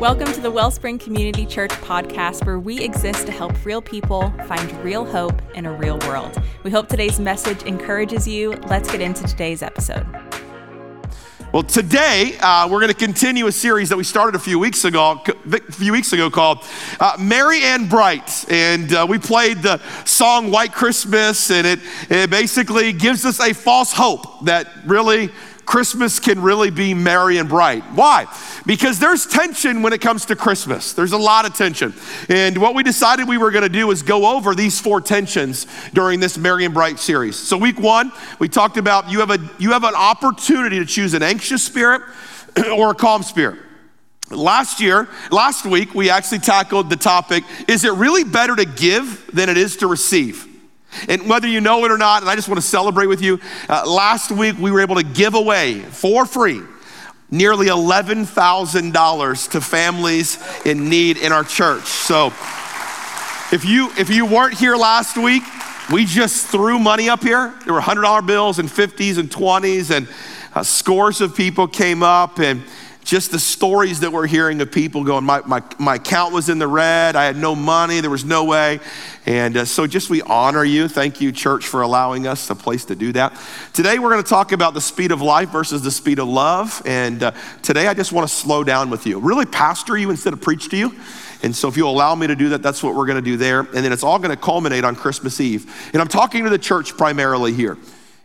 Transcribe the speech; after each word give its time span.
Welcome 0.00 0.32
to 0.34 0.40
the 0.40 0.50
Wellspring 0.52 1.00
Community 1.00 1.44
Church 1.44 1.72
podcast, 1.72 2.46
where 2.46 2.60
we 2.60 2.80
exist 2.84 3.26
to 3.26 3.32
help 3.32 3.64
real 3.64 3.82
people 3.82 4.32
find 4.46 4.84
real 4.84 5.04
hope 5.04 5.42
in 5.56 5.66
a 5.66 5.72
real 5.72 5.98
world. 6.06 6.40
We 6.62 6.70
hope 6.70 6.86
today's 6.86 7.18
message 7.18 7.64
encourages 7.64 8.28
you. 8.28 8.52
Let's 8.68 8.88
get 8.88 9.00
into 9.00 9.24
today's 9.24 9.60
episode. 9.60 10.06
Well, 11.52 11.64
today 11.64 12.36
uh, 12.40 12.68
we're 12.70 12.78
going 12.78 12.92
to 12.92 12.96
continue 12.96 13.48
a 13.48 13.52
series 13.52 13.88
that 13.88 13.96
we 13.96 14.04
started 14.04 14.36
a 14.36 14.38
few 14.38 14.60
weeks 14.60 14.84
ago, 14.84 15.20
a 15.26 15.72
few 15.72 15.90
weeks 15.90 16.12
ago 16.12 16.30
called 16.30 16.58
uh, 17.00 17.16
"Merry 17.18 17.64
and 17.64 17.90
Bright," 17.90 18.44
and 18.48 18.92
uh, 18.92 19.04
we 19.08 19.18
played 19.18 19.62
the 19.62 19.80
song 20.04 20.52
"White 20.52 20.72
Christmas," 20.72 21.50
and 21.50 21.66
it, 21.66 21.80
it 22.08 22.30
basically 22.30 22.92
gives 22.92 23.24
us 23.24 23.40
a 23.40 23.52
false 23.52 23.92
hope 23.92 24.44
that 24.44 24.68
really 24.86 25.30
Christmas 25.68 26.18
can 26.18 26.40
really 26.40 26.70
be 26.70 26.94
merry 26.94 27.36
and 27.36 27.46
bright. 27.46 27.84
Why? 27.92 28.24
Because 28.64 28.98
there's 28.98 29.26
tension 29.26 29.82
when 29.82 29.92
it 29.92 30.00
comes 30.00 30.24
to 30.24 30.34
Christmas. 30.34 30.94
There's 30.94 31.12
a 31.12 31.18
lot 31.18 31.44
of 31.44 31.52
tension. 31.52 31.92
And 32.30 32.56
what 32.56 32.74
we 32.74 32.82
decided 32.82 33.28
we 33.28 33.36
were 33.36 33.50
going 33.50 33.64
to 33.64 33.68
do 33.68 33.90
is 33.90 34.02
go 34.02 34.34
over 34.34 34.54
these 34.54 34.80
four 34.80 35.02
tensions 35.02 35.66
during 35.92 36.20
this 36.20 36.38
Merry 36.38 36.64
and 36.64 36.72
Bright 36.72 36.98
series. 36.98 37.36
So 37.36 37.58
week 37.58 37.78
1, 37.78 38.10
we 38.38 38.48
talked 38.48 38.78
about 38.78 39.10
you 39.10 39.20
have 39.20 39.30
a 39.30 39.38
you 39.58 39.72
have 39.72 39.84
an 39.84 39.94
opportunity 39.94 40.78
to 40.78 40.86
choose 40.86 41.12
an 41.12 41.22
anxious 41.22 41.62
spirit 41.62 42.00
or 42.72 42.92
a 42.92 42.94
calm 42.94 43.22
spirit. 43.22 43.58
Last 44.30 44.80
year, 44.80 45.06
last 45.30 45.66
week, 45.66 45.94
we 45.94 46.08
actually 46.08 46.38
tackled 46.38 46.88
the 46.88 46.96
topic 46.96 47.44
is 47.68 47.84
it 47.84 47.92
really 47.92 48.24
better 48.24 48.56
to 48.56 48.64
give 48.64 49.30
than 49.34 49.50
it 49.50 49.58
is 49.58 49.76
to 49.76 49.86
receive? 49.86 50.47
And 51.08 51.28
whether 51.28 51.46
you 51.46 51.60
know 51.60 51.84
it 51.84 51.90
or 51.90 51.98
not, 51.98 52.22
and 52.22 52.30
I 52.30 52.34
just 52.34 52.48
want 52.48 52.60
to 52.60 52.66
celebrate 52.66 53.06
with 53.06 53.20
you, 53.22 53.40
uh, 53.68 53.84
last 53.86 54.30
week 54.30 54.56
we 54.58 54.70
were 54.70 54.80
able 54.80 54.96
to 54.96 55.04
give 55.04 55.34
away 55.34 55.80
for 55.80 56.26
free 56.26 56.62
nearly 57.30 57.66
$11,000 57.66 59.50
to 59.50 59.60
families 59.60 60.38
in 60.64 60.88
need 60.88 61.18
in 61.18 61.32
our 61.32 61.44
church. 61.44 61.84
So 61.84 62.28
if 63.50 63.64
you 63.64 63.90
if 63.98 64.10
you 64.10 64.26
weren't 64.26 64.54
here 64.54 64.76
last 64.76 65.16
week, 65.16 65.42
we 65.92 66.04
just 66.04 66.46
threw 66.46 66.78
money 66.78 67.08
up 67.08 67.22
here. 67.22 67.54
There 67.64 67.74
were 67.74 67.80
$100 67.80 68.26
bills 68.26 68.58
and 68.58 68.68
50s 68.68 69.18
and 69.18 69.30
20s 69.30 69.90
and 69.94 70.08
uh, 70.54 70.62
scores 70.62 71.20
of 71.20 71.34
people 71.34 71.66
came 71.66 72.02
up 72.02 72.38
and 72.38 72.62
just 73.08 73.30
the 73.30 73.38
stories 73.38 74.00
that 74.00 74.12
we're 74.12 74.26
hearing 74.26 74.60
of 74.60 74.70
people 74.70 75.02
going, 75.02 75.24
my, 75.24 75.40
my, 75.46 75.62
my 75.78 75.94
account 75.94 76.34
was 76.34 76.50
in 76.50 76.58
the 76.58 76.66
red, 76.66 77.16
I 77.16 77.24
had 77.24 77.38
no 77.38 77.56
money, 77.56 78.02
there 78.02 78.10
was 78.10 78.26
no 78.26 78.44
way. 78.44 78.80
And 79.24 79.56
uh, 79.56 79.64
so 79.64 79.86
just 79.86 80.10
we 80.10 80.20
honor 80.20 80.62
you. 80.62 80.88
Thank 80.88 81.18
you, 81.18 81.32
church, 81.32 81.66
for 81.66 81.80
allowing 81.80 82.26
us 82.26 82.50
a 82.50 82.54
place 82.54 82.84
to 82.84 82.94
do 82.94 83.12
that. 83.12 83.32
Today 83.72 83.98
we're 83.98 84.10
going 84.10 84.22
to 84.22 84.28
talk 84.28 84.52
about 84.52 84.74
the 84.74 84.82
speed 84.82 85.10
of 85.10 85.22
life 85.22 85.48
versus 85.48 85.80
the 85.80 85.90
speed 85.90 86.18
of 86.18 86.28
love. 86.28 86.82
And 86.84 87.22
uh, 87.22 87.30
today 87.62 87.86
I 87.86 87.94
just 87.94 88.12
want 88.12 88.28
to 88.28 88.34
slow 88.34 88.62
down 88.62 88.90
with 88.90 89.06
you, 89.06 89.20
really 89.20 89.46
pastor 89.46 89.96
you 89.96 90.10
instead 90.10 90.34
of 90.34 90.42
preach 90.42 90.68
to 90.68 90.76
you. 90.76 90.92
And 91.42 91.56
so, 91.56 91.68
if 91.68 91.78
you'll 91.78 91.90
allow 91.90 92.14
me 92.14 92.26
to 92.26 92.36
do 92.36 92.50
that, 92.50 92.62
that's 92.62 92.82
what 92.82 92.94
we're 92.94 93.06
going 93.06 93.16
to 93.16 93.22
do 93.22 93.38
there. 93.38 93.60
And 93.60 93.76
then 93.76 93.92
it's 93.92 94.02
all 94.02 94.18
going 94.18 94.36
to 94.36 94.36
culminate 94.36 94.84
on 94.84 94.96
Christmas 94.96 95.40
Eve. 95.40 95.90
And 95.94 96.02
I'm 96.02 96.08
talking 96.08 96.44
to 96.44 96.50
the 96.50 96.58
church 96.58 96.96
primarily 96.96 97.54
here. 97.54 97.78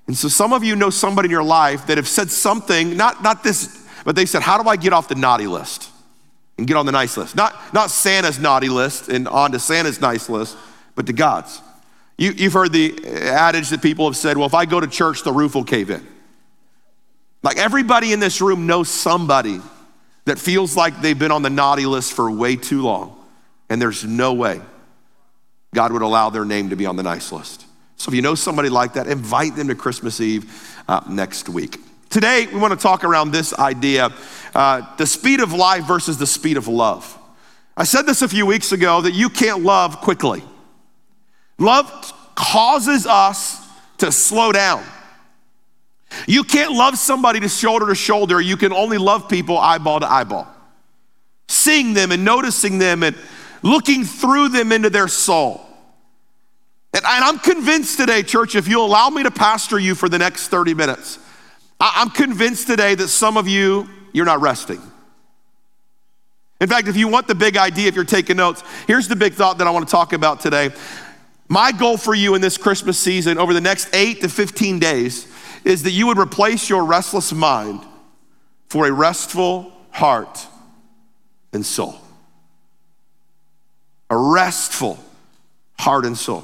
And 0.07 0.17
so, 0.17 0.27
some 0.27 0.51
of 0.51 0.63
you 0.63 0.75
know 0.75 0.89
somebody 0.89 1.27
in 1.27 1.31
your 1.31 1.43
life 1.43 1.85
that 1.87 1.97
have 1.97 2.07
said 2.07 2.31
something, 2.31 2.97
not, 2.97 3.21
not 3.21 3.43
this 3.43 3.82
but 4.03 4.15
they 4.15 4.25
said, 4.25 4.41
How 4.41 4.61
do 4.61 4.69
I 4.69 4.75
get 4.75 4.93
off 4.93 5.07
the 5.07 5.15
naughty 5.15 5.47
list 5.47 5.89
and 6.57 6.67
get 6.67 6.77
on 6.77 6.85
the 6.85 6.91
nice 6.91 7.17
list? 7.17 7.35
Not, 7.35 7.55
not 7.73 7.89
Santa's 7.89 8.39
naughty 8.39 8.69
list 8.69 9.09
and 9.09 9.27
onto 9.27 9.59
Santa's 9.59 10.01
nice 10.01 10.29
list, 10.29 10.57
but 10.95 11.05
to 11.07 11.13
God's. 11.13 11.61
You, 12.17 12.31
you've 12.31 12.53
heard 12.53 12.71
the 12.71 12.95
adage 13.05 13.69
that 13.69 13.81
people 13.81 14.05
have 14.05 14.17
said, 14.17 14.37
Well, 14.37 14.47
if 14.47 14.53
I 14.53 14.65
go 14.65 14.79
to 14.79 14.87
church, 14.87 15.23
the 15.23 15.31
roof 15.31 15.55
will 15.55 15.63
cave 15.63 15.89
in. 15.89 16.05
Like 17.41 17.57
everybody 17.57 18.13
in 18.13 18.19
this 18.19 18.39
room 18.39 18.67
knows 18.67 18.89
somebody 18.89 19.59
that 20.25 20.39
feels 20.39 20.77
like 20.77 21.01
they've 21.01 21.17
been 21.17 21.31
on 21.31 21.41
the 21.41 21.49
naughty 21.49 21.85
list 21.85 22.13
for 22.13 22.31
way 22.31 22.55
too 22.55 22.81
long, 22.81 23.21
and 23.69 23.81
there's 23.81 24.05
no 24.05 24.33
way 24.33 24.61
God 25.73 25.91
would 25.91 26.01
allow 26.01 26.29
their 26.29 26.45
name 26.45 26.69
to 26.69 26.75
be 26.75 26.85
on 26.85 26.95
the 26.95 27.03
nice 27.03 27.31
list. 27.31 27.65
So 27.97 28.09
if 28.09 28.15
you 28.15 28.21
know 28.21 28.35
somebody 28.35 28.69
like 28.69 28.93
that, 28.93 29.07
invite 29.07 29.55
them 29.55 29.67
to 29.67 29.75
Christmas 29.75 30.21
Eve 30.21 30.79
uh, 30.87 31.01
next 31.09 31.49
week. 31.49 31.79
Today, 32.13 32.45
we 32.45 32.59
want 32.59 32.71
to 32.71 32.77
talk 32.79 33.03
around 33.03 33.31
this 33.31 33.55
idea 33.55 34.11
uh, 34.53 34.95
the 34.97 35.07
speed 35.07 35.39
of 35.39 35.51
life 35.51 35.85
versus 35.85 36.15
the 36.15 36.27
speed 36.27 36.57
of 36.57 36.67
love. 36.67 37.17
I 37.75 37.85
said 37.85 38.03
this 38.03 38.21
a 38.21 38.27
few 38.27 38.45
weeks 38.45 38.71
ago 38.71 39.01
that 39.01 39.15
you 39.15 39.29
can't 39.29 39.63
love 39.63 39.97
quickly. 39.97 40.43
Love 41.57 41.89
causes 42.35 43.07
us 43.07 43.67
to 43.97 44.11
slow 44.11 44.51
down. 44.51 44.83
You 46.27 46.43
can't 46.43 46.73
love 46.73 46.99
somebody 46.99 47.39
to 47.39 47.49
shoulder 47.49 47.87
to 47.87 47.95
shoulder. 47.95 48.39
You 48.39 48.57
can 48.57 48.73
only 48.73 48.99
love 48.99 49.27
people 49.27 49.57
eyeball 49.57 50.01
to 50.01 50.05
eyeball. 50.05 50.47
Seeing 51.47 51.95
them 51.95 52.11
and 52.11 52.23
noticing 52.23 52.77
them 52.77 53.01
and 53.01 53.15
looking 53.63 54.03
through 54.03 54.49
them 54.49 54.71
into 54.71 54.91
their 54.91 55.07
soul. 55.07 55.65
And 56.93 57.03
I'm 57.07 57.39
convinced 57.39 57.97
today, 57.97 58.21
church, 58.21 58.53
if 58.53 58.67
you'll 58.67 58.85
allow 58.85 59.09
me 59.09 59.23
to 59.23 59.31
pastor 59.31 59.79
you 59.79 59.95
for 59.95 60.07
the 60.07 60.19
next 60.19 60.49
30 60.49 60.75
minutes, 60.75 61.17
I'm 61.79 62.09
convinced 62.09 62.67
today 62.67 62.95
that 62.95 63.09
some 63.09 63.37
of 63.37 63.47
you, 63.47 63.89
you're 64.13 64.25
not 64.25 64.41
resting. 64.41 64.81
In 66.61 66.69
fact, 66.69 66.87
if 66.87 66.95
you 66.95 67.07
want 67.09 67.27
the 67.27 67.35
big 67.35 67.57
idea, 67.57 67.87
if 67.89 67.95
you're 67.95 68.05
taking 68.05 68.37
notes, 68.37 68.63
here's 68.87 69.07
the 69.07 69.15
big 69.15 69.33
thought 69.33 69.57
that 69.57 69.67
I 69.67 69.71
want 69.71 69.85
to 69.87 69.91
talk 69.91 70.13
about 70.13 70.39
today. 70.39 70.71
My 71.49 71.71
goal 71.71 71.97
for 71.97 72.15
you 72.15 72.35
in 72.35 72.41
this 72.41 72.57
Christmas 72.57 72.97
season 72.97 73.37
over 73.37 73.53
the 73.53 73.61
next 73.61 73.93
eight 73.93 74.21
to 74.21 74.29
15 74.29 74.79
days 74.79 75.27
is 75.65 75.83
that 75.83 75.91
you 75.91 76.07
would 76.07 76.17
replace 76.17 76.69
your 76.69 76.85
restless 76.85 77.33
mind 77.33 77.81
for 78.67 78.87
a 78.87 78.91
restful 78.91 79.73
heart 79.91 80.47
and 81.51 81.65
soul. 81.65 81.99
A 84.09 84.17
restful 84.17 84.97
heart 85.77 86.05
and 86.05 86.17
soul. 86.17 86.43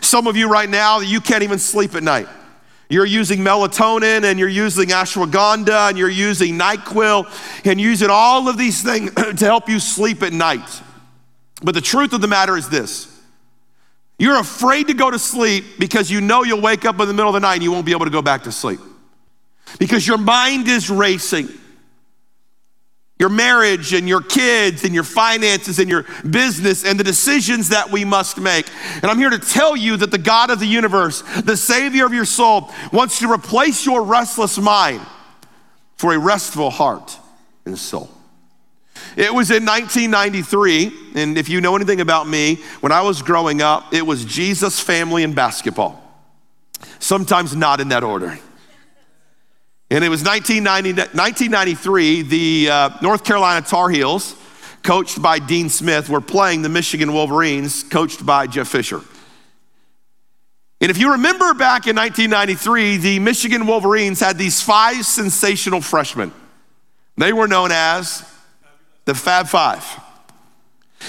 Some 0.00 0.26
of 0.26 0.36
you 0.36 0.48
right 0.48 0.68
now, 0.68 1.00
that 1.00 1.06
you 1.06 1.20
can't 1.20 1.42
even 1.42 1.58
sleep 1.58 1.94
at 1.94 2.02
night. 2.02 2.28
You're 2.90 3.06
using 3.06 3.40
melatonin 3.40 4.24
and 4.24 4.38
you're 4.38 4.48
using 4.48 4.88
ashwagandha 4.88 5.90
and 5.90 5.98
you're 5.98 6.08
using 6.08 6.58
NyQuil 6.58 7.66
and 7.66 7.80
using 7.80 8.08
all 8.10 8.48
of 8.48 8.56
these 8.56 8.82
things 8.82 9.12
to 9.36 9.44
help 9.44 9.68
you 9.68 9.78
sleep 9.78 10.22
at 10.22 10.32
night. 10.32 10.82
But 11.62 11.74
the 11.74 11.80
truth 11.80 12.12
of 12.12 12.20
the 12.20 12.28
matter 12.28 12.56
is 12.56 12.68
this 12.68 13.14
you're 14.18 14.40
afraid 14.40 14.88
to 14.88 14.94
go 14.94 15.10
to 15.10 15.18
sleep 15.18 15.78
because 15.78 16.10
you 16.10 16.20
know 16.20 16.42
you'll 16.42 16.60
wake 16.60 16.84
up 16.84 16.98
in 16.98 17.06
the 17.06 17.14
middle 17.14 17.28
of 17.28 17.34
the 17.34 17.40
night 17.40 17.54
and 17.54 17.62
you 17.62 17.70
won't 17.70 17.86
be 17.86 17.92
able 17.92 18.06
to 18.06 18.10
go 18.10 18.22
back 18.22 18.44
to 18.44 18.52
sleep. 18.52 18.80
Because 19.78 20.06
your 20.06 20.18
mind 20.18 20.66
is 20.66 20.88
racing 20.88 21.48
your 23.18 23.28
marriage 23.28 23.92
and 23.92 24.08
your 24.08 24.20
kids 24.20 24.84
and 24.84 24.94
your 24.94 25.04
finances 25.04 25.78
and 25.78 25.88
your 25.90 26.04
business 26.28 26.84
and 26.84 26.98
the 26.98 27.04
decisions 27.04 27.70
that 27.70 27.90
we 27.90 28.04
must 28.04 28.38
make. 28.38 28.66
And 28.94 29.06
I'm 29.06 29.18
here 29.18 29.30
to 29.30 29.38
tell 29.38 29.76
you 29.76 29.96
that 29.96 30.10
the 30.10 30.18
God 30.18 30.50
of 30.50 30.60
the 30.60 30.66
universe, 30.66 31.22
the 31.42 31.56
Savior 31.56 32.06
of 32.06 32.12
your 32.12 32.24
soul, 32.24 32.70
wants 32.92 33.18
to 33.18 33.30
replace 33.30 33.84
your 33.84 34.02
restless 34.02 34.58
mind 34.58 35.00
for 35.96 36.14
a 36.14 36.18
restful 36.18 36.70
heart 36.70 37.18
and 37.64 37.76
soul. 37.76 38.08
It 39.16 39.34
was 39.34 39.50
in 39.50 39.64
1993, 39.64 40.92
and 41.16 41.36
if 41.36 41.48
you 41.48 41.60
know 41.60 41.74
anything 41.74 42.00
about 42.00 42.28
me, 42.28 42.56
when 42.80 42.92
I 42.92 43.02
was 43.02 43.22
growing 43.22 43.62
up, 43.62 43.92
it 43.92 44.06
was 44.06 44.24
Jesus, 44.24 44.80
family, 44.80 45.24
and 45.24 45.34
basketball. 45.34 46.04
Sometimes 47.00 47.56
not 47.56 47.80
in 47.80 47.88
that 47.88 48.04
order. 48.04 48.38
And 49.90 50.04
it 50.04 50.10
was 50.10 50.22
1993, 50.22 52.22
the 52.22 52.68
uh, 52.70 52.90
North 53.00 53.24
Carolina 53.24 53.64
Tar 53.64 53.88
Heels, 53.88 54.36
coached 54.82 55.22
by 55.22 55.38
Dean 55.38 55.70
Smith, 55.70 56.10
were 56.10 56.20
playing 56.20 56.60
the 56.60 56.68
Michigan 56.68 57.14
Wolverines, 57.14 57.84
coached 57.84 58.26
by 58.26 58.46
Jeff 58.46 58.68
Fisher. 58.68 59.00
And 60.80 60.90
if 60.90 60.98
you 60.98 61.12
remember 61.12 61.54
back 61.54 61.86
in 61.86 61.96
1993, 61.96 62.98
the 62.98 63.18
Michigan 63.18 63.66
Wolverines 63.66 64.20
had 64.20 64.36
these 64.36 64.62
five 64.62 65.06
sensational 65.06 65.80
freshmen. 65.80 66.32
They 67.16 67.32
were 67.32 67.48
known 67.48 67.70
as 67.72 68.30
the 69.06 69.14
Fab 69.14 69.48
Five. 69.48 69.84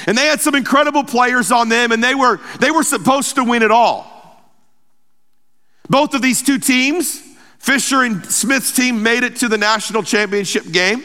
And 0.07 0.17
they 0.17 0.27
had 0.27 0.39
some 0.39 0.55
incredible 0.55 1.03
players 1.03 1.51
on 1.51 1.67
them, 1.67 1.91
and 1.91 2.01
they 2.03 2.15
were, 2.15 2.39
they 2.59 2.71
were 2.71 2.83
supposed 2.83 3.35
to 3.35 3.43
win 3.43 3.61
it 3.61 3.71
all. 3.71 4.07
Both 5.89 6.13
of 6.13 6.21
these 6.21 6.41
two 6.41 6.59
teams 6.59 7.28
Fisher 7.59 8.03
and 8.03 8.25
Smith's 8.25 8.71
team 8.71 9.03
made 9.03 9.23
it 9.23 9.35
to 9.37 9.47
the 9.47 9.57
national 9.57 10.01
championship 10.03 10.71
game. 10.71 11.03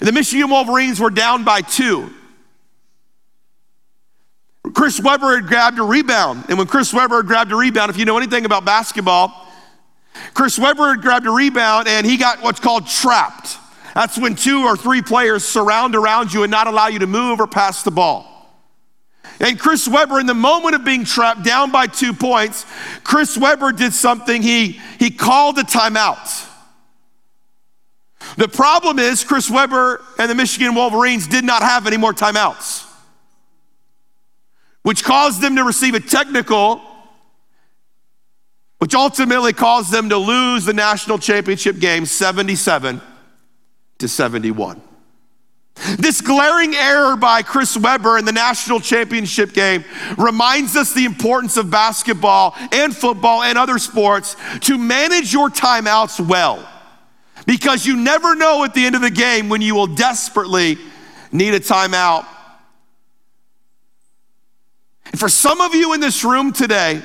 The 0.00 0.12
Michigan 0.12 0.50
Wolverines 0.50 0.98
were 0.98 1.10
down 1.10 1.44
by 1.44 1.60
two. 1.60 2.10
Chris 4.74 5.00
Webber 5.00 5.36
had 5.36 5.46
grabbed 5.46 5.78
a 5.78 5.82
rebound. 5.82 6.46
And 6.48 6.56
when 6.56 6.66
Chris 6.66 6.94
Webber 6.94 7.16
had 7.16 7.26
grabbed 7.26 7.52
a 7.52 7.56
rebound, 7.56 7.90
if 7.90 7.98
you 7.98 8.04
know 8.04 8.16
anything 8.16 8.46
about 8.46 8.64
basketball, 8.64 9.48
Chris 10.34 10.58
Webber 10.58 10.94
had 10.94 11.02
grabbed 11.02 11.26
a 11.26 11.30
rebound 11.30 11.88
and 11.88 12.06
he 12.06 12.16
got 12.16 12.42
what's 12.42 12.60
called 12.60 12.86
trapped. 12.86 13.58
That's 13.94 14.16
when 14.16 14.34
two 14.34 14.64
or 14.64 14.76
three 14.76 15.02
players 15.02 15.44
surround 15.44 15.94
around 15.94 16.32
you 16.32 16.42
and 16.42 16.50
not 16.50 16.66
allow 16.66 16.86
you 16.86 17.00
to 17.00 17.06
move 17.06 17.40
or 17.40 17.46
pass 17.46 17.82
the 17.82 17.90
ball. 17.90 18.31
And 19.42 19.58
Chris 19.58 19.88
Webber, 19.88 20.20
in 20.20 20.26
the 20.26 20.34
moment 20.34 20.76
of 20.76 20.84
being 20.84 21.04
trapped 21.04 21.42
down 21.42 21.72
by 21.72 21.88
two 21.88 22.12
points, 22.12 22.64
Chris 23.02 23.36
Webber 23.36 23.72
did 23.72 23.92
something. 23.92 24.40
He, 24.40 24.80
he 25.00 25.10
called 25.10 25.58
a 25.58 25.62
timeout. 25.62 26.48
The 28.36 28.46
problem 28.46 29.00
is, 29.00 29.24
Chris 29.24 29.50
Webber 29.50 30.00
and 30.16 30.30
the 30.30 30.36
Michigan 30.36 30.76
Wolverines 30.76 31.26
did 31.26 31.44
not 31.44 31.62
have 31.62 31.88
any 31.88 31.96
more 31.96 32.12
timeouts, 32.12 32.88
which 34.82 35.02
caused 35.02 35.40
them 35.40 35.56
to 35.56 35.64
receive 35.64 35.94
a 35.94 36.00
technical, 36.00 36.80
which 38.78 38.94
ultimately 38.94 39.52
caused 39.52 39.90
them 39.90 40.08
to 40.10 40.18
lose 40.18 40.64
the 40.64 40.72
national 40.72 41.18
championship 41.18 41.80
game 41.80 42.06
77 42.06 43.00
to 43.98 44.08
71. 44.08 44.80
This 45.98 46.20
glaring 46.20 46.74
error 46.74 47.16
by 47.16 47.42
Chris 47.42 47.76
Webber 47.76 48.16
in 48.16 48.24
the 48.24 48.32
national 48.32 48.78
championship 48.78 49.52
game 49.52 49.84
reminds 50.16 50.76
us 50.76 50.92
the 50.92 51.04
importance 51.04 51.56
of 51.56 51.70
basketball 51.70 52.54
and 52.70 52.96
football 52.96 53.42
and 53.42 53.58
other 53.58 53.78
sports 53.78 54.36
to 54.60 54.78
manage 54.78 55.32
your 55.32 55.48
timeouts 55.48 56.24
well. 56.24 56.68
Because 57.46 57.84
you 57.84 57.96
never 57.96 58.36
know 58.36 58.62
at 58.62 58.74
the 58.74 58.84
end 58.84 58.94
of 58.94 59.02
the 59.02 59.10
game 59.10 59.48
when 59.48 59.60
you 59.60 59.74
will 59.74 59.88
desperately 59.88 60.78
need 61.32 61.54
a 61.54 61.60
timeout. 61.60 62.26
And 65.06 65.18
for 65.18 65.28
some 65.28 65.60
of 65.60 65.74
you 65.74 65.94
in 65.94 66.00
this 66.00 66.22
room 66.22 66.52
today, 66.52 67.02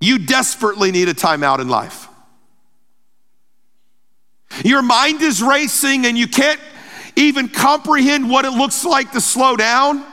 you 0.00 0.20
desperately 0.20 0.92
need 0.92 1.08
a 1.08 1.14
timeout 1.14 1.58
in 1.58 1.68
life. 1.68 2.08
Your 4.64 4.82
mind 4.82 5.22
is 5.22 5.42
racing 5.42 6.06
and 6.06 6.16
you 6.16 6.28
can't 6.28 6.60
even 7.16 7.48
comprehend 7.48 8.30
what 8.30 8.44
it 8.44 8.52
looks 8.52 8.84
like 8.84 9.12
to 9.12 9.20
slow 9.20 9.56
down. 9.56 10.04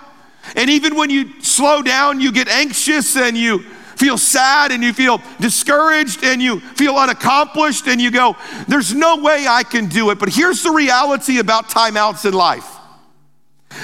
And 0.55 0.69
even 0.69 0.95
when 0.95 1.09
you 1.09 1.41
slow 1.41 1.81
down, 1.81 2.19
you 2.19 2.31
get 2.31 2.47
anxious 2.47 3.15
and 3.15 3.37
you 3.37 3.59
feel 3.95 4.17
sad 4.17 4.71
and 4.71 4.83
you 4.83 4.93
feel 4.93 5.21
discouraged 5.39 6.23
and 6.23 6.41
you 6.41 6.59
feel 6.59 6.95
unaccomplished 6.95 7.87
and 7.87 8.01
you 8.01 8.11
go, 8.11 8.35
There's 8.67 8.93
no 8.93 9.17
way 9.17 9.45
I 9.47 9.63
can 9.63 9.87
do 9.87 10.09
it. 10.09 10.19
But 10.19 10.29
here's 10.29 10.63
the 10.63 10.71
reality 10.71 11.39
about 11.39 11.69
timeouts 11.69 12.25
in 12.25 12.33
life. 12.33 12.69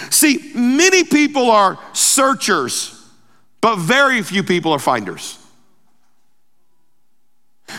See, 0.10 0.52
many 0.54 1.04
people 1.04 1.50
are 1.50 1.80
searchers, 1.94 2.96
but 3.62 3.78
very 3.78 4.22
few 4.22 4.44
people 4.44 4.72
are 4.72 4.80
finders. 4.80 5.39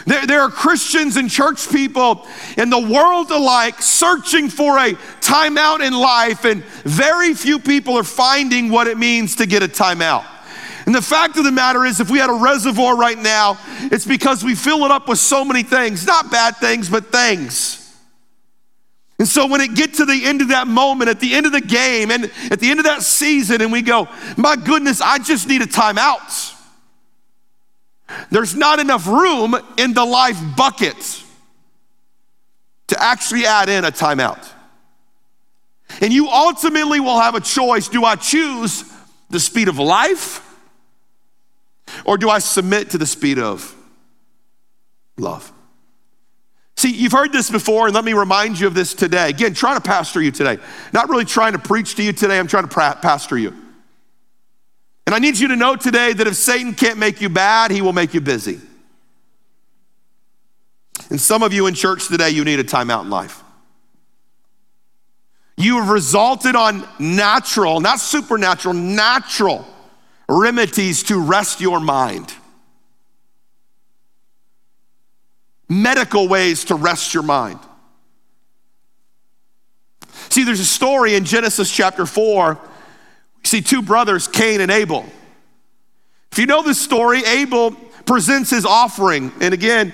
There, 0.07 0.27
there, 0.27 0.41
are 0.41 0.51
Christians 0.51 1.17
and 1.17 1.31
church 1.31 1.71
people 1.71 2.27
in 2.57 2.71
the 2.71 2.79
world 2.79 3.31
alike 3.31 3.83
searching 3.83 4.49
for 4.49 4.79
a 4.79 4.93
timeout 5.21 5.87
in 5.87 5.93
life, 5.93 6.45
and 6.45 6.65
very 6.85 7.35
few 7.35 7.59
people 7.59 7.97
are 7.99 8.05
finding 8.05 8.71
what 8.71 8.87
it 8.87 8.99
means 8.99 9.37
to 9.37 9.47
get 9.47 9.63
a 9.63 9.69
timeout. 9.69 10.25
And 10.87 10.95
the 10.95 11.03
fact 11.03 11.37
of 11.37 11.45
the 11.45 11.53
matter 11.53 11.85
is, 11.85 12.01
if 12.01 12.11
we 12.11 12.19
had 12.19 12.31
a 12.31 12.35
reservoir 12.35 12.97
right 12.97 13.19
now, 13.19 13.59
it's 13.93 14.07
because 14.07 14.43
we 14.43 14.55
fill 14.55 14.85
it 14.85 14.91
up 14.91 15.09
with 15.09 15.19
so 15.19 15.45
many 15.45 15.63
things, 15.63 16.07
not 16.07 16.31
bad 16.31 16.57
things, 16.57 16.89
but 16.89 17.13
things. 17.13 17.77
And 19.19 19.29
so 19.29 19.47
when 19.47 19.61
it 19.61 19.75
get 19.75 19.95
to 19.95 20.07
the 20.07 20.25
end 20.25 20.41
of 20.41 20.49
that 20.49 20.67
moment, 20.67 21.11
at 21.11 21.21
the 21.21 21.35
end 21.35 21.45
of 21.45 21.53
the 21.53 21.61
game, 21.61 22.11
and 22.11 22.31
at 22.51 22.59
the 22.59 22.71
end 22.71 22.81
of 22.81 22.87
that 22.87 23.03
season, 23.03 23.61
and 23.61 23.71
we 23.71 23.83
go, 23.83 24.09
my 24.39 24.57
goodness, 24.57 25.03
I 25.03 25.19
just 25.19 25.47
need 25.47 25.61
a 25.61 25.67
timeout. 25.67 26.59
There's 28.31 28.55
not 28.55 28.79
enough 28.79 29.07
room 29.07 29.57
in 29.77 29.95
the 29.95 30.05
life 30.05 30.39
bucket 30.57 31.25
to 32.89 33.03
actually 33.03 33.47
add 33.47 33.69
in 33.69 33.85
a 33.85 33.91
timeout. 33.91 34.47
And 36.01 36.13
you 36.13 36.29
ultimately 36.29 37.01
will 37.01 37.21
have 37.21 37.35
a 37.35 37.41
choice 37.41 37.89
do 37.89 38.05
I 38.05 38.17
choose 38.17 38.85
the 39.29 39.41
speed 39.41 39.69
of 39.69 39.79
life 39.79 40.47
or 42.05 42.19
do 42.19 42.31
I 42.31 42.39
submit 42.39 42.91
to 42.91 42.99
the 42.99 43.07
speed 43.07 43.39
of 43.39 43.75
love? 45.17 45.53
See, 46.77 46.91
you've 46.93 47.13
heard 47.13 47.31
this 47.31 47.51
before, 47.51 47.87
and 47.87 47.95
let 47.95 48.07
me 48.07 48.15
remind 48.15 48.59
you 48.59 48.67
of 48.67 48.73
this 48.73 48.95
today. 48.95 49.29
Again, 49.29 49.53
trying 49.53 49.77
to 49.77 49.83
pastor 49.83 50.23
you 50.23 50.31
today. 50.31 50.57
Not 50.95 51.11
really 51.11 51.27
trying 51.27 51.53
to 51.53 51.59
preach 51.59 51.95
to 51.97 52.03
you 52.03 52.15
today, 52.15 52.39
I'm 52.39 52.47
trying 52.47 52.67
to 52.67 52.95
pastor 53.03 53.37
you. 53.37 53.55
And 55.11 55.17
I 55.17 55.19
need 55.19 55.41
you 55.41 55.49
to 55.49 55.57
know 55.57 55.75
today 55.75 56.13
that 56.13 56.29
if 56.29 56.37
Satan 56.37 56.73
can't 56.73 56.97
make 56.97 57.21
you 57.21 57.29
bad, 57.29 57.73
he 57.73 57.83
will 57.83 57.93
make 57.93 58.15
you 58.15 58.21
busy. 58.21 58.61
And 61.09 61.21
some 61.21 61.43
of 61.43 61.53
you 61.53 61.67
in 61.67 61.75
church 61.75 62.07
today, 62.07 62.31
you 62.31 62.45
need 62.45 62.61
a 62.61 62.63
timeout 62.63 63.03
in 63.03 63.11
life. 63.11 63.43
You 65.57 65.81
have 65.81 65.89
resulted 65.89 66.55
on 66.55 66.87
natural, 67.01 67.81
not 67.81 67.99
supernatural, 67.99 68.73
natural 68.73 69.67
remedies 70.29 71.03
to 71.03 71.19
rest 71.19 71.61
your 71.61 71.81
mind. 71.81 72.33
Medical 75.69 76.29
ways 76.29 76.67
to 76.67 76.77
rest 76.77 77.15
your 77.15 77.25
mind. 77.25 77.59
See, 80.29 80.45
there's 80.45 80.61
a 80.61 80.65
story 80.65 81.17
in 81.17 81.25
Genesis 81.25 81.69
chapter 81.69 82.07
4 82.07 82.70
see 83.43 83.61
two 83.61 83.83
brothers, 83.83 84.29
Cain 84.29 84.61
and 84.61 84.71
Abel. 84.71 85.05
If 86.33 86.39
you 86.39 86.47
know 86.47 86.63
this 86.63 86.81
story, 86.81 87.25
Abel 87.25 87.73
presents 88.07 88.51
his 88.51 88.65
offering. 88.65 89.33
And 89.41 89.53
again, 89.53 89.93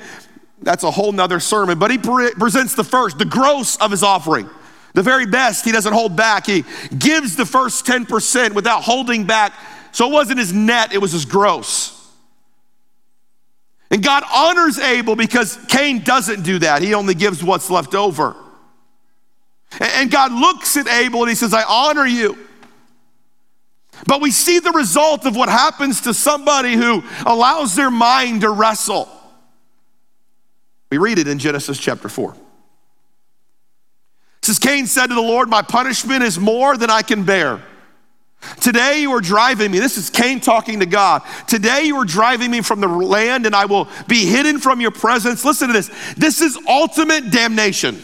that's 0.60 0.84
a 0.84 0.90
whole 0.90 1.12
nother 1.12 1.40
sermon, 1.40 1.78
but 1.78 1.90
he 1.90 1.98
pre- 1.98 2.32
presents 2.32 2.74
the 2.74 2.84
first, 2.84 3.18
the 3.18 3.24
gross 3.24 3.76
of 3.76 3.90
his 3.90 4.02
offering. 4.02 4.48
The 4.94 5.02
very 5.02 5.26
best, 5.26 5.64
he 5.64 5.72
doesn't 5.72 5.92
hold 5.92 6.16
back. 6.16 6.46
He 6.46 6.64
gives 6.96 7.36
the 7.36 7.44
first 7.44 7.84
10% 7.84 8.54
without 8.54 8.82
holding 8.82 9.24
back. 9.24 9.52
So 9.92 10.08
it 10.08 10.12
wasn't 10.12 10.38
his 10.38 10.52
net, 10.52 10.92
it 10.92 10.98
was 10.98 11.12
his 11.12 11.24
gross. 11.24 11.92
And 13.90 14.02
God 14.02 14.24
honors 14.32 14.78
Abel 14.78 15.14
because 15.14 15.58
Cain 15.68 16.02
doesn't 16.02 16.42
do 16.42 16.58
that. 16.60 16.82
He 16.82 16.94
only 16.94 17.14
gives 17.14 17.44
what's 17.44 17.70
left 17.70 17.94
over. 17.94 18.34
And 19.80 20.10
God 20.10 20.32
looks 20.32 20.76
at 20.76 20.88
Abel 20.88 21.20
and 21.20 21.28
he 21.28 21.34
says, 21.34 21.52
I 21.52 21.64
honor 21.68 22.06
you. 22.06 22.45
But 24.06 24.20
we 24.20 24.30
see 24.30 24.58
the 24.58 24.72
result 24.72 25.24
of 25.24 25.36
what 25.36 25.48
happens 25.48 26.02
to 26.02 26.12
somebody 26.12 26.74
who 26.74 27.02
allows 27.24 27.74
their 27.74 27.90
mind 27.90 28.42
to 28.42 28.50
wrestle. 28.50 29.08
We 30.90 30.98
read 30.98 31.18
it 31.18 31.28
in 31.28 31.38
Genesis 31.38 31.78
chapter 31.78 32.08
4. 32.08 32.32
It 32.32 32.38
says, 34.42 34.58
Cain 34.58 34.86
said 34.86 35.08
to 35.08 35.14
the 35.14 35.20
Lord, 35.20 35.48
My 35.48 35.62
punishment 35.62 36.22
is 36.22 36.38
more 36.38 36.76
than 36.76 36.90
I 36.90 37.02
can 37.02 37.24
bear. 37.24 37.62
Today 38.60 39.00
you 39.00 39.10
are 39.12 39.20
driving 39.20 39.70
me. 39.70 39.78
This 39.78 39.96
is 39.96 40.10
Cain 40.10 40.40
talking 40.40 40.80
to 40.80 40.86
God. 40.86 41.22
Today 41.46 41.84
you 41.84 41.96
are 41.96 42.04
driving 42.04 42.50
me 42.50 42.60
from 42.60 42.80
the 42.80 42.86
land, 42.86 43.46
and 43.46 43.54
I 43.54 43.64
will 43.64 43.88
be 44.06 44.26
hidden 44.26 44.58
from 44.58 44.80
your 44.80 44.90
presence. 44.90 45.44
Listen 45.44 45.68
to 45.68 45.72
this. 45.72 45.90
This 46.16 46.40
is 46.40 46.58
ultimate 46.68 47.30
damnation. 47.30 48.00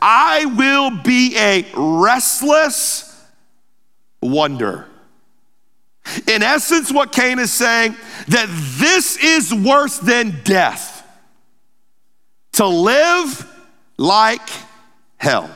I 0.00 0.46
will 0.46 1.02
be 1.02 1.36
a 1.36 1.66
restless, 1.76 3.15
wonder. 4.20 4.86
In 6.28 6.42
essence, 6.42 6.92
what 6.92 7.12
Cain 7.12 7.38
is 7.38 7.52
saying 7.52 7.96
that 8.28 8.46
this 8.78 9.16
is 9.16 9.52
worse 9.52 9.98
than 9.98 10.40
death. 10.44 10.92
To 12.52 12.66
live 12.66 13.52
like 13.98 14.48
hell, 15.16 15.50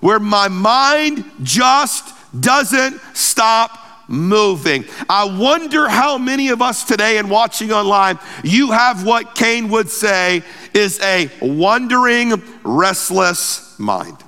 where 0.00 0.20
my 0.20 0.48
mind 0.48 1.24
just 1.42 2.14
doesn't 2.38 3.00
stop 3.14 3.78
moving. 4.08 4.84
I 5.08 5.24
wonder 5.24 5.88
how 5.88 6.18
many 6.18 6.48
of 6.48 6.62
us 6.62 6.84
today 6.84 7.18
and 7.18 7.30
watching 7.30 7.72
online, 7.72 8.18
you 8.44 8.70
have 8.70 9.04
what 9.04 9.34
Cain 9.34 9.68
would 9.70 9.90
say 9.90 10.42
is 10.74 11.00
a 11.00 11.30
wandering, 11.40 12.40
restless 12.62 13.76
mind. 13.78 14.22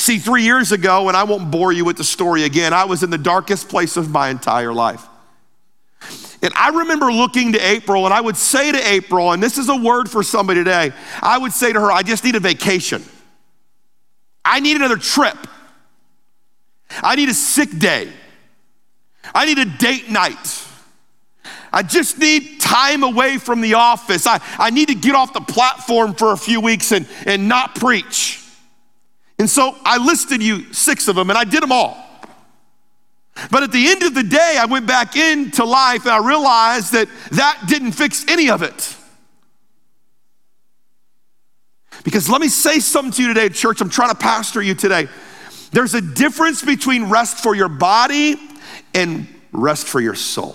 See, 0.00 0.18
three 0.18 0.44
years 0.44 0.72
ago, 0.72 1.08
and 1.08 1.16
I 1.16 1.24
won't 1.24 1.50
bore 1.50 1.72
you 1.72 1.84
with 1.84 1.98
the 1.98 2.04
story 2.04 2.44
again, 2.44 2.72
I 2.72 2.86
was 2.86 3.02
in 3.02 3.10
the 3.10 3.18
darkest 3.18 3.68
place 3.68 3.98
of 3.98 4.08
my 4.08 4.30
entire 4.30 4.72
life. 4.72 5.06
And 6.40 6.54
I 6.56 6.70
remember 6.70 7.12
looking 7.12 7.52
to 7.52 7.58
April, 7.58 8.06
and 8.06 8.14
I 8.14 8.22
would 8.22 8.38
say 8.38 8.72
to 8.72 8.92
April, 8.92 9.32
and 9.32 9.42
this 9.42 9.58
is 9.58 9.68
a 9.68 9.76
word 9.76 10.10
for 10.10 10.22
somebody 10.22 10.60
today, 10.60 10.92
I 11.20 11.36
would 11.36 11.52
say 11.52 11.74
to 11.74 11.78
her, 11.78 11.92
I 11.92 12.00
just 12.00 12.24
need 12.24 12.34
a 12.34 12.40
vacation. 12.40 13.04
I 14.42 14.60
need 14.60 14.76
another 14.76 14.96
trip. 14.96 15.36
I 17.02 17.14
need 17.14 17.28
a 17.28 17.34
sick 17.34 17.68
day. 17.78 18.10
I 19.34 19.44
need 19.44 19.58
a 19.58 19.66
date 19.66 20.08
night. 20.08 20.66
I 21.74 21.82
just 21.82 22.18
need 22.18 22.58
time 22.58 23.02
away 23.02 23.36
from 23.36 23.60
the 23.60 23.74
office. 23.74 24.26
I, 24.26 24.40
I 24.58 24.70
need 24.70 24.88
to 24.88 24.94
get 24.94 25.14
off 25.14 25.34
the 25.34 25.42
platform 25.42 26.14
for 26.14 26.32
a 26.32 26.38
few 26.38 26.62
weeks 26.62 26.90
and, 26.90 27.06
and 27.26 27.48
not 27.48 27.74
preach. 27.74 28.38
And 29.40 29.48
so 29.48 29.74
I 29.86 29.96
listed 29.96 30.42
you 30.42 30.70
six 30.74 31.08
of 31.08 31.16
them 31.16 31.30
and 31.30 31.38
I 31.38 31.44
did 31.44 31.62
them 31.62 31.72
all. 31.72 31.96
But 33.50 33.62
at 33.62 33.72
the 33.72 33.88
end 33.88 34.02
of 34.02 34.12
the 34.12 34.22
day, 34.22 34.58
I 34.60 34.66
went 34.66 34.86
back 34.86 35.16
into 35.16 35.64
life 35.64 36.02
and 36.02 36.10
I 36.10 36.18
realized 36.18 36.92
that 36.92 37.08
that 37.30 37.62
didn't 37.66 37.92
fix 37.92 38.26
any 38.28 38.50
of 38.50 38.62
it. 38.62 38.94
Because 42.04 42.28
let 42.28 42.42
me 42.42 42.48
say 42.48 42.80
something 42.80 43.12
to 43.12 43.22
you 43.22 43.28
today, 43.28 43.48
church. 43.48 43.80
I'm 43.80 43.88
trying 43.88 44.10
to 44.10 44.14
pastor 44.14 44.60
you 44.60 44.74
today. 44.74 45.08
There's 45.72 45.94
a 45.94 46.02
difference 46.02 46.62
between 46.62 47.08
rest 47.08 47.38
for 47.38 47.54
your 47.54 47.70
body 47.70 48.36
and 48.92 49.26
rest 49.52 49.88
for 49.88 50.02
your 50.02 50.14
soul. 50.14 50.54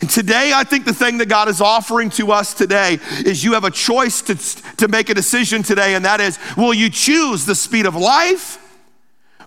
And 0.00 0.08
Today, 0.08 0.52
I 0.54 0.64
think 0.64 0.84
the 0.84 0.94
thing 0.94 1.18
that 1.18 1.28
God 1.28 1.48
is 1.48 1.60
offering 1.60 2.10
to 2.10 2.32
us 2.32 2.54
today 2.54 2.98
is 3.24 3.44
you 3.44 3.52
have 3.52 3.64
a 3.64 3.70
choice 3.70 4.22
to, 4.22 4.34
to 4.76 4.88
make 4.88 5.10
a 5.10 5.14
decision 5.14 5.62
today, 5.62 5.94
and 5.94 6.04
that 6.04 6.20
is 6.20 6.38
will 6.56 6.74
you 6.74 6.90
choose 6.90 7.44
the 7.44 7.54
speed 7.54 7.86
of 7.86 7.94
life? 7.94 8.60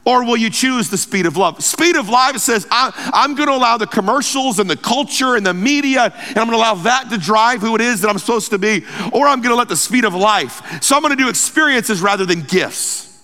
Or 0.05 0.23
will 0.23 0.37
you 0.37 0.49
choose 0.49 0.89
the 0.89 0.97
speed 0.97 1.25
of 1.25 1.35
love? 1.35 1.61
Speed 1.61 1.97
of 1.97 2.07
life 2.07 2.37
says, 2.37 2.65
I'm 2.71 3.35
going 3.35 3.49
to 3.49 3.53
allow 3.53 3.77
the 3.77 3.87
commercials 3.87 4.57
and 4.57 4.69
the 4.69 4.77
culture 4.77 5.35
and 5.35 5.45
the 5.45 5.53
media, 5.53 6.13
and 6.29 6.37
I'm 6.37 6.47
going 6.47 6.51
to 6.51 6.55
allow 6.55 6.75
that 6.75 7.09
to 7.09 7.17
drive 7.17 7.59
who 7.59 7.75
it 7.75 7.81
is 7.81 7.99
that 7.99 8.09
I'm 8.09 8.17
supposed 8.17 8.51
to 8.51 8.57
be. 8.57 8.85
Or 9.11 9.27
I'm 9.27 9.41
going 9.41 9.51
to 9.51 9.57
let 9.57 9.67
the 9.67 9.75
speed 9.75 10.05
of 10.05 10.13
life. 10.13 10.81
So 10.81 10.95
I'm 10.95 11.01
going 11.01 11.15
to 11.15 11.21
do 11.21 11.27
experiences 11.27 11.99
rather 11.99 12.25
than 12.25 12.43
gifts. 12.43 13.21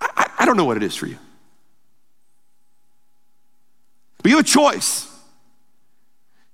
I, 0.00 0.08
I, 0.16 0.30
I 0.40 0.44
don't 0.44 0.56
know 0.56 0.64
what 0.64 0.76
it 0.76 0.82
is 0.82 0.96
for 0.96 1.06
you. 1.06 1.18
But 4.20 4.30
you 4.30 4.38
have 4.38 4.44
a 4.44 4.48
choice. 4.48 5.06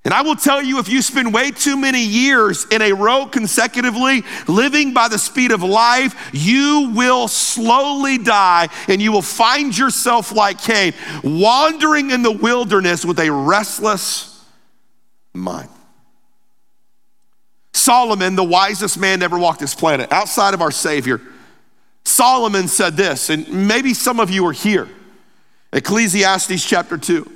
And 0.05 0.13
I 0.13 0.21
will 0.21 0.37
tell 0.37 0.63
you, 0.63 0.79
if 0.79 0.89
you 0.91 1.01
spend 1.01 1.33
way 1.33 1.51
too 1.51 1.79
many 1.79 2.05
years 2.05 2.67
in 2.67 2.83
a 2.83 2.93
row 2.93 3.25
consecutively 3.25 4.23
living 4.47 4.93
by 4.93 5.09
the 5.09 5.19
speed 5.19 5.51
of 5.51 5.63
life, 5.63 6.31
you 6.33 6.93
will 6.95 7.27
slowly 7.27 8.19
die 8.19 8.69
and 8.89 9.01
you 9.01 9.13
will 9.13 9.23
find 9.23 9.77
yourself 9.77 10.31
like 10.31 10.61
Cain, 10.61 10.93
wandering 11.23 12.11
in 12.11 12.23
the 12.23 12.31
wilderness 12.31 13.03
with 13.03 13.19
a 13.19 13.33
restless 13.33 14.45
mind. 15.33 15.71
Solomon, 17.73 18.37
the 18.37 18.45
wisest 18.45 18.99
man 18.99 19.23
ever 19.23 19.39
walked 19.39 19.61
this 19.61 19.75
planet, 19.75 20.13
outside 20.13 20.53
of 20.53 20.61
our 20.61 20.71
Savior, 20.71 21.21
Solomon 22.05 22.69
said 22.69 22.95
this, 22.95 23.31
and 23.31 23.67
maybe 23.67 23.95
some 23.95 24.21
of 24.21 24.31
you 24.31 24.47
are 24.47 24.53
here. 24.53 24.87
Ecclesiastes 25.73 26.63
chapter 26.63 26.99
2. 26.99 27.31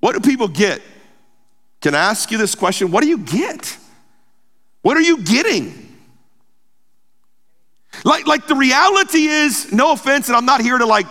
What 0.00 0.14
do 0.14 0.20
people 0.20 0.48
get 0.48 0.80
can 1.80 1.94
I 1.94 1.98
ask 1.98 2.30
you 2.30 2.38
this 2.38 2.54
question? 2.54 2.90
What 2.90 3.02
do 3.02 3.08
you 3.08 3.18
get? 3.18 3.76
What 4.82 4.96
are 4.96 5.02
you 5.02 5.22
getting? 5.22 5.96
Like, 8.04 8.26
like 8.26 8.46
the 8.46 8.54
reality 8.54 9.26
is, 9.26 9.72
no 9.72 9.92
offense, 9.92 10.28
and 10.28 10.36
I'm 10.36 10.46
not 10.46 10.60
here 10.60 10.78
to 10.78 10.86
like 10.86 11.06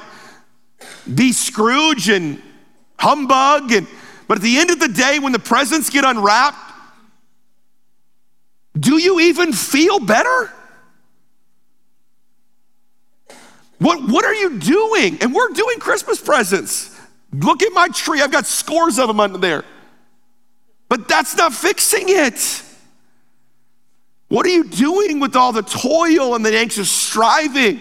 be 1.13 1.31
Scrooge 1.31 2.09
and 2.09 2.41
humbug, 2.97 3.71
and 3.71 3.87
but 4.27 4.37
at 4.37 4.43
the 4.43 4.57
end 4.59 4.69
of 4.69 4.79
the 4.79 4.87
day, 4.87 5.19
when 5.19 5.31
the 5.31 5.39
presents 5.39 5.89
get 5.89 6.05
unwrapped, 6.05 6.57
do 8.79 9.01
you 9.01 9.19
even 9.19 9.53
feel 9.53 9.99
better? 9.99 10.51
What, 13.79 14.07
what 14.07 14.25
are 14.25 14.33
you 14.35 14.59
doing? 14.59 15.17
And 15.21 15.33
we're 15.33 15.49
doing 15.49 15.79
Christmas 15.79 16.21
presents. 16.21 16.95
Look 17.33 17.63
at 17.63 17.73
my 17.73 17.87
tree. 17.87 18.21
I've 18.21 18.31
got 18.31 18.45
scores 18.45 18.99
of 18.99 19.07
them 19.07 19.19
under 19.19 19.37
there. 19.37 19.63
But 20.89 21.07
that's 21.07 21.37
not 21.37 21.53
fixing 21.53 22.09
it. 22.09 22.63
What 24.27 24.45
are 24.45 24.49
you 24.49 24.63
doing 24.63 25.19
with 25.19 25.35
all 25.35 25.51
the 25.51 25.63
toil 25.63 26.35
and 26.35 26.45
the 26.45 26.55
anxious 26.55 26.91
striving? 26.91 27.79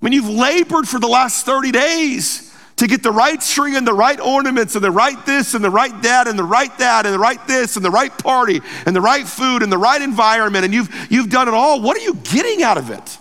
When 0.00 0.12
you've 0.12 0.28
labored 0.28 0.88
for 0.88 1.00
the 1.00 1.08
last 1.08 1.46
30 1.46 1.72
days 1.72 2.54
to 2.76 2.86
get 2.86 3.02
the 3.02 3.10
right 3.10 3.42
string 3.42 3.74
and 3.74 3.86
the 3.86 3.92
right 3.92 4.20
ornaments 4.20 4.76
and 4.76 4.84
the 4.84 4.90
right 4.90 5.24
this 5.26 5.54
and 5.54 5.64
the 5.64 5.70
right 5.70 6.02
that 6.02 6.28
and 6.28 6.38
the 6.38 6.44
right 6.44 6.76
that 6.78 7.06
and 7.06 7.14
the 7.14 7.18
right 7.18 7.44
this 7.48 7.74
and 7.74 7.84
the 7.84 7.90
right 7.90 8.16
party 8.16 8.60
and 8.86 8.94
the 8.94 9.00
right 9.00 9.26
food 9.26 9.64
and 9.64 9.72
the 9.72 9.78
right 9.78 10.00
environment 10.00 10.64
and 10.64 10.72
you've, 10.72 10.88
you've 11.10 11.30
done 11.30 11.48
it 11.48 11.54
all. 11.54 11.80
What 11.80 11.96
are 11.96 12.00
you 12.00 12.14
getting 12.14 12.62
out 12.62 12.78
of 12.78 12.90
it? 12.90 13.18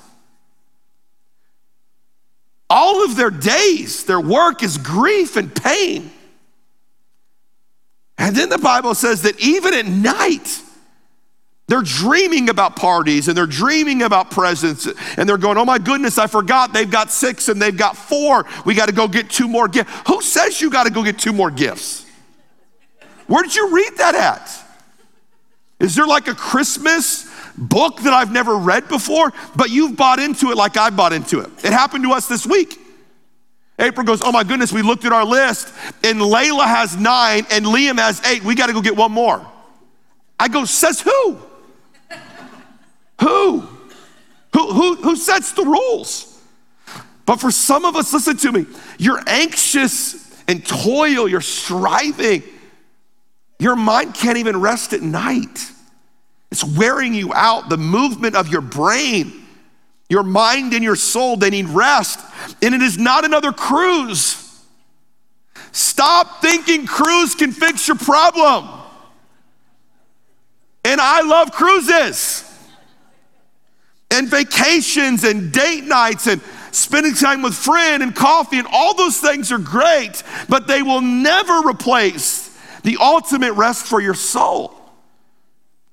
All 2.70 3.04
of 3.04 3.16
their 3.16 3.32
days, 3.32 4.04
their 4.04 4.20
work 4.20 4.62
is 4.62 4.78
grief 4.78 5.36
and 5.38 5.56
pain. 5.56 6.12
And 8.18 8.36
then 8.36 8.50
the 8.50 8.58
Bible 8.58 8.96
says 8.96 9.22
that 9.24 9.40
even 9.40 9.74
at 9.74 9.86
night, 9.86 10.62
they're 11.68 11.82
dreaming 11.82 12.50
about 12.50 12.78
parties 12.78 13.28
and 13.28 13.38
they're 13.38 13.46
dreaming 13.46 14.02
about 14.02 14.32
presents 14.32 14.88
and 15.18 15.28
they're 15.28 15.38
going, 15.38 15.58
oh 15.58 15.66
my 15.66 15.78
goodness, 15.78 16.18
I 16.18 16.28
forgot 16.28 16.72
they've 16.72 16.90
got 16.90 17.12
six 17.12 17.50
and 17.50 17.62
they've 17.62 17.76
got 17.76 17.98
four. 17.98 18.46
We 18.66 18.74
got 18.74 18.88
to 18.88 18.96
go 18.96 19.08
get 19.08 19.30
two 19.30 19.48
more 19.48 19.68
gifts. 19.68 19.92
Who 20.08 20.22
says 20.22 20.62
you 20.62 20.70
got 20.70 20.86
to 20.86 20.92
go 20.92 21.04
get 21.04 21.20
two 21.20 21.34
more 21.34 21.52
gifts? 21.52 22.06
Where 23.28 23.44
did 23.44 23.54
you 23.54 23.76
read 23.76 23.98
that 23.98 24.16
at? 24.16 24.64
Is 25.80 25.94
there 25.94 26.08
like 26.08 26.28
a 26.28 26.34
Christmas 26.34 27.30
book 27.58 28.00
that 28.02 28.14
I've 28.14 28.32
never 28.32 28.56
read 28.56 28.88
before, 28.88 29.34
but 29.56 29.70
you've 29.70 29.98
bought 29.98 30.20
into 30.20 30.52
it 30.52 30.58
like 30.58 30.78
I 30.78 30.90
bought 30.90 31.12
into 31.12 31.42
it? 31.42 31.50
It 31.66 31.74
happened 31.74 32.06
to 32.06 32.14
us 32.14 32.28
this 32.28 32.48
week. 32.48 32.80
April 33.80 34.06
goes, 34.06 34.22
Oh 34.22 34.32
my 34.32 34.44
goodness, 34.44 34.72
we 34.72 34.82
looked 34.82 35.06
at 35.06 35.12
our 35.12 35.26
list 35.26 35.74
and 36.04 36.20
Layla 36.20 36.66
has 36.66 36.98
nine 36.98 37.46
and 37.52 37.66
Liam 37.66 37.98
has 37.98 38.24
eight. 38.26 38.44
We 38.44 38.56
got 38.56 38.68
to 38.68 38.74
go 38.74 38.82
get 38.82 38.96
one 38.96 39.12
more. 39.12 39.46
I 40.40 40.48
go, 40.48 40.66
Says 40.66 41.02
who? 41.02 41.40
who? 43.22 43.68
Who, 44.54 44.74
who? 44.74 44.96
who 44.96 45.16
sets 45.16 45.52
the 45.52 45.64
rules? 45.64 46.34
But 47.26 47.42
for 47.42 47.52
some 47.52 47.84
of 47.86 47.96
us, 47.96 48.14
listen 48.14 48.38
to 48.38 48.52
me, 48.52 48.66
you're 48.98 49.22
anxious 49.28 50.42
and 50.48 50.66
toil, 50.66 51.28
you're 51.28 51.42
striving. 51.42 52.42
Your 53.60 53.76
mind 53.76 54.14
can't 54.14 54.38
even 54.38 54.62
rest 54.62 54.94
at 54.94 55.02
night. 55.02 55.72
It's 56.52 56.64
wearing 56.64 57.14
you 57.14 57.34
out, 57.34 57.70
the 57.70 57.78
movement 57.78 58.36
of 58.36 58.48
your 58.48 58.62
brain. 58.62 59.46
Your 60.10 60.24
mind 60.24 60.74
and 60.74 60.84
your 60.84 60.96
soul, 60.96 61.36
they 61.36 61.50
need 61.50 61.68
rest. 61.68 62.20
And 62.62 62.74
it 62.74 62.82
is 62.82 62.98
not 62.98 63.25
another 63.25 63.51
cruise. 63.51 64.44
Stop 65.72 66.42
thinking 66.42 66.86
cruise 66.88 67.36
can 67.36 67.51
fix 67.51 67.88
your 67.88 67.98
problem. 67.98 68.68
And 70.84 71.01
I 71.01 71.22
love 71.22 71.51
cruises 71.51 72.44
and 74.10 74.30
vacations 74.30 75.24
and 75.24 75.51
date 75.51 75.84
nights 75.84 76.27
and 76.27 76.42
spending 76.72 77.13
time 77.13 77.42
with 77.42 77.54
friend 77.54 78.01
and 78.01 78.16
coffee 78.16 78.58
and 78.58 78.68
all 78.72 78.94
those 78.94 79.18
things 79.18 79.51
are 79.51 79.58
great, 79.58 80.24
but 80.48 80.68
they 80.68 80.82
will 80.82 81.01
never 81.01 81.68
replace 81.68 82.58
the 82.84 82.98
ultimate 83.01 83.54
rest 83.54 83.86
for 83.86 84.00
your 84.00 84.13
soul. 84.13 84.77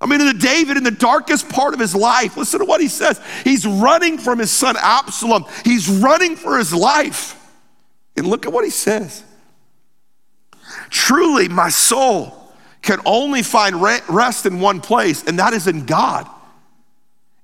I 0.04 0.06
mean, 0.06 0.20
in 0.20 0.36
David, 0.36 0.76
in 0.76 0.84
the 0.84 0.90
darkest 0.90 1.48
part 1.48 1.72
of 1.72 1.80
his 1.80 1.94
life, 1.94 2.36
listen 2.36 2.60
to 2.60 2.66
what 2.66 2.82
he 2.82 2.88
says. 2.88 3.18
He's 3.42 3.66
running 3.66 4.18
from 4.18 4.38
his 4.38 4.50
son 4.50 4.76
Absalom, 4.78 5.46
he's 5.64 5.88
running 5.88 6.36
for 6.36 6.58
his 6.58 6.74
life. 6.74 7.40
And 8.14 8.26
look 8.26 8.44
at 8.44 8.52
what 8.52 8.64
he 8.64 8.70
says 8.70 9.24
Truly, 10.90 11.48
my 11.48 11.70
soul 11.70 12.52
can 12.82 13.00
only 13.06 13.42
find 13.42 13.80
rest 13.80 14.44
in 14.44 14.60
one 14.60 14.82
place, 14.82 15.24
and 15.24 15.38
that 15.38 15.54
is 15.54 15.66
in 15.66 15.86
God. 15.86 16.28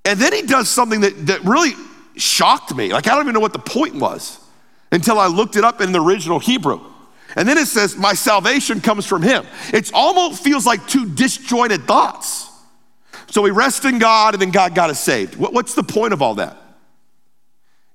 And 0.04 0.20
then 0.20 0.34
he 0.34 0.42
does 0.42 0.68
something 0.68 1.00
that, 1.00 1.28
that 1.28 1.42
really 1.44 1.72
shocked 2.16 2.74
me. 2.74 2.92
Like, 2.92 3.06
I 3.08 3.14
don't 3.14 3.22
even 3.22 3.32
know 3.32 3.40
what 3.40 3.54
the 3.54 3.58
point 3.58 3.94
was 3.94 4.38
until 4.92 5.18
I 5.18 5.28
looked 5.28 5.56
it 5.56 5.64
up 5.64 5.80
in 5.80 5.92
the 5.92 6.02
original 6.02 6.38
Hebrew. 6.38 6.80
And 7.36 7.48
then 7.48 7.56
it 7.56 7.68
says, 7.68 7.96
My 7.96 8.12
salvation 8.12 8.82
comes 8.82 9.06
from 9.06 9.22
him. 9.22 9.46
It 9.72 9.90
almost 9.94 10.44
feels 10.44 10.66
like 10.66 10.86
two 10.86 11.08
disjointed 11.08 11.84
thoughts. 11.84 12.49
So 13.30 13.42
we 13.42 13.50
rest 13.50 13.84
in 13.84 13.98
God 13.98 14.34
and 14.34 14.42
then 14.42 14.50
God 14.50 14.74
got 14.74 14.90
us 14.90 15.00
saved. 15.00 15.36
What's 15.36 15.74
the 15.74 15.84
point 15.84 16.12
of 16.12 16.20
all 16.20 16.34
that? 16.36 16.56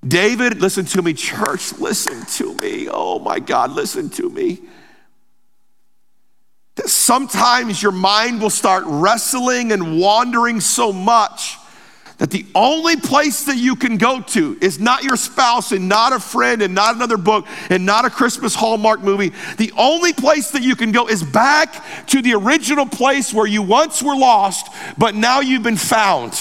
David, 0.07 0.61
listen 0.61 0.85
to 0.85 1.01
me, 1.01 1.13
church, 1.13 1.73
listen 1.79 2.25
to 2.37 2.53
me. 2.55 2.87
Oh 2.89 3.19
my 3.19 3.39
God, 3.39 3.71
listen 3.71 4.09
to 4.11 4.29
me. 4.29 4.61
Sometimes 6.85 7.81
your 7.81 7.91
mind 7.91 8.41
will 8.41 8.49
start 8.49 8.83
wrestling 8.85 9.71
and 9.71 9.99
wandering 9.99 10.61
so 10.61 10.93
much 10.93 11.57
that 12.17 12.31
the 12.31 12.45
only 12.55 12.95
place 12.95 13.43
that 13.43 13.57
you 13.57 13.75
can 13.75 13.97
go 13.97 14.21
to 14.21 14.57
is 14.61 14.79
not 14.79 15.03
your 15.03 15.17
spouse 15.17 15.71
and 15.71 15.89
not 15.89 16.13
a 16.13 16.19
friend 16.19 16.61
and 16.61 16.73
not 16.73 16.95
another 16.95 17.17
book 17.17 17.45
and 17.69 17.85
not 17.85 18.05
a 18.05 18.09
Christmas 18.09 18.55
Hallmark 18.55 19.01
movie. 19.01 19.33
The 19.57 19.73
only 19.77 20.13
place 20.13 20.51
that 20.51 20.63
you 20.63 20.75
can 20.75 20.91
go 20.91 21.07
is 21.07 21.23
back 21.23 22.07
to 22.07 22.21
the 22.21 22.33
original 22.35 22.85
place 22.85 23.33
where 23.33 23.47
you 23.47 23.61
once 23.61 24.01
were 24.01 24.15
lost, 24.15 24.67
but 24.97 25.13
now 25.13 25.41
you've 25.41 25.63
been 25.63 25.75
found. 25.75 26.39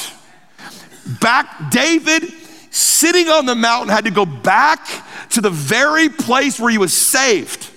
Back, 1.21 1.71
David 1.71 2.23
sitting 2.71 3.29
on 3.29 3.47
the 3.47 3.55
mountain 3.55 3.89
had 3.89 4.05
to 4.05 4.11
go 4.11 4.25
back 4.25 4.87
to 5.31 5.41
the 5.41 5.51
very 5.51 6.09
place 6.09 6.61
where 6.61 6.71
he 6.71 6.79
was 6.79 6.97
saved. 6.97 7.71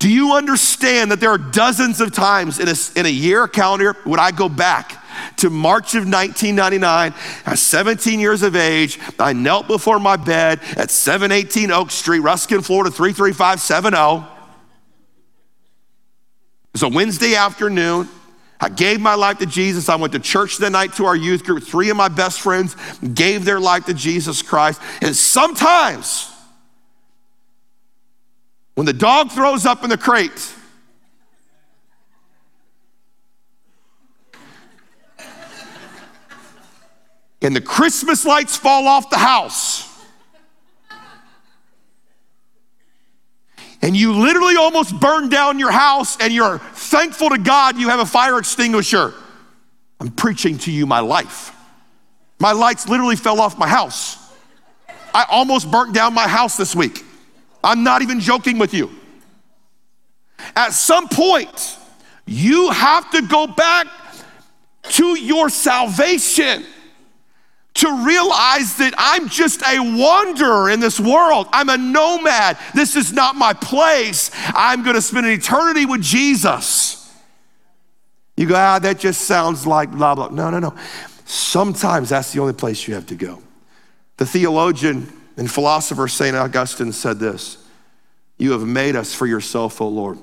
Do 0.00 0.08
you 0.08 0.34
understand 0.34 1.10
that 1.10 1.20
there 1.20 1.30
are 1.30 1.38
dozens 1.38 2.00
of 2.00 2.12
times 2.12 2.58
in 2.58 2.68
a, 2.68 2.74
in 2.98 3.06
a 3.06 3.08
year, 3.08 3.48
calendar, 3.48 3.96
would 4.04 4.20
I 4.20 4.30
go 4.30 4.48
back 4.48 4.97
to 5.38 5.50
March 5.50 5.94
of 5.94 6.04
1999. 6.04 7.14
At 7.46 7.58
17 7.58 8.20
years 8.20 8.42
of 8.42 8.56
age, 8.56 8.98
I 9.18 9.32
knelt 9.32 9.66
before 9.66 9.98
my 9.98 10.16
bed 10.16 10.60
at 10.76 10.90
718 10.90 11.70
Oak 11.70 11.90
Street, 11.90 12.20
Ruskin, 12.20 12.62
Florida 12.62 12.90
33570. 12.90 14.24
It 14.24 14.28
was 16.72 16.82
a 16.82 16.88
Wednesday 16.88 17.34
afternoon. 17.34 18.08
I 18.60 18.68
gave 18.68 19.00
my 19.00 19.14
life 19.14 19.38
to 19.38 19.46
Jesus. 19.46 19.88
I 19.88 19.96
went 19.96 20.12
to 20.14 20.18
church 20.18 20.58
that 20.58 20.70
night 20.70 20.94
to 20.94 21.06
our 21.06 21.16
youth 21.16 21.44
group. 21.44 21.62
Three 21.62 21.90
of 21.90 21.96
my 21.96 22.08
best 22.08 22.40
friends 22.40 22.76
gave 23.14 23.44
their 23.44 23.60
life 23.60 23.86
to 23.86 23.94
Jesus 23.94 24.42
Christ. 24.42 24.80
And 25.00 25.14
sometimes 25.14 26.32
When 28.78 28.86
the 28.86 28.92
dog 28.92 29.32
throws 29.32 29.66
up 29.66 29.82
in 29.82 29.90
the 29.90 29.98
crate, 29.98 30.54
and 37.48 37.56
the 37.56 37.62
Christmas 37.62 38.26
lights 38.26 38.58
fall 38.58 38.86
off 38.86 39.08
the 39.08 39.16
house, 39.16 39.88
and 43.80 43.96
you 43.96 44.12
literally 44.12 44.56
almost 44.56 45.00
burn 45.00 45.30
down 45.30 45.58
your 45.58 45.70
house, 45.70 46.18
and 46.20 46.30
you're 46.30 46.58
thankful 46.58 47.30
to 47.30 47.38
God 47.38 47.78
you 47.78 47.88
have 47.88 48.00
a 48.00 48.04
fire 48.04 48.38
extinguisher. 48.38 49.14
I'm 49.98 50.10
preaching 50.10 50.58
to 50.58 50.70
you 50.70 50.84
my 50.84 51.00
life. 51.00 51.56
My 52.38 52.52
lights 52.52 52.86
literally 52.86 53.16
fell 53.16 53.40
off 53.40 53.56
my 53.56 53.66
house. 53.66 54.18
I 55.14 55.24
almost 55.30 55.70
burnt 55.70 55.94
down 55.94 56.12
my 56.12 56.28
house 56.28 56.58
this 56.58 56.76
week. 56.76 57.02
I'm 57.64 57.82
not 57.82 58.02
even 58.02 58.20
joking 58.20 58.58
with 58.58 58.74
you. 58.74 58.90
At 60.54 60.74
some 60.74 61.08
point, 61.08 61.78
you 62.26 62.72
have 62.72 63.10
to 63.12 63.22
go 63.22 63.46
back 63.46 63.86
to 64.90 65.18
your 65.18 65.48
salvation 65.48 66.66
to 67.78 68.04
realize 68.04 68.76
that 68.76 68.92
I'm 68.98 69.28
just 69.28 69.62
a 69.62 69.78
wanderer 69.78 70.70
in 70.70 70.80
this 70.80 70.98
world. 70.98 71.46
I'm 71.52 71.68
a 71.68 71.76
nomad. 71.76 72.58
This 72.74 72.96
is 72.96 73.12
not 73.12 73.36
my 73.36 73.52
place. 73.52 74.30
I'm 74.48 74.82
going 74.82 74.96
to 74.96 75.02
spend 75.02 75.26
an 75.26 75.32
eternity 75.32 75.86
with 75.86 76.02
Jesus. 76.02 77.12
You 78.36 78.46
go, 78.46 78.56
ah, 78.56 78.78
that 78.78 78.98
just 78.98 79.22
sounds 79.22 79.66
like 79.66 79.90
blah, 79.90 80.14
blah. 80.14 80.28
No, 80.28 80.50
no, 80.50 80.58
no. 80.58 80.74
Sometimes 81.24 82.08
that's 82.08 82.32
the 82.32 82.40
only 82.40 82.52
place 82.52 82.88
you 82.88 82.94
have 82.94 83.06
to 83.06 83.14
go. 83.14 83.42
The 84.16 84.26
theologian 84.26 85.12
and 85.36 85.50
philosopher 85.50 86.08
St. 86.08 86.36
Augustine 86.36 86.92
said 86.92 87.18
this 87.18 87.58
You 88.38 88.52
have 88.52 88.66
made 88.66 88.96
us 88.96 89.14
for 89.14 89.26
yourself, 89.26 89.80
O 89.80 89.88
Lord, 89.88 90.18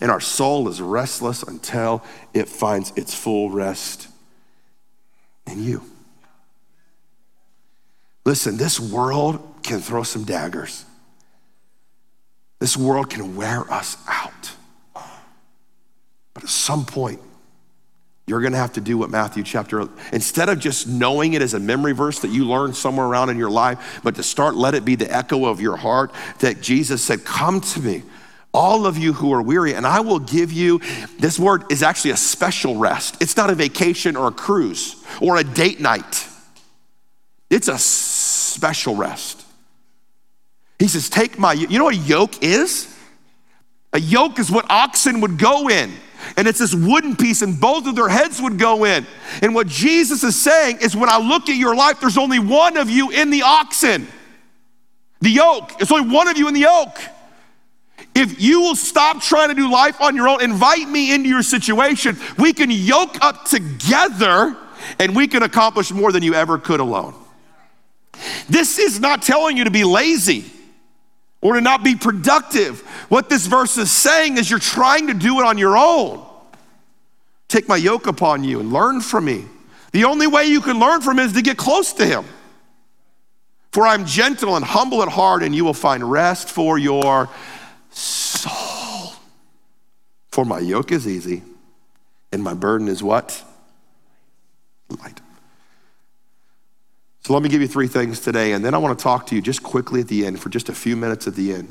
and 0.00 0.10
our 0.10 0.20
soul 0.20 0.68
is 0.68 0.80
restless 0.80 1.44
until 1.44 2.02
it 2.34 2.48
finds 2.48 2.92
its 2.96 3.14
full 3.14 3.50
rest 3.50 4.08
in 5.46 5.62
you. 5.62 5.82
Listen, 8.28 8.58
this 8.58 8.78
world 8.78 9.42
can 9.62 9.80
throw 9.80 10.02
some 10.02 10.24
daggers. 10.24 10.84
This 12.58 12.76
world 12.76 13.08
can 13.08 13.36
wear 13.36 13.60
us 13.72 13.96
out. 14.06 14.52
But 16.34 16.42
at 16.42 16.50
some 16.50 16.84
point, 16.84 17.22
you're 18.26 18.42
going 18.42 18.52
to 18.52 18.58
have 18.58 18.74
to 18.74 18.82
do 18.82 18.98
what 18.98 19.08
Matthew 19.08 19.42
chapter, 19.44 19.88
instead 20.12 20.50
of 20.50 20.58
just 20.58 20.86
knowing 20.86 21.32
it 21.32 21.40
as 21.40 21.54
a 21.54 21.58
memory 21.58 21.92
verse 21.92 22.18
that 22.18 22.28
you 22.28 22.44
learned 22.44 22.76
somewhere 22.76 23.06
around 23.06 23.30
in 23.30 23.38
your 23.38 23.48
life, 23.48 24.00
but 24.04 24.16
to 24.16 24.22
start, 24.22 24.54
let 24.54 24.74
it 24.74 24.84
be 24.84 24.94
the 24.94 25.10
echo 25.10 25.46
of 25.46 25.62
your 25.62 25.78
heart 25.78 26.12
that 26.40 26.60
Jesus 26.60 27.02
said, 27.02 27.24
Come 27.24 27.62
to 27.62 27.80
me, 27.80 28.02
all 28.52 28.84
of 28.84 28.98
you 28.98 29.14
who 29.14 29.32
are 29.32 29.40
weary, 29.40 29.72
and 29.72 29.86
I 29.86 30.00
will 30.00 30.18
give 30.18 30.52
you. 30.52 30.82
This 31.18 31.38
word 31.38 31.72
is 31.72 31.82
actually 31.82 32.10
a 32.10 32.18
special 32.18 32.76
rest. 32.76 33.22
It's 33.22 33.38
not 33.38 33.48
a 33.48 33.54
vacation 33.54 34.16
or 34.16 34.28
a 34.28 34.32
cruise 34.32 35.02
or 35.22 35.38
a 35.38 35.44
date 35.44 35.80
night, 35.80 36.28
it's 37.48 37.68
a 37.68 37.78
special 38.58 38.96
rest. 38.96 39.44
He 40.80 40.88
says, 40.88 41.08
Take 41.08 41.38
my, 41.38 41.52
you 41.52 41.78
know 41.78 41.84
what 41.84 41.94
a 41.94 41.98
yoke 41.98 42.42
is? 42.42 42.92
A 43.92 44.00
yoke 44.00 44.38
is 44.38 44.50
what 44.50 44.66
oxen 44.68 45.20
would 45.20 45.38
go 45.38 45.68
in 45.68 45.92
and 46.36 46.46
it's 46.46 46.58
this 46.58 46.74
wooden 46.74 47.16
piece, 47.16 47.42
and 47.42 47.60
both 47.60 47.86
of 47.86 47.96
their 47.96 48.08
heads 48.08 48.40
would 48.40 48.58
go 48.58 48.84
in. 48.84 49.06
And 49.42 49.54
what 49.54 49.66
Jesus 49.66 50.22
is 50.24 50.40
saying 50.40 50.78
is 50.80 50.96
when 50.96 51.08
I 51.08 51.18
look 51.18 51.48
at 51.48 51.56
your 51.56 51.74
life, 51.74 52.00
there's 52.00 52.18
only 52.18 52.38
one 52.38 52.76
of 52.76 52.90
you 52.90 53.10
in 53.10 53.30
the 53.30 53.42
oxen, 53.42 54.06
the 55.20 55.30
yoke. 55.30 55.72
It's 55.80 55.92
only 55.92 56.12
one 56.12 56.28
of 56.28 56.36
you 56.36 56.48
in 56.48 56.54
the 56.54 56.60
yoke. 56.60 56.98
If 58.14 58.40
you 58.40 58.60
will 58.60 58.76
stop 58.76 59.22
trying 59.22 59.48
to 59.48 59.54
do 59.54 59.70
life 59.70 60.00
on 60.00 60.16
your 60.16 60.28
own, 60.28 60.42
invite 60.42 60.88
me 60.88 61.14
into 61.14 61.28
your 61.28 61.42
situation, 61.42 62.16
we 62.36 62.52
can 62.52 62.70
yoke 62.70 63.16
up 63.22 63.44
together 63.44 64.56
and 64.98 65.14
we 65.14 65.28
can 65.28 65.42
accomplish 65.42 65.90
more 65.90 66.12
than 66.12 66.22
you 66.22 66.34
ever 66.34 66.58
could 66.58 66.80
alone. 66.80 67.14
This 68.48 68.78
is 68.78 69.00
not 69.00 69.22
telling 69.22 69.56
you 69.56 69.64
to 69.64 69.70
be 69.70 69.84
lazy 69.84 70.44
or 71.40 71.54
to 71.54 71.60
not 71.60 71.84
be 71.84 71.94
productive. 71.94 72.80
What 73.08 73.28
this 73.28 73.46
verse 73.46 73.76
is 73.78 73.90
saying 73.90 74.38
is 74.38 74.50
you're 74.50 74.58
trying 74.58 75.06
to 75.08 75.14
do 75.14 75.40
it 75.40 75.46
on 75.46 75.58
your 75.58 75.76
own. 75.76 76.24
Take 77.48 77.68
my 77.68 77.76
yoke 77.76 78.06
upon 78.06 78.44
you 78.44 78.60
and 78.60 78.72
learn 78.72 79.00
from 79.00 79.24
me. 79.24 79.46
The 79.92 80.04
only 80.04 80.26
way 80.26 80.44
you 80.44 80.60
can 80.60 80.78
learn 80.78 81.00
from 81.00 81.18
him 81.18 81.26
is 81.26 81.32
to 81.32 81.42
get 81.42 81.56
close 81.56 81.92
to 81.94 82.04
him. 82.04 82.24
For 83.72 83.86
I'm 83.86 84.06
gentle 84.06 84.56
and 84.56 84.64
humble 84.64 85.02
at 85.02 85.08
heart, 85.08 85.42
and 85.42 85.54
you 85.54 85.64
will 85.64 85.74
find 85.74 86.10
rest 86.10 86.48
for 86.48 86.78
your 86.78 87.28
soul. 87.90 89.12
For 90.30 90.44
my 90.44 90.58
yoke 90.58 90.92
is 90.92 91.06
easy, 91.06 91.42
and 92.32 92.42
my 92.42 92.54
burden 92.54 92.88
is 92.88 93.02
what? 93.02 93.42
Light. 94.88 95.20
So 97.28 97.34
let 97.34 97.42
me 97.42 97.50
give 97.50 97.60
you 97.60 97.68
three 97.68 97.88
things 97.88 98.20
today, 98.20 98.52
and 98.52 98.64
then 98.64 98.72
I 98.72 98.78
want 98.78 98.98
to 98.98 99.02
talk 99.02 99.26
to 99.26 99.34
you 99.34 99.42
just 99.42 99.62
quickly 99.62 100.00
at 100.00 100.08
the 100.08 100.24
end 100.24 100.40
for 100.40 100.48
just 100.48 100.70
a 100.70 100.72
few 100.72 100.96
minutes 100.96 101.26
at 101.26 101.34
the 101.34 101.52
end. 101.52 101.68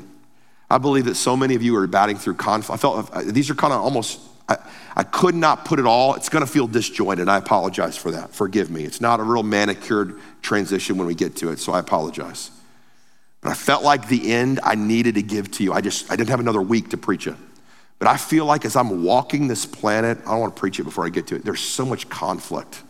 I 0.70 0.78
believe 0.78 1.06
that 1.06 1.16
so 1.16 1.36
many 1.36 1.56
of 1.56 1.64
you 1.64 1.74
are 1.74 1.84
batting 1.88 2.16
through 2.16 2.34
conflict. 2.34 2.78
I 2.78 2.80
felt 2.80 3.34
these 3.34 3.50
are 3.50 3.56
kind 3.56 3.72
of 3.72 3.80
almost, 3.80 4.20
I, 4.48 4.58
I 4.94 5.02
could 5.02 5.34
not 5.34 5.64
put 5.64 5.80
it 5.80 5.84
all. 5.84 6.14
It's 6.14 6.28
going 6.28 6.46
to 6.46 6.50
feel 6.50 6.68
disjointed. 6.68 7.28
I 7.28 7.38
apologize 7.38 7.96
for 7.96 8.12
that. 8.12 8.32
Forgive 8.32 8.70
me. 8.70 8.84
It's 8.84 9.00
not 9.00 9.18
a 9.18 9.24
real 9.24 9.42
manicured 9.42 10.20
transition 10.42 10.96
when 10.96 11.08
we 11.08 11.16
get 11.16 11.34
to 11.38 11.50
it, 11.50 11.58
so 11.58 11.72
I 11.72 11.80
apologize. 11.80 12.52
But 13.40 13.50
I 13.50 13.54
felt 13.54 13.82
like 13.82 14.06
the 14.06 14.30
end 14.30 14.60
I 14.62 14.76
needed 14.76 15.16
to 15.16 15.22
give 15.22 15.50
to 15.50 15.64
you. 15.64 15.72
I 15.72 15.80
just, 15.80 16.08
I 16.08 16.14
didn't 16.14 16.30
have 16.30 16.38
another 16.38 16.62
week 16.62 16.90
to 16.90 16.96
preach 16.96 17.26
it. 17.26 17.34
But 17.98 18.06
I 18.06 18.16
feel 18.16 18.44
like 18.44 18.64
as 18.64 18.76
I'm 18.76 19.02
walking 19.02 19.48
this 19.48 19.66
planet, 19.66 20.18
I 20.18 20.30
don't 20.30 20.38
want 20.38 20.54
to 20.54 20.60
preach 20.60 20.78
it 20.78 20.84
before 20.84 21.04
I 21.04 21.08
get 21.08 21.26
to 21.26 21.34
it. 21.34 21.44
There's 21.44 21.58
so 21.58 21.84
much 21.84 22.08
conflict 22.08 22.84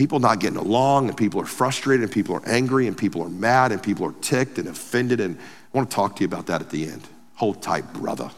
people 0.00 0.18
not 0.18 0.38
getting 0.38 0.56
along, 0.56 1.08
and 1.08 1.16
people 1.16 1.42
are 1.42 1.46
frustrated, 1.46 2.02
and 2.02 2.10
people 2.10 2.34
are 2.34 2.42
angry, 2.46 2.86
and 2.86 2.96
people 2.96 3.22
are 3.22 3.28
mad, 3.28 3.70
and 3.70 3.82
people 3.82 4.06
are 4.06 4.14
ticked 4.22 4.56
and 4.56 4.66
offended. 4.66 5.20
And 5.20 5.36
I 5.36 5.76
want 5.76 5.90
to 5.90 5.94
talk 5.94 6.16
to 6.16 6.20
you 6.22 6.26
about 6.26 6.46
that 6.46 6.62
at 6.62 6.70
the 6.70 6.86
end. 6.86 7.02
Hold 7.34 7.60
tight, 7.60 7.92
brother. 7.92 8.30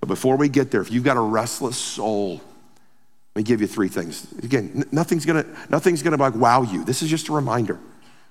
But 0.00 0.06
before 0.06 0.36
we 0.36 0.48
get 0.48 0.70
there, 0.70 0.80
if 0.80 0.90
you've 0.90 1.04
got 1.04 1.18
a 1.18 1.20
restless 1.20 1.76
soul, 1.76 2.36
let 2.36 3.36
me 3.36 3.42
give 3.42 3.60
you 3.60 3.66
three 3.66 3.88
things. 3.88 4.32
Again, 4.42 4.86
nothing's 4.90 5.26
gonna, 5.26 5.44
nothing's 5.68 6.02
gonna 6.02 6.16
like 6.16 6.34
wow 6.34 6.62
you. 6.62 6.84
This 6.84 7.02
is 7.02 7.10
just 7.10 7.28
a 7.28 7.32
reminder. 7.32 7.78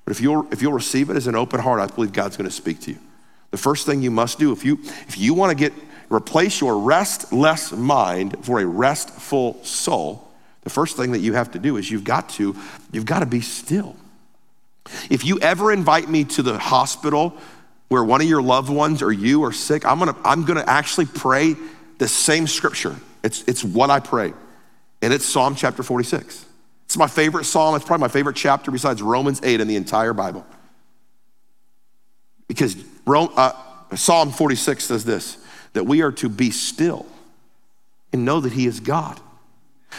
But 0.04 0.10
if 0.10 0.20
you'll, 0.20 0.52
if 0.52 0.64
you'll 0.64 0.74
receive 0.74 1.12
it 1.12 1.16
as 1.16 1.28
an 1.28 1.36
open 1.36 1.60
heart, 1.60 1.80
I 1.80 1.94
believe 1.94 2.12
God's 2.12 2.38
gonna 2.38 2.50
speak 2.50 2.80
to 2.82 2.92
you. 2.92 2.98
The 3.52 3.58
first 3.58 3.86
thing 3.86 4.02
you 4.02 4.10
must 4.10 4.40
do, 4.40 4.52
if 4.52 4.66
you, 4.66 4.80
if 5.08 5.20
you 5.20 5.36
wanna 5.36 5.54
get, 5.54 5.74
replace 6.10 6.60
your 6.60 6.80
restless 6.80 7.72
mind 7.72 8.44
for 8.44 8.60
a 8.62 8.66
restful 8.66 9.64
soul, 9.64 10.28
the 10.62 10.70
first 10.70 10.98
thing 10.98 11.12
that 11.14 11.20
you 11.20 11.34
have 11.34 11.52
to 11.52 11.60
do 11.60 11.78
is 11.78 11.90
you've 11.90 12.04
got 12.04 12.30
to 12.30 12.56
you've 12.92 13.06
got 13.06 13.20
to 13.20 13.26
be 13.26 13.42
still. 13.42 13.96
If 15.10 15.26
you 15.26 15.40
ever 15.40 15.72
invite 15.72 16.10
me 16.10 16.24
to 16.26 16.42
the 16.42 16.58
hospital 16.58 17.38
where 17.90 18.04
one 18.04 18.22
of 18.22 18.28
your 18.28 18.42
loved 18.42 18.70
ones 18.70 19.02
or 19.02 19.12
you 19.12 19.44
are 19.44 19.52
sick, 19.52 19.86
I'm 19.86 20.00
gonna 20.00 20.16
I'm 20.24 20.46
gonna 20.46 20.66
actually 20.68 21.06
pray 21.06 21.56
the 21.98 22.08
same 22.08 22.48
scripture. 22.48 22.96
It's 23.24 23.44
it's 23.44 23.64
what 23.64 23.90
I 23.90 24.00
pray, 24.00 24.34
and 25.02 25.14
it's 25.14 25.26
Psalm 25.26 25.56
chapter 25.56 25.84
46. 25.84 26.46
It's 26.86 26.98
my 26.98 27.08
favorite 27.08 27.46
psalm. 27.46 27.76
It's 27.76 27.86
probably 27.86 28.02
my 28.02 28.08
favorite 28.08 28.36
chapter 28.36 28.72
besides 28.72 29.04
Romans 29.04 29.42
8 29.44 29.62
in 29.62 29.68
the 29.68 29.76
entire 29.76 30.12
Bible. 30.12 30.44
Because 32.48 32.76
uh, 33.06 33.52
Psalm 33.96 34.32
46 34.32 34.86
says 34.86 35.06
this 35.06 35.38
that 35.74 35.84
we 35.84 36.02
are 36.02 36.12
to 36.14 36.28
be 36.28 36.50
still 36.50 37.06
and 38.12 38.26
know 38.26 38.40
that 38.40 38.54
He 38.54 38.66
is 38.66 38.80
God. 38.80 39.20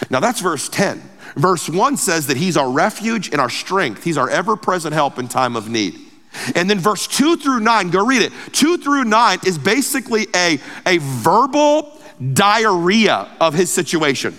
Now 0.09 0.20
that's 0.20 0.40
verse 0.40 0.68
10. 0.68 1.03
Verse 1.37 1.68
1 1.68 1.96
says 1.96 2.26
that 2.26 2.37
he's 2.37 2.57
our 2.57 2.70
refuge 2.70 3.31
and 3.31 3.40
our 3.40 3.50
strength. 3.50 4.05
He's 4.05 4.18
our 4.18 4.29
ever 4.29 4.57
present 4.57 4.94
help 4.94 5.18
in 5.18 5.29
time 5.29 5.57
of 5.57 5.68
need. 5.68 5.98
And 6.55 6.70
then 6.70 6.79
verse 6.79 7.07
2 7.07 7.37
through 7.37 7.61
9, 7.61 7.90
go 7.90 8.07
read 8.07 8.22
it. 8.22 8.33
2 8.53 8.79
through 8.79 9.05
9 9.05 9.38
is 9.46 9.59
basically 9.59 10.26
a, 10.35 10.59
a 10.87 10.98
verbal 10.98 11.98
diarrhea 12.33 13.29
of 13.40 13.55
his 13.55 13.72
situation. 13.72 14.35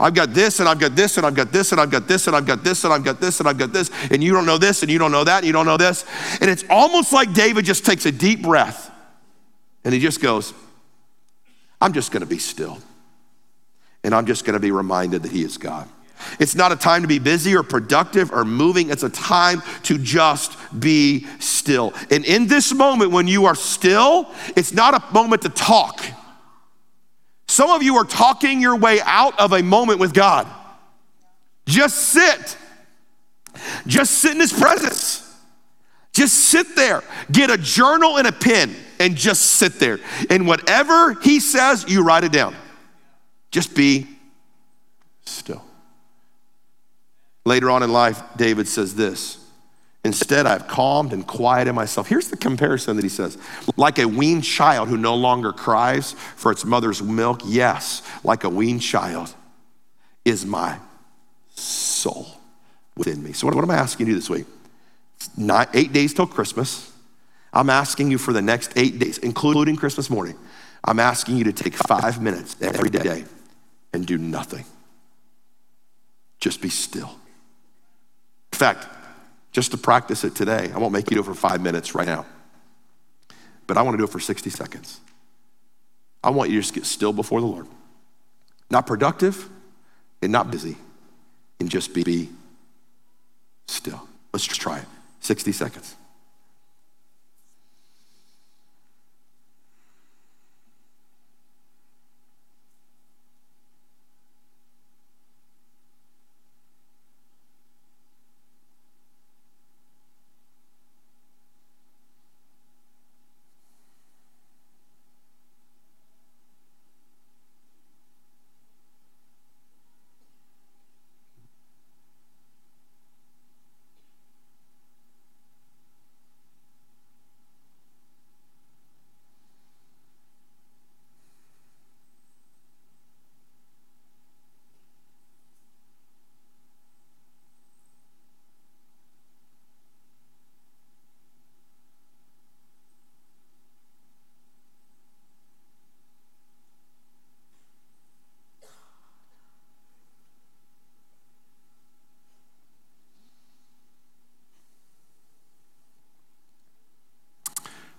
I've 0.00 0.14
got 0.14 0.32
this 0.32 0.60
and 0.60 0.68
I've 0.68 0.78
got 0.78 0.94
this 0.94 1.16
and 1.16 1.26
I've 1.26 1.34
got 1.34 1.52
this 1.52 1.72
and 1.72 1.80
I've 1.80 1.90
got 1.90 2.06
this 2.06 2.26
and 2.26 2.36
I've 2.36 2.46
got 2.46 2.62
this 2.62 2.84
and 2.84 2.92
I've 2.92 3.04
got 3.04 3.20
this 3.20 3.40
and 3.40 3.48
I've 3.48 3.58
got 3.58 3.72
this 3.72 3.90
and 4.10 4.22
you 4.22 4.32
don't 4.32 4.46
know 4.46 4.58
this 4.58 4.82
and 4.82 4.90
you 4.90 4.98
don't 4.98 5.10
know 5.10 5.24
that 5.24 5.38
and 5.38 5.46
you 5.46 5.52
don't 5.52 5.66
know 5.66 5.76
this. 5.76 6.04
And 6.40 6.48
it's 6.48 6.64
almost 6.70 7.12
like 7.12 7.32
David 7.32 7.64
just 7.64 7.84
takes 7.84 8.06
a 8.06 8.12
deep 8.12 8.42
breath 8.42 8.92
and 9.84 9.92
he 9.92 9.98
just 9.98 10.20
goes, 10.20 10.54
I'm 11.80 11.92
just 11.92 12.12
going 12.12 12.20
to 12.20 12.26
be 12.26 12.38
still 12.38 12.78
and 14.04 14.14
I'm 14.14 14.26
just 14.26 14.44
gonna 14.44 14.60
be 14.60 14.70
reminded 14.70 15.22
that 15.22 15.32
He 15.32 15.42
is 15.42 15.58
God. 15.58 15.88
It's 16.38 16.54
not 16.54 16.72
a 16.72 16.76
time 16.76 17.02
to 17.02 17.08
be 17.08 17.18
busy 17.18 17.54
or 17.56 17.62
productive 17.62 18.32
or 18.32 18.44
moving. 18.44 18.90
It's 18.90 19.02
a 19.02 19.10
time 19.10 19.62
to 19.84 19.98
just 19.98 20.56
be 20.78 21.26
still. 21.38 21.94
And 22.10 22.24
in 22.24 22.46
this 22.48 22.74
moment, 22.74 23.12
when 23.12 23.28
you 23.28 23.46
are 23.46 23.54
still, 23.54 24.28
it's 24.56 24.72
not 24.72 24.94
a 24.94 25.12
moment 25.12 25.42
to 25.42 25.48
talk. 25.48 26.04
Some 27.46 27.70
of 27.70 27.82
you 27.82 27.96
are 27.96 28.04
talking 28.04 28.60
your 28.60 28.76
way 28.76 29.00
out 29.02 29.38
of 29.38 29.52
a 29.52 29.62
moment 29.62 30.00
with 30.00 30.12
God. 30.12 30.46
Just 31.66 31.96
sit. 31.96 32.56
Just 33.86 34.18
sit 34.18 34.32
in 34.32 34.40
His 34.40 34.52
presence. 34.52 35.24
Just 36.12 36.34
sit 36.34 36.74
there. 36.74 37.02
Get 37.30 37.50
a 37.50 37.56
journal 37.56 38.18
and 38.18 38.26
a 38.26 38.32
pen 38.32 38.74
and 38.98 39.16
just 39.16 39.42
sit 39.42 39.74
there. 39.74 40.00
And 40.30 40.46
whatever 40.46 41.14
he 41.14 41.38
says, 41.40 41.84
you 41.88 42.02
write 42.02 42.24
it 42.24 42.32
down. 42.32 42.56
Just 43.50 43.74
be 43.74 44.06
still. 45.24 45.62
Later 47.44 47.70
on 47.70 47.82
in 47.82 47.92
life, 47.92 48.22
David 48.36 48.68
says 48.68 48.94
this 48.94 49.38
Instead, 50.04 50.46
I've 50.46 50.68
calmed 50.68 51.12
and 51.12 51.26
quieted 51.26 51.74
myself. 51.74 52.08
Here's 52.08 52.28
the 52.28 52.36
comparison 52.36 52.96
that 52.96 53.02
he 53.02 53.08
says 53.08 53.36
like 53.76 53.98
a 53.98 54.06
weaned 54.06 54.44
child 54.44 54.88
who 54.88 54.96
no 54.96 55.14
longer 55.14 55.52
cries 55.52 56.12
for 56.12 56.52
its 56.52 56.64
mother's 56.64 57.02
milk. 57.02 57.40
Yes, 57.44 58.02
like 58.22 58.44
a 58.44 58.48
weaned 58.48 58.82
child 58.82 59.34
is 60.24 60.46
my 60.46 60.78
soul 61.54 62.28
within 62.96 63.22
me. 63.22 63.32
So, 63.32 63.46
what, 63.46 63.56
am 63.56 63.70
I 63.70 63.76
asking 63.76 64.06
you 64.06 64.14
this 64.14 64.30
week? 64.30 64.46
Not 65.36 65.70
eight 65.74 65.92
days 65.92 66.14
till 66.14 66.26
Christmas. 66.26 66.92
I'm 67.52 67.70
asking 67.70 68.10
you 68.10 68.18
for 68.18 68.32
the 68.32 68.42
next 68.42 68.72
eight 68.76 68.98
days, 68.98 69.18
including 69.18 69.76
Christmas 69.76 70.10
morning. 70.10 70.36
I'm 70.84 71.00
asking 71.00 71.38
you 71.38 71.44
to 71.44 71.52
take 71.52 71.74
five 71.74 72.22
minutes 72.22 72.56
every 72.60 72.90
day 72.90 73.24
and 73.92 74.06
do 74.06 74.18
nothing. 74.18 74.64
Just 76.40 76.60
be 76.60 76.68
still. 76.68 77.10
In 78.52 78.58
fact, 78.58 78.86
just 79.52 79.70
to 79.72 79.76
practice 79.76 80.24
it 80.24 80.34
today, 80.34 80.70
I 80.74 80.78
won't 80.78 80.92
make 80.92 81.10
you 81.10 81.16
do 81.16 81.20
it 81.20 81.24
for 81.24 81.34
five 81.34 81.60
minutes 81.60 81.94
right 81.94 82.06
now, 82.06 82.26
but 83.66 83.76
I 83.76 83.82
want 83.82 83.94
to 83.94 83.98
do 83.98 84.04
it 84.04 84.10
for 84.10 84.20
60 84.20 84.50
seconds. 84.50 85.00
I 86.22 86.30
want 86.30 86.50
you 86.50 86.56
to 86.56 86.62
just 86.62 86.74
get 86.74 86.84
still 86.84 87.12
before 87.12 87.40
the 87.40 87.46
Lord. 87.46 87.66
Not 88.70 88.86
productive 88.86 89.48
and 90.20 90.30
not 90.32 90.50
busy, 90.50 90.76
and 91.60 91.68
just 91.68 91.94
be 91.94 92.28
still. 93.66 94.08
Let's 94.32 94.46
just 94.46 94.60
try 94.60 94.78
it. 94.78 94.86
60 95.20 95.52
seconds. 95.52 95.96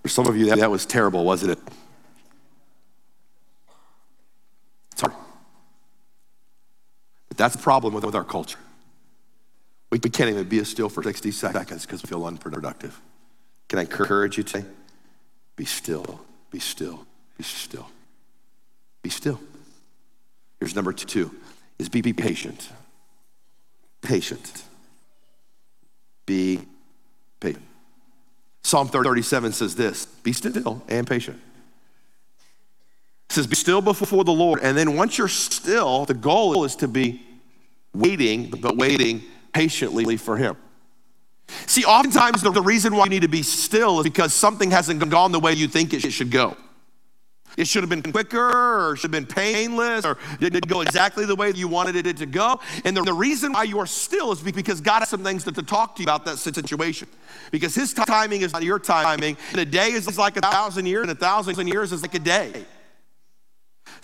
For 0.02 0.08
some 0.10 0.28
of 0.28 0.38
you, 0.38 0.46
that, 0.48 0.60
that 0.60 0.72
was 0.72 0.86
terrible, 0.86 1.26
wasn't 1.26 1.52
it? 1.52 1.60
It's 4.92 5.02
hard. 5.02 5.14
But 7.28 7.38
that's 7.38 7.56
the 7.56 7.62
problem 7.62 7.94
with, 7.94 8.06
with 8.06 8.16
our 8.16 8.24
culture. 8.24 8.60
We, 9.92 10.00
we 10.04 10.10
can't 10.10 10.30
even 10.30 10.48
be 10.48 10.64
still 10.64 10.90
for 10.90 11.04
60 11.04 11.32
seconds 11.32 11.86
because 11.86 12.04
we 12.04 12.08
feel 12.08 12.26
unproductive. 12.26 13.00
Can 13.68 13.80
I 13.80 13.84
encourage 13.84 14.38
you 14.38 14.44
today? 14.44 14.66
Be 15.56 15.66
still, 15.66 16.22
be 16.52 16.60
still, 16.60 17.06
be 17.38 17.44
still. 17.44 17.90
Be 19.02 19.10
still. 19.10 19.40
Here's 20.60 20.76
number 20.76 20.94
two 20.94 21.34
is 21.78 21.88
be, 21.90 22.02
be 22.02 22.14
patient. 22.14 22.70
Patient. 24.02 24.64
Be 26.26 26.60
patient. 27.40 27.64
Psalm 28.64 28.88
37 28.88 29.54
says 29.54 29.76
this 29.76 30.06
Be 30.06 30.34
still 30.34 30.82
and 30.88 31.08
patient. 31.08 31.40
It 33.30 33.34
says, 33.34 33.48
Be 33.48 33.56
still 33.56 33.82
before 33.82 34.24
the 34.24 34.32
Lord. 34.32 34.60
And 34.62 34.78
then 34.78 34.96
once 34.96 35.18
you're 35.18 35.28
still, 35.28 36.06
the 36.06 36.14
goal 36.14 36.64
is 36.64 36.76
to 36.78 36.88
be 36.88 37.22
waiting, 37.94 38.50
but 38.50 38.76
waiting 38.78 39.24
patiently 39.54 40.18
for 40.18 40.38
Him. 40.38 40.58
See, 41.66 41.84
oftentimes 41.84 42.42
the, 42.42 42.52
reason 42.62 42.96
why 42.96 43.06
you 43.06 43.10
need 43.10 43.22
to 43.24 43.28
be 43.28 43.44
still 43.44 44.00
is 44.00 44.04
because 44.04 44.34
something 44.34 44.70
hasn't 44.72 45.08
gone 45.10 45.32
the 45.32 45.40
way 45.40 45.54
you 45.54 45.68
think 45.68 45.94
it 45.94 46.02
should 46.12 46.32
go. 46.32 46.56
It 47.60 47.68
should 47.68 47.84
have 47.84 47.90
been 47.90 48.02
quicker 48.02 48.88
or 48.90 48.96
should 48.96 49.14
have 49.14 49.28
been 49.28 49.36
painless 49.36 50.06
or 50.06 50.18
didn't 50.40 50.66
go 50.70 50.80
exactly 50.80 51.26
the 51.26 51.36
way 51.36 51.52
you 51.52 51.68
wanted 51.68 52.08
it 52.08 52.16
to 52.16 52.26
go. 52.26 52.62
And 52.86 52.96
the, 52.96 53.04
the 53.04 53.14
reason 53.14 53.52
why 53.52 53.64
you 53.64 53.80
are 53.80 53.86
still 53.86 54.32
is 54.32 54.42
because 54.42 54.80
God 54.80 55.00
has 55.00 55.10
some 55.10 55.26
things 55.26 55.44
to, 55.44 55.52
to 55.52 55.62
talk 55.62 55.98
to 55.98 56.02
you 56.02 56.06
about 56.06 56.24
that 56.24 56.38
situation. 56.38 57.10
Because 57.52 57.76
his 57.76 57.94
timing 57.94 58.44
is 58.44 58.54
not 58.54 58.64
your 58.64 58.80
timing. 58.80 59.36
And 59.52 59.60
a 59.60 59.66
day 59.66 59.90
is 59.90 60.18
like 60.18 60.38
a 60.38 60.42
thousand 60.42 60.86
years, 60.86 61.02
and 61.02 61.12
a 61.12 61.16
thousand 61.16 61.68
years 61.68 61.92
is 61.92 62.02
like 62.02 62.16
a 62.16 62.20
day. 62.20 62.64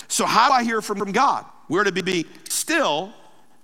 So, 0.09 0.25
how 0.25 0.49
do 0.49 0.53
I 0.53 0.65
hear 0.65 0.81
from, 0.81 1.13
God? 1.13 1.45
We're 1.69 1.85
to 1.85 1.93
be 1.93 2.25
still 2.49 3.13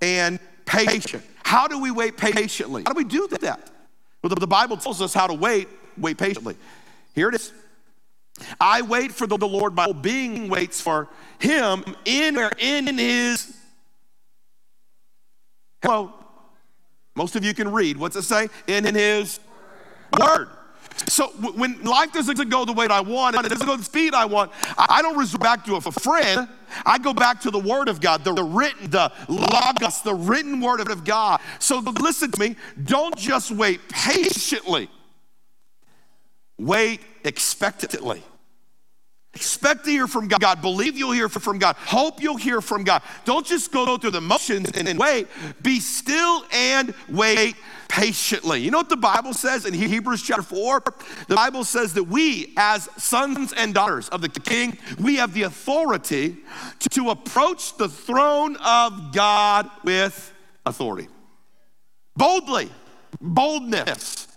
and 0.02 0.40
patient. 0.66 1.26
How 1.44 1.68
do 1.68 1.80
we 1.80 1.92
wait 1.92 2.16
patiently? 2.16 2.84
How 2.86 2.94
do 2.94 2.98
we 2.98 3.04
do 3.04 3.28
that? 3.28 3.70
Well, 4.24 4.34
the 4.34 4.48
Bible 4.48 4.78
tells 4.78 5.02
us 5.02 5.14
how 5.14 5.28
to 5.28 5.34
wait, 5.34 5.68
wait 5.98 6.18
patiently. 6.18 6.56
Here 7.14 7.28
it 7.28 7.36
is. 7.36 7.52
I 8.60 8.82
wait 8.82 9.12
for 9.12 9.28
the 9.28 9.38
Lord, 9.38 9.76
my 9.76 9.84
whole 9.84 9.94
being 9.94 10.50
waits 10.50 10.82
for 10.82 11.08
him 11.40 11.84
in 12.06 12.38
or 12.38 12.52
in 12.60 12.98
his. 12.98 13.58
Hello. 15.82 16.14
Most 17.16 17.36
of 17.36 17.44
you 17.44 17.54
can 17.54 17.72
read. 17.72 17.98
What's 17.98 18.16
it 18.16 18.24
say? 18.24 18.48
In, 18.68 18.86
in 18.86 18.96
his 18.96 19.40
word. 20.18 20.50
So 21.08 21.28
when 21.28 21.82
life 21.84 22.12
doesn't 22.14 22.50
go 22.50 22.66
the 22.66 22.74
way 22.74 22.88
I 22.88 23.02
want, 23.02 23.36
it 23.36 23.50
doesn't 23.50 23.66
go 23.66 23.76
the 23.76 23.84
speed 23.84 24.14
I 24.14 24.26
want, 24.26 24.52
I 24.78 25.02
don't 25.02 25.18
resort 25.18 25.42
back 25.42 25.66
to 25.66 25.76
a 25.76 25.82
friend. 25.82 26.48
I 26.86 26.98
go 27.00 27.14
back 27.14 27.42
to 27.42 27.52
the 27.52 27.60
Word 27.60 27.90
of 27.90 28.00
God, 28.00 28.24
the 28.24 28.34
written, 28.34 28.90
the 28.90 29.12
logos, 29.28 30.02
the 30.02 30.14
written 30.14 30.62
Word 30.62 30.80
of 30.80 31.04
God. 31.04 31.42
So 31.60 31.80
listen 31.80 32.32
to 32.32 32.40
me. 32.40 32.56
Don't 32.84 33.16
just 33.18 33.52
wait 33.52 33.88
patiently. 33.90 34.90
Wait 36.58 37.02
expectantly. 37.24 38.24
Expect 39.34 39.86
to 39.86 39.92
hear 39.92 40.08
from 40.08 40.28
God. 40.28 40.62
Believe 40.62 40.98
you'll 40.98 41.14
hear 41.14 41.30
from 41.30 41.58
God. 41.58 41.78
Hope 41.78 42.22
you'll 42.22 42.36
hear 42.36 42.60
from 42.60 42.84
God. 42.84 43.02
Don't 43.24 43.46
just 43.46 43.72
go 43.72 43.98
through 43.98 44.12
the 44.12 44.20
motions 44.20 44.70
and, 44.72 45.00
wait. 45.00 45.28
Be 45.62 45.80
still 45.80 46.44
and 46.52 46.94
wait 47.08 47.56
patiently. 47.88 48.60
You 48.60 48.72
know 48.72 48.80
what 48.80 48.90
the 48.90 48.98
Bible 48.98 49.34
says 49.34 49.66
in 49.66 49.74
Hebrews 49.74 50.22
chapter 50.22 50.44
4? 50.44 50.84
The 51.30 51.36
Bible 51.36 51.64
says 51.64 51.94
that 51.94 52.04
we, 52.04 52.54
as 52.58 52.90
sons 52.98 53.54
and 53.54 53.74
daughters 53.74 54.10
of 54.10 54.22
the 54.22 54.28
King, 54.28 54.78
we 55.00 55.16
have 55.16 55.34
the 55.34 55.44
authority 55.44 56.38
to, 56.80 56.90
to 56.90 57.10
approach 57.12 57.78
the 57.78 57.88
throne 57.88 58.58
of 58.58 59.14
God 59.14 59.72
with 59.86 60.34
authority. 60.66 61.08
Boldly, 62.18 62.70
boldness. 63.22 64.28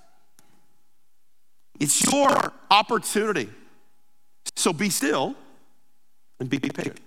It's 1.81 2.13
your 2.13 2.53
opportunity. 2.71 3.51
So 4.57 4.73
be 4.73 4.91
still 4.91 5.35
and 6.41 6.49
be 6.49 6.59
patient. 6.59 7.01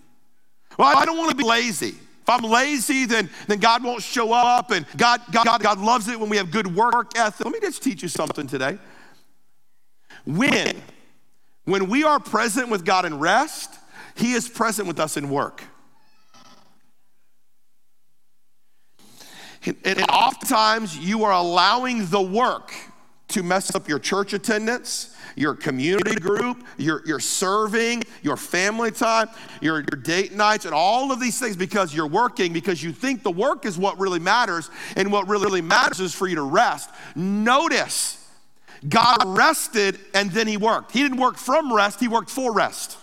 Well, 0.77 0.95
I 0.95 1.05
don't 1.05 1.17
want 1.17 1.31
to 1.31 1.36
be 1.36 1.43
lazy. 1.43 1.95
If 2.27 2.29
I'm 2.29 2.43
lazy, 2.43 3.05
then, 3.05 3.29
then 3.47 3.60
God 3.60 3.83
won't 3.83 4.03
show 4.03 4.33
up, 4.33 4.71
and 4.71 4.86
God, 4.97 5.21
God, 5.31 5.62
God 5.62 5.79
loves 5.79 6.10
it 6.10 6.19
when 6.19 6.29
we 6.29 6.36
have 6.36 6.51
good 6.51 6.67
work 6.67 7.17
ethic. 7.17 7.45
Let 7.45 7.53
me 7.53 7.60
just 7.62 7.81
teach 7.81 8.03
you 8.03 8.10
something 8.10 8.47
today. 8.47 8.77
When, 10.25 10.75
when 11.63 11.88
we 11.88 12.03
are 12.03 12.19
present 12.19 12.69
with 12.69 12.83
God 12.83 13.05
in 13.05 13.17
rest, 13.19 13.73
He 14.15 14.33
is 14.33 14.49
present 14.49 14.89
with 14.89 14.99
us 14.99 15.15
in 15.15 15.29
work. 15.29 15.63
And, 19.65 19.77
and 19.86 20.01
oftentimes 20.10 20.97
you 20.97 21.23
are 21.23 21.31
allowing 21.31 22.07
the 22.07 22.21
work 22.21 22.73
to 23.30 23.44
mess 23.44 23.76
up 23.76 23.90
your 23.90 24.00
church 24.00 24.34
attendance, 24.34 25.16
your 25.36 25.54
community 25.54 26.16
group, 26.16 26.63
your, 26.78 27.04
your 27.06 27.20
serving, 27.20 28.04
your 28.22 28.38
family 28.38 28.92
time, 28.92 29.28
your, 29.62 29.78
your 29.78 30.02
date 30.02 30.34
nights, 30.34 30.66
and 30.66 30.74
all 30.74 31.12
of 31.12 31.20
these 31.20 31.40
things 31.40 31.56
because 31.56 31.94
you're 31.94 32.08
working, 32.08 32.54
because 32.54 32.82
you 32.82 32.92
think 32.92 33.24
the 33.24 33.32
work 33.32 33.66
is 33.66 33.78
what 33.78 34.00
really 34.00 34.20
matters, 34.20 34.70
and 34.96 35.12
what 35.12 35.28
really, 35.28 35.46
really 35.46 35.62
matters 35.62 36.00
is 36.00 36.13
for 36.13 36.28
you 36.28 36.36
to 36.36 36.42
rest. 36.42 36.90
Notice 37.16 38.24
God 38.88 39.18
rested 39.26 40.00
and 40.13 40.32
then 40.32 40.48
he 40.48 40.58
worked. 40.58 40.92
He 40.92 41.02
didn't 41.02 41.18
work 41.18 41.38
from 41.38 41.74
rest, 41.74 42.00
he 42.00 42.08
worked 42.08 42.30
for 42.30 42.54
rest. 42.54 42.98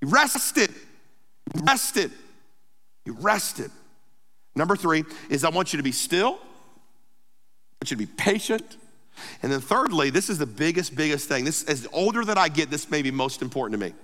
He 0.00 0.06
rested. 0.06 0.70
Rested. 1.64 2.12
He 3.04 3.10
rested. 3.10 3.70
Number 4.54 4.76
three 4.76 5.04
is 5.28 5.44
I 5.44 5.50
want 5.50 5.72
you 5.72 5.76
to 5.78 5.82
be 5.82 5.92
still, 5.92 6.38
I 7.80 7.84
want 7.84 7.92
you 7.92 7.96
to 7.96 8.06
be 8.06 8.12
patient. 8.14 8.76
And 9.42 9.50
then 9.50 9.60
thirdly, 9.60 10.10
this 10.10 10.28
is 10.28 10.36
the 10.36 10.46
biggest, 10.46 10.94
biggest 10.94 11.28
thing. 11.28 11.46
This 11.46 11.64
as 11.64 11.88
older 11.94 12.22
that 12.26 12.36
I 12.36 12.48
get, 12.48 12.70
this 12.70 12.90
may 12.90 13.00
be 13.00 13.10
most 13.10 13.40
important 13.40 13.80
to 13.80 13.86
me. 13.86 13.94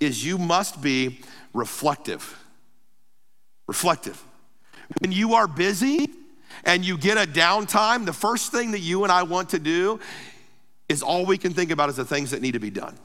Is 0.00 0.22
you 0.22 0.36
must 0.36 0.82
be 0.82 1.20
reflective. 1.54 2.38
Reflective. 3.66 4.22
When 4.98 5.12
you 5.12 5.34
are 5.34 5.48
busy 5.48 6.10
and 6.64 6.84
you 6.84 6.98
get 6.98 7.16
a 7.16 7.30
downtime, 7.30 8.04
the 8.04 8.12
first 8.12 8.52
thing 8.52 8.72
that 8.72 8.80
you 8.80 9.04
and 9.04 9.12
I 9.12 9.22
want 9.22 9.50
to 9.50 9.58
do 9.58 9.98
is 10.90 11.02
all 11.02 11.24
we 11.24 11.38
can 11.38 11.54
think 11.54 11.70
about 11.70 11.88
is 11.88 11.96
the 11.96 12.04
things 12.04 12.32
that 12.32 12.42
need 12.42 12.52
to 12.52 12.60
be 12.60 12.70
done. 12.70 12.98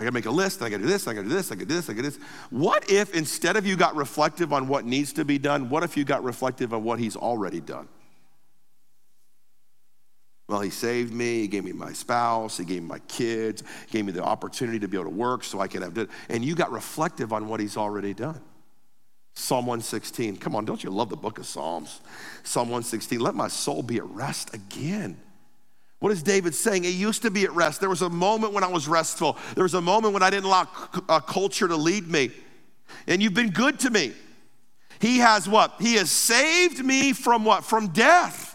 I 0.00 0.04
gotta 0.04 0.14
make 0.14 0.24
a 0.24 0.30
list, 0.30 0.62
I 0.62 0.70
gotta 0.70 0.82
do 0.82 0.88
this, 0.88 1.06
I 1.06 1.12
gotta 1.12 1.28
do 1.28 1.34
this, 1.34 1.52
I 1.52 1.54
gotta 1.54 1.66
do 1.66 1.74
this, 1.74 1.90
I 1.90 1.92
gotta 1.92 2.08
do 2.08 2.16
this. 2.16 2.26
What 2.48 2.90
if 2.90 3.14
instead 3.14 3.56
of 3.56 3.66
you 3.66 3.76
got 3.76 3.94
reflective 3.94 4.50
on 4.50 4.66
what 4.66 4.86
needs 4.86 5.12
to 5.12 5.26
be 5.26 5.36
done, 5.36 5.68
what 5.68 5.82
if 5.82 5.94
you 5.94 6.04
got 6.04 6.24
reflective 6.24 6.72
on 6.72 6.84
what 6.84 6.98
he's 6.98 7.16
already 7.16 7.60
done? 7.60 7.86
Well, 10.48 10.62
he 10.62 10.70
saved 10.70 11.12
me, 11.12 11.40
he 11.40 11.48
gave 11.48 11.64
me 11.64 11.72
my 11.72 11.92
spouse, 11.92 12.56
he 12.56 12.64
gave 12.64 12.82
me 12.82 12.88
my 12.88 12.98
kids, 13.00 13.62
he 13.88 13.92
gave 13.98 14.06
me 14.06 14.12
the 14.12 14.24
opportunity 14.24 14.78
to 14.78 14.88
be 14.88 14.96
able 14.96 15.10
to 15.10 15.16
work 15.16 15.44
so 15.44 15.60
I 15.60 15.68
could 15.68 15.82
have, 15.82 16.08
and 16.30 16.42
you 16.42 16.54
got 16.54 16.72
reflective 16.72 17.34
on 17.34 17.46
what 17.46 17.60
he's 17.60 17.76
already 17.76 18.14
done. 18.14 18.40
Psalm 19.34 19.66
116. 19.66 20.38
Come 20.38 20.56
on, 20.56 20.64
don't 20.64 20.82
you 20.82 20.88
love 20.88 21.10
the 21.10 21.16
book 21.16 21.38
of 21.38 21.44
Psalms? 21.44 22.00
Psalm 22.42 22.68
116. 22.68 23.20
Let 23.20 23.34
my 23.34 23.48
soul 23.48 23.82
be 23.82 23.98
at 23.98 24.04
rest 24.06 24.54
again. 24.54 25.18
What 26.00 26.12
is 26.12 26.22
David 26.22 26.54
saying? 26.54 26.84
It 26.84 26.94
used 26.94 27.22
to 27.22 27.30
be 27.30 27.44
at 27.44 27.52
rest. 27.52 27.80
There 27.80 27.90
was 27.90 28.00
a 28.02 28.08
moment 28.08 28.54
when 28.54 28.64
I 28.64 28.68
was 28.68 28.88
restful. 28.88 29.36
There 29.54 29.64
was 29.64 29.74
a 29.74 29.82
moment 29.82 30.14
when 30.14 30.22
I 30.22 30.30
didn't 30.30 30.46
allow 30.46 30.66
a 31.08 31.12
uh, 31.12 31.20
culture 31.20 31.68
to 31.68 31.76
lead 31.76 32.08
me. 32.08 32.30
And 33.06 33.22
you've 33.22 33.34
been 33.34 33.50
good 33.50 33.78
to 33.80 33.90
me. 33.90 34.14
He 34.98 35.18
has 35.18 35.46
what? 35.48 35.74
He 35.78 35.94
has 35.94 36.10
saved 36.10 36.82
me 36.82 37.12
from 37.12 37.44
what? 37.44 37.64
From 37.64 37.88
death. 37.88 38.50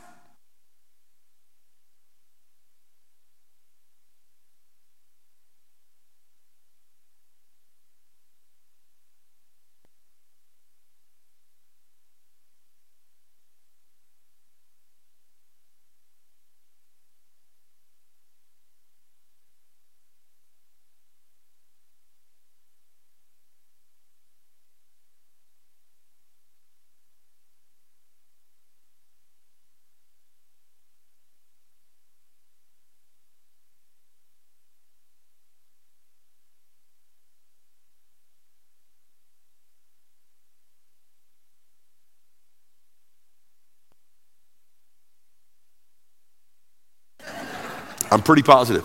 I'm 48.15 48.15
pretty 48.26 48.44
positive. 48.44 48.84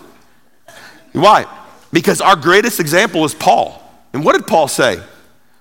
Why? 1.12 1.46
Because 1.92 2.20
our 2.20 2.36
greatest 2.36 2.78
example 2.78 3.24
is 3.24 3.34
Paul. 3.34 3.82
And 4.12 4.24
what 4.24 4.36
did 4.36 4.46
Paul 4.46 4.68
say? 4.68 5.02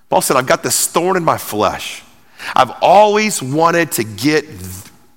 Paul 0.09 0.21
said, 0.21 0.37
I've 0.37 0.47
got 0.47 0.63
this 0.63 0.87
thorn 0.87 1.17
in 1.17 1.23
my 1.23 1.37
flesh. 1.37 2.03
I've 2.55 2.71
always 2.81 3.41
wanted 3.41 3.91
to 3.93 4.03
get 4.03 4.45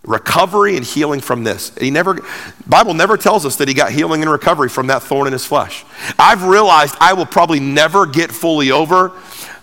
recovery 0.04 0.76
and 0.76 0.84
healing 0.84 1.20
from 1.20 1.44
this. 1.44 1.72
He 1.78 1.90
never 1.90 2.18
Bible 2.66 2.94
never 2.94 3.16
tells 3.16 3.46
us 3.46 3.56
that 3.56 3.68
he 3.68 3.74
got 3.74 3.92
healing 3.92 4.22
and 4.22 4.30
recovery 4.30 4.68
from 4.68 4.88
that 4.88 5.02
thorn 5.02 5.26
in 5.26 5.32
his 5.32 5.46
flesh. 5.46 5.84
I've 6.18 6.44
realized 6.44 6.96
I 7.00 7.12
will 7.12 7.26
probably 7.26 7.60
never 7.60 8.06
get 8.06 8.32
fully 8.32 8.70
over 8.70 9.12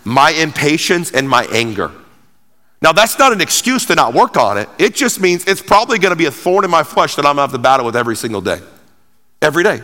my 0.04 0.30
impatience 0.30 1.12
and 1.12 1.28
my 1.28 1.44
anger. 1.52 1.92
Now, 2.82 2.92
that's 2.92 3.18
not 3.18 3.34
an 3.34 3.42
excuse 3.42 3.84
to 3.86 3.94
not 3.94 4.14
work 4.14 4.38
on 4.38 4.56
it. 4.56 4.68
It 4.78 4.94
just 4.94 5.20
means 5.20 5.44
it's 5.44 5.60
probably 5.60 5.98
going 5.98 6.12
to 6.12 6.16
be 6.16 6.24
a 6.24 6.30
thorn 6.30 6.64
in 6.64 6.70
my 6.70 6.82
flesh 6.82 7.14
that 7.16 7.26
I'm 7.26 7.36
going 7.36 7.36
to 7.36 7.42
have 7.42 7.52
to 7.52 7.58
battle 7.58 7.84
with 7.84 7.94
every 7.94 8.16
single 8.16 8.40
day. 8.40 8.60
Every 9.42 9.64
day. 9.64 9.82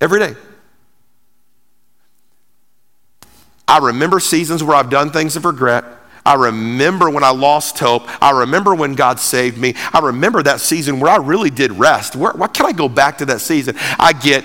Every 0.00 0.20
day. 0.20 0.34
I 3.66 3.78
remember 3.78 4.20
seasons 4.20 4.62
where 4.62 4.76
I've 4.76 4.90
done 4.90 5.10
things 5.10 5.34
of 5.36 5.44
regret. 5.44 5.84
I 6.24 6.34
remember 6.34 7.10
when 7.10 7.24
I 7.24 7.30
lost 7.30 7.78
hope. 7.78 8.02
I 8.22 8.30
remember 8.30 8.74
when 8.74 8.94
God 8.94 9.18
saved 9.18 9.58
me. 9.58 9.74
I 9.92 10.00
remember 10.00 10.42
that 10.42 10.60
season 10.60 11.00
where 11.00 11.10
I 11.10 11.16
really 11.16 11.50
did 11.50 11.72
rest. 11.72 12.14
Where, 12.14 12.32
why 12.32 12.46
can't 12.48 12.68
I 12.68 12.72
go 12.72 12.88
back 12.88 13.18
to 13.18 13.26
that 13.26 13.40
season? 13.40 13.76
I 13.98 14.12
get. 14.12 14.44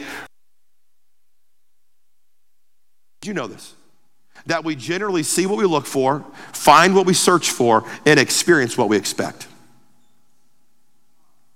You 3.23 3.33
know 3.33 3.47
this? 3.47 3.75
That 4.47 4.63
we 4.63 4.75
generally 4.75 5.23
see 5.23 5.45
what 5.45 5.57
we 5.57 5.65
look 5.65 5.85
for, 5.85 6.25
find 6.53 6.95
what 6.95 7.05
we 7.05 7.13
search 7.13 7.51
for, 7.51 7.83
and 8.05 8.19
experience 8.19 8.77
what 8.77 8.89
we 8.89 8.97
expect. 8.97 9.46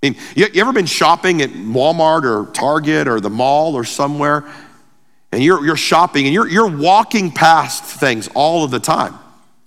I 0.02 0.10
mean, 0.10 0.18
you, 0.34 0.46
you 0.52 0.60
ever 0.60 0.72
been 0.72 0.86
shopping 0.86 1.42
at 1.42 1.50
Walmart 1.50 2.24
or 2.24 2.50
Target 2.52 3.06
or 3.06 3.20
the 3.20 3.30
mall 3.30 3.74
or 3.74 3.84
somewhere, 3.84 4.44
and 5.30 5.42
you're, 5.42 5.64
you're 5.64 5.76
shopping 5.76 6.26
and 6.26 6.34
you're, 6.34 6.48
you're 6.48 6.68
walking 6.68 7.30
past 7.30 7.84
things 7.84 8.28
all 8.34 8.64
of 8.64 8.70
the 8.70 8.80
time? 8.80 9.14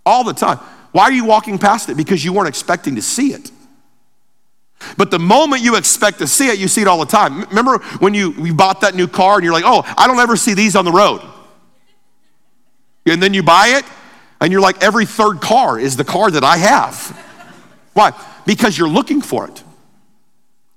All 0.05 0.23
the 0.23 0.33
time. 0.33 0.57
Why 0.91 1.03
are 1.03 1.11
you 1.11 1.25
walking 1.25 1.57
past 1.57 1.89
it? 1.89 1.97
Because 1.97 2.23
you 2.23 2.33
weren't 2.33 2.49
expecting 2.49 2.95
to 2.95 3.01
see 3.01 3.33
it. 3.33 3.51
But 4.97 5.09
the 5.09 5.19
moment 5.19 5.61
you 5.61 5.77
expect 5.77 6.19
to 6.19 6.27
see 6.27 6.47
it, 6.49 6.59
you 6.59 6.67
see 6.67 6.81
it 6.81 6.87
all 6.87 6.99
the 6.99 7.05
time. 7.05 7.41
Remember 7.45 7.79
when 7.99 8.13
you, 8.13 8.31
you 8.33 8.53
bought 8.53 8.81
that 8.81 8.93
new 8.93 9.07
car 9.07 9.35
and 9.35 9.43
you're 9.43 9.53
like, 9.53 9.63
oh, 9.65 9.83
I 9.97 10.07
don't 10.07 10.19
ever 10.19 10.35
see 10.35 10.53
these 10.53 10.75
on 10.75 10.85
the 10.85 10.91
road. 10.91 11.21
And 13.05 13.21
then 13.21 13.33
you 13.33 13.41
buy 13.41 13.77
it 13.77 13.85
and 14.41 14.51
you're 14.51 14.61
like, 14.61 14.83
every 14.83 15.05
third 15.05 15.39
car 15.39 15.79
is 15.79 15.95
the 15.95 16.03
car 16.03 16.29
that 16.29 16.43
I 16.43 16.57
have. 16.57 16.95
Why? 17.93 18.11
Because 18.45 18.77
you're 18.77 18.89
looking 18.89 19.21
for 19.21 19.47
it. 19.47 19.63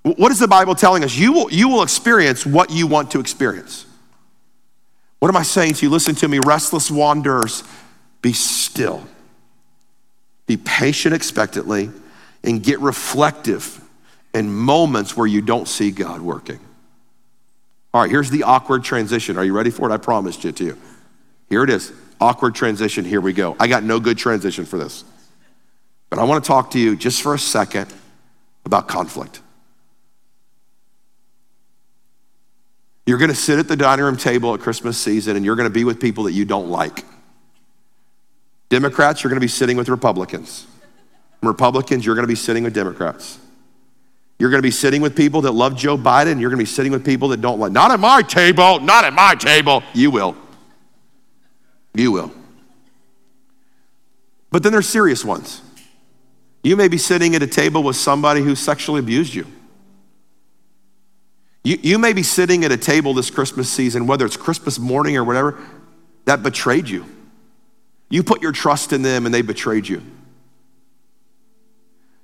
What 0.03 0.31
is 0.31 0.39
the 0.39 0.47
Bible 0.47 0.75
telling 0.75 1.03
us? 1.03 1.15
You 1.15 1.33
will, 1.33 1.51
you 1.51 1.67
will 1.67 1.83
experience 1.83 2.45
what 2.45 2.69
you 2.71 2.87
want 2.87 3.11
to 3.11 3.19
experience. 3.19 3.85
What 5.19 5.27
am 5.27 5.35
I 5.35 5.43
saying 5.43 5.73
to 5.75 5.85
you? 5.85 5.89
Listen 5.89 6.15
to 6.15 6.27
me, 6.27 6.39
restless 6.39 6.89
wanderers, 6.89 7.63
be 8.21 8.33
still. 8.33 9.03
Be 10.47 10.57
patient 10.57 11.13
expectantly 11.13 11.91
and 12.43 12.63
get 12.63 12.79
reflective 12.79 13.81
in 14.33 14.51
moments 14.51 15.17
where 15.17 15.27
you 15.27 15.41
don't 15.41 15.67
see 15.67 15.91
God 15.91 16.21
working. 16.21 16.59
All 17.93 18.01
right, 18.01 18.09
here's 18.09 18.29
the 18.29 18.43
awkward 18.43 18.83
transition. 18.83 19.37
Are 19.37 19.43
you 19.43 19.53
ready 19.53 19.71
for 19.71 19.89
it? 19.89 19.93
I 19.93 19.97
promised 19.97 20.43
you 20.43 20.51
to. 20.51 20.63
you. 20.63 20.77
Here 21.49 21.63
it 21.63 21.69
is. 21.69 21.91
Awkward 22.21 22.55
transition. 22.55 23.03
Here 23.03 23.21
we 23.21 23.33
go. 23.33 23.55
I 23.59 23.67
got 23.67 23.83
no 23.83 23.99
good 23.99 24.17
transition 24.17 24.65
for 24.65 24.77
this. 24.77 25.03
But 26.09 26.19
I 26.19 26.23
want 26.23 26.43
to 26.43 26.47
talk 26.47 26.71
to 26.71 26.79
you 26.79 26.95
just 26.95 27.21
for 27.21 27.33
a 27.33 27.39
second 27.39 27.91
about 28.65 28.87
conflict. 28.87 29.41
You're 33.09 33.17
going 33.17 33.31
to 33.31 33.35
sit 33.35 33.57
at 33.57 33.67
the 33.67 33.75
dining 33.75 34.05
room 34.05 34.17
table 34.17 34.53
at 34.53 34.59
Christmas 34.59 34.95
season 34.95 35.35
and 35.35 35.43
you're 35.43 35.55
going 35.55 35.67
to 35.67 35.73
be 35.73 35.83
with 35.83 35.99
people 35.99 36.25
that 36.25 36.33
you 36.33 36.45
don't 36.45 36.69
like. 36.69 37.03
Democrats, 38.69 39.23
you're 39.23 39.29
going 39.29 39.39
to 39.39 39.43
be 39.43 39.47
sitting 39.47 39.77
with 39.77 39.89
Republicans. 39.89 40.67
Republicans, 41.41 42.05
you're 42.05 42.13
going 42.13 42.27
to 42.27 42.31
be 42.31 42.35
sitting 42.35 42.63
with 42.63 42.75
Democrats. 42.75 43.39
You're 44.37 44.51
going 44.51 44.59
to 44.59 44.67
be 44.67 44.69
sitting 44.69 45.01
with 45.01 45.15
people 45.15 45.41
that 45.41 45.53
love 45.53 45.75
Joe 45.75 45.97
Biden. 45.97 46.39
You're 46.39 46.51
going 46.51 46.59
to 46.59 46.65
be 46.65 46.65
sitting 46.65 46.91
with 46.91 47.03
people 47.03 47.29
that 47.29 47.41
don't 47.41 47.59
like. 47.59 47.71
Not 47.71 47.89
at 47.89 47.99
my 47.99 48.21
table. 48.21 48.79
Not 48.79 49.03
at 49.05 49.13
my 49.13 49.33
table. 49.33 49.81
You 49.95 50.11
will. 50.11 50.37
You 51.95 52.11
will. 52.11 52.31
But 54.51 54.61
then 54.61 54.71
there's 54.71 54.87
serious 54.87 55.25
ones. 55.25 55.63
You 56.61 56.75
may 56.75 56.87
be 56.87 56.99
sitting 56.99 57.33
at 57.33 57.41
a 57.41 57.47
table 57.47 57.81
with 57.81 57.95
somebody 57.95 58.41
who 58.41 58.53
sexually 58.53 58.99
abused 58.99 59.33
you. 59.33 59.47
You, 61.63 61.77
you 61.81 61.97
may 61.97 62.13
be 62.13 62.23
sitting 62.23 62.63
at 62.63 62.71
a 62.71 62.77
table 62.77 63.13
this 63.13 63.29
Christmas 63.29 63.69
season, 63.69 64.07
whether 64.07 64.25
it's 64.25 64.37
Christmas 64.37 64.79
morning 64.79 65.17
or 65.17 65.23
whatever, 65.23 65.59
that 66.25 66.41
betrayed 66.41 66.87
you. 66.87 67.05
You 68.09 68.23
put 68.23 68.41
your 68.41 68.51
trust 68.51 68.93
in 68.93 69.01
them 69.01 69.25
and 69.25 69.33
they 69.33 69.41
betrayed 69.41 69.87
you. 69.87 70.01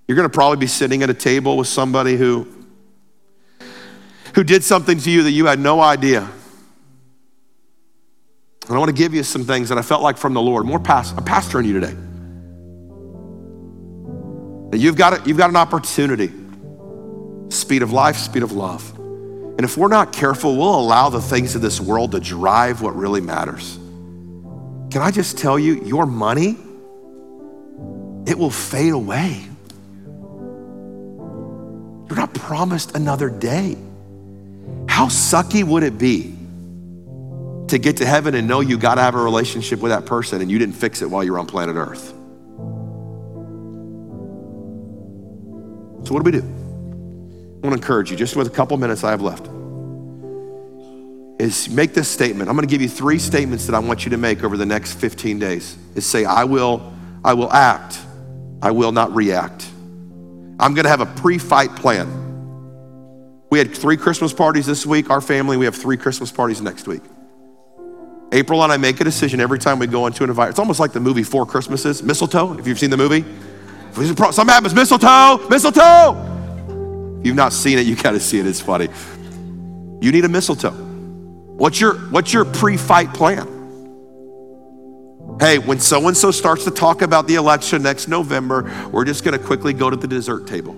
You're 0.08 0.16
going 0.16 0.30
to 0.30 0.34
probably 0.34 0.58
be 0.58 0.68
sitting 0.68 1.04
at 1.04 1.10
a 1.10 1.14
table 1.14 1.58
with 1.58 1.68
somebody 1.68 2.16
who, 2.16 2.48
who 4.36 4.44
did 4.44 4.64
something 4.64 4.98
to 5.00 5.12
you 5.12 5.24
that 5.24 5.32
you 5.32 5.48
had 5.48 5.60
no 5.60 5.82
idea. 5.82 6.30
And 8.68 8.76
I 8.76 8.80
want 8.80 8.90
to 8.90 8.96
give 8.96 9.14
you 9.14 9.24
some 9.24 9.44
things 9.44 9.70
that 9.70 9.78
I 9.78 9.82
felt 9.82 10.02
like 10.02 10.18
from 10.18 10.34
the 10.34 10.42
Lord, 10.42 10.66
more 10.66 10.80
past, 10.80 11.18
a 11.18 11.22
pastor 11.22 11.60
in 11.60 11.66
you 11.66 11.80
today. 11.80 11.96
That 14.72 14.80
you've 14.80 14.96
got, 14.96 15.14
a, 15.14 15.28
you've 15.28 15.38
got 15.38 15.50
an 15.50 15.56
opportunity 15.56 16.32
speed 17.50 17.84
of 17.84 17.92
life, 17.92 18.18
speed 18.18 18.44
of 18.44 18.52
love. 18.52 18.95
And 19.58 19.64
if 19.64 19.78
we're 19.78 19.88
not 19.88 20.12
careful, 20.12 20.58
we'll 20.58 20.78
allow 20.78 21.10
the 21.10 21.22
things 21.22 21.56
of 21.56 21.62
this 21.62 21.80
world 21.80 22.12
to 22.12 22.20
drive 22.20 22.82
what 22.82 22.94
really 22.96 23.22
matters. 23.22 23.78
Can 24.92 25.02
I 25.02 25.12
just 25.12 25.38
tell 25.38 25.58
you, 25.58 25.82
your 25.84 26.06
money, 26.06 26.58
it 28.28 28.38
will 28.38 28.50
fade 28.50 28.92
away. 28.92 29.46
You're 32.08 32.18
not 32.18 32.34
promised 32.34 32.98
another 32.98 33.30
day. 33.30 33.78
How 34.90 35.08
sucky 35.08 35.64
would 35.64 35.84
it 35.84 35.98
be 35.98 36.36
to 37.68 37.78
get 37.78 37.98
to 37.98 38.06
heaven 38.06 38.36
and 38.36 38.48
know 38.48 38.60
you 38.60 38.78
got 38.78 38.96
to 38.96 39.02
have 39.02 39.16
a 39.16 39.22
relationship 39.22 39.80
with 39.80 39.92
that 39.92 40.06
person 40.06 40.42
and 40.42 40.52
you 40.52 40.60
didn't 40.60 40.76
fix 40.76 41.02
it 41.02 41.10
while 41.10 41.24
you're 41.24 41.40
on 41.40 41.46
planet 41.46 41.78
Earth? 41.78 42.10
So, 46.08 46.14
what 46.14 46.24
do 46.24 46.32
we 46.32 46.32
do? 46.32 46.55
I 47.66 47.68
want 47.70 47.82
to 47.82 47.84
encourage 47.84 48.12
you, 48.12 48.18
just 48.18 48.36
with 48.36 48.46
a 48.46 48.52
couple 48.52 48.78
minutes 48.78 49.04
I 49.04 49.10
have 49.10 49.22
left, 49.22 49.48
is 51.40 51.68
make 51.68 51.96
this 51.96 52.08
statement. 52.08 52.48
I'm 52.48 52.56
going 52.56 52.68
to 52.68 52.72
give 52.72 52.82
you 52.82 52.88
three 52.88 53.18
statements 53.18 53.66
that 53.66 53.74
I 53.74 53.80
want 53.80 54.06
you 54.06 54.12
to 54.12 54.18
make 54.18 54.44
over 54.44 54.56
the 54.56 54.68
next 54.68 54.94
15 54.94 55.40
days. 55.40 55.76
Is 55.96 56.06
say, 56.06 56.26
I 56.26 56.44
will, 56.44 56.94
I 57.24 57.34
will 57.34 57.52
act, 57.52 58.00
I 58.62 58.70
will 58.70 58.92
not 58.92 59.16
react. 59.16 59.68
I'm 60.60 60.76
going 60.76 60.84
to 60.84 60.90
have 60.90 61.02
a 61.02 61.08
pre-fight 61.08 61.76
plan. 61.76 62.22
We 63.50 63.58
had 63.58 63.76
three 63.76 63.98
Christmas 63.98 64.32
parties 64.32 64.68
this 64.68 64.86
week. 64.86 65.10
Our 65.10 65.22
family, 65.22 65.58
we 65.58 65.66
have 65.66 65.76
three 65.76 65.98
Christmas 65.98 66.32
parties 66.32 66.62
next 66.62 66.88
week. 66.88 67.02
April 68.32 68.64
and 68.64 68.72
I 68.72 68.78
make 68.78 69.02
a 69.02 69.04
decision 69.04 69.40
every 69.40 69.58
time 69.58 69.80
we 69.80 69.88
go 69.88 70.06
into 70.06 70.24
an 70.24 70.30
environment. 70.30 70.54
It's 70.54 70.60
almost 70.60 70.80
like 70.80 70.94
the 70.94 71.00
movie 71.00 71.24
Four 71.24 71.48
Christmases, 71.48 72.04
Mistletoe, 72.04 72.60
if 72.60 72.68
you've 72.68 72.80
seen 72.80 72.92
the 72.92 72.98
movie. 72.98 73.26
Something 73.94 74.48
happens, 74.50 74.76
mistletoe, 74.76 75.48
mistletoe. 75.50 76.35
You've 77.26 77.36
not 77.36 77.54
seen 77.54 77.80
it, 77.80 77.88
you 77.88 77.96
gotta 77.96 78.20
see 78.20 78.38
it, 78.38 78.46
it's 78.46 78.62
funny. 78.62 78.88
You 80.00 80.12
need 80.12 80.26
a 80.26 80.30
mistletoe. 80.30 80.70
What's 80.70 81.82
your, 81.82 81.96
what's 82.12 82.32
your 82.32 82.46
pre-fight 82.46 83.16
plan? 83.16 83.48
Hey, 85.40 85.58
when 85.58 85.80
so 85.80 86.08
and 86.08 86.16
so 86.16 86.30
starts 86.30 86.66
to 86.66 86.72
talk 86.72 87.02
about 87.02 87.26
the 87.26 87.34
election 87.34 87.82
next 87.82 88.08
November, 88.08 88.72
we're 88.92 89.06
just 89.06 89.24
gonna 89.24 89.40
quickly 89.40 89.74
go 89.74 89.90
to 89.90 89.96
the 89.96 90.08
dessert 90.08 90.46
table. 90.46 90.76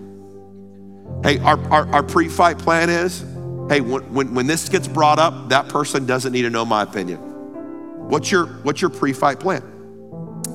Hey, 1.21 1.38
our, 1.39 1.60
our, 1.69 1.86
our 1.93 2.03
pre 2.03 2.29
fight 2.29 2.57
plan 2.57 2.89
is 2.89 3.25
hey, 3.67 3.81
when, 3.81 4.01
when, 4.13 4.33
when 4.33 4.47
this 4.47 4.69
gets 4.69 4.88
brought 4.88 5.19
up, 5.19 5.49
that 5.49 5.67
person 5.67 6.05
doesn't 6.05 6.31
need 6.31 6.43
to 6.43 6.49
know 6.49 6.63
my 6.63 6.83
opinion. 6.83 7.19
What's 8.07 8.31
your, 8.31 8.45
what's 8.63 8.79
your 8.79 8.89
pre 8.89 9.12
fight 9.12 9.41
plan? 9.41 9.63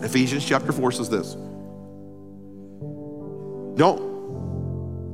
Ephesians 0.03 0.43
chapter 0.47 0.73
4 0.73 0.93
says 0.93 1.11
this 1.11 1.35
Don't, 3.77 4.12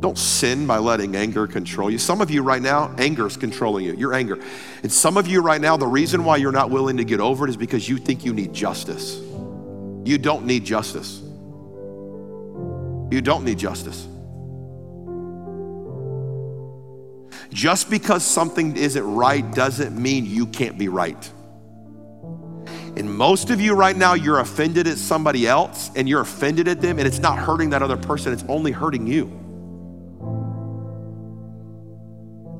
don't 0.00 0.16
sin 0.16 0.66
by 0.66 0.78
letting 0.78 1.16
anger 1.16 1.46
control 1.46 1.90
you. 1.90 1.98
Some 1.98 2.20
of 2.20 2.30
you 2.30 2.42
right 2.42 2.62
now, 2.62 2.94
anger 2.98 3.26
is 3.26 3.36
controlling 3.36 3.84
you, 3.84 3.94
your 3.94 4.14
anger. 4.14 4.38
And 4.82 4.92
some 4.92 5.16
of 5.16 5.26
you 5.26 5.40
right 5.40 5.60
now, 5.60 5.76
the 5.76 5.88
reason 5.88 6.24
why 6.24 6.36
you're 6.36 6.52
not 6.52 6.70
willing 6.70 6.98
to 6.98 7.04
get 7.04 7.18
over 7.18 7.46
it 7.46 7.50
is 7.50 7.56
because 7.56 7.88
you 7.88 7.98
think 7.98 8.24
you 8.24 8.32
need 8.32 8.52
justice. 8.52 9.20
You 10.04 10.16
don't 10.18 10.46
need 10.46 10.64
justice. 10.64 11.20
You 13.10 13.20
don't 13.20 13.44
need 13.44 13.58
justice. 13.58 14.06
Just 17.50 17.90
because 17.90 18.24
something 18.24 18.76
isn't 18.76 19.14
right 19.14 19.50
doesn't 19.52 20.00
mean 20.00 20.26
you 20.26 20.46
can't 20.46 20.78
be 20.78 20.88
right. 20.88 21.30
And 22.96 23.12
most 23.12 23.50
of 23.50 23.60
you 23.60 23.74
right 23.74 23.96
now, 23.96 24.14
you're 24.14 24.40
offended 24.40 24.86
at 24.86 24.98
somebody 24.98 25.46
else 25.46 25.90
and 25.96 26.08
you're 26.08 26.20
offended 26.20 26.68
at 26.68 26.80
them, 26.80 26.98
and 26.98 27.06
it's 27.08 27.18
not 27.18 27.38
hurting 27.38 27.70
that 27.70 27.82
other 27.82 27.96
person, 27.96 28.32
it's 28.32 28.44
only 28.48 28.70
hurting 28.70 29.06
you. 29.06 29.47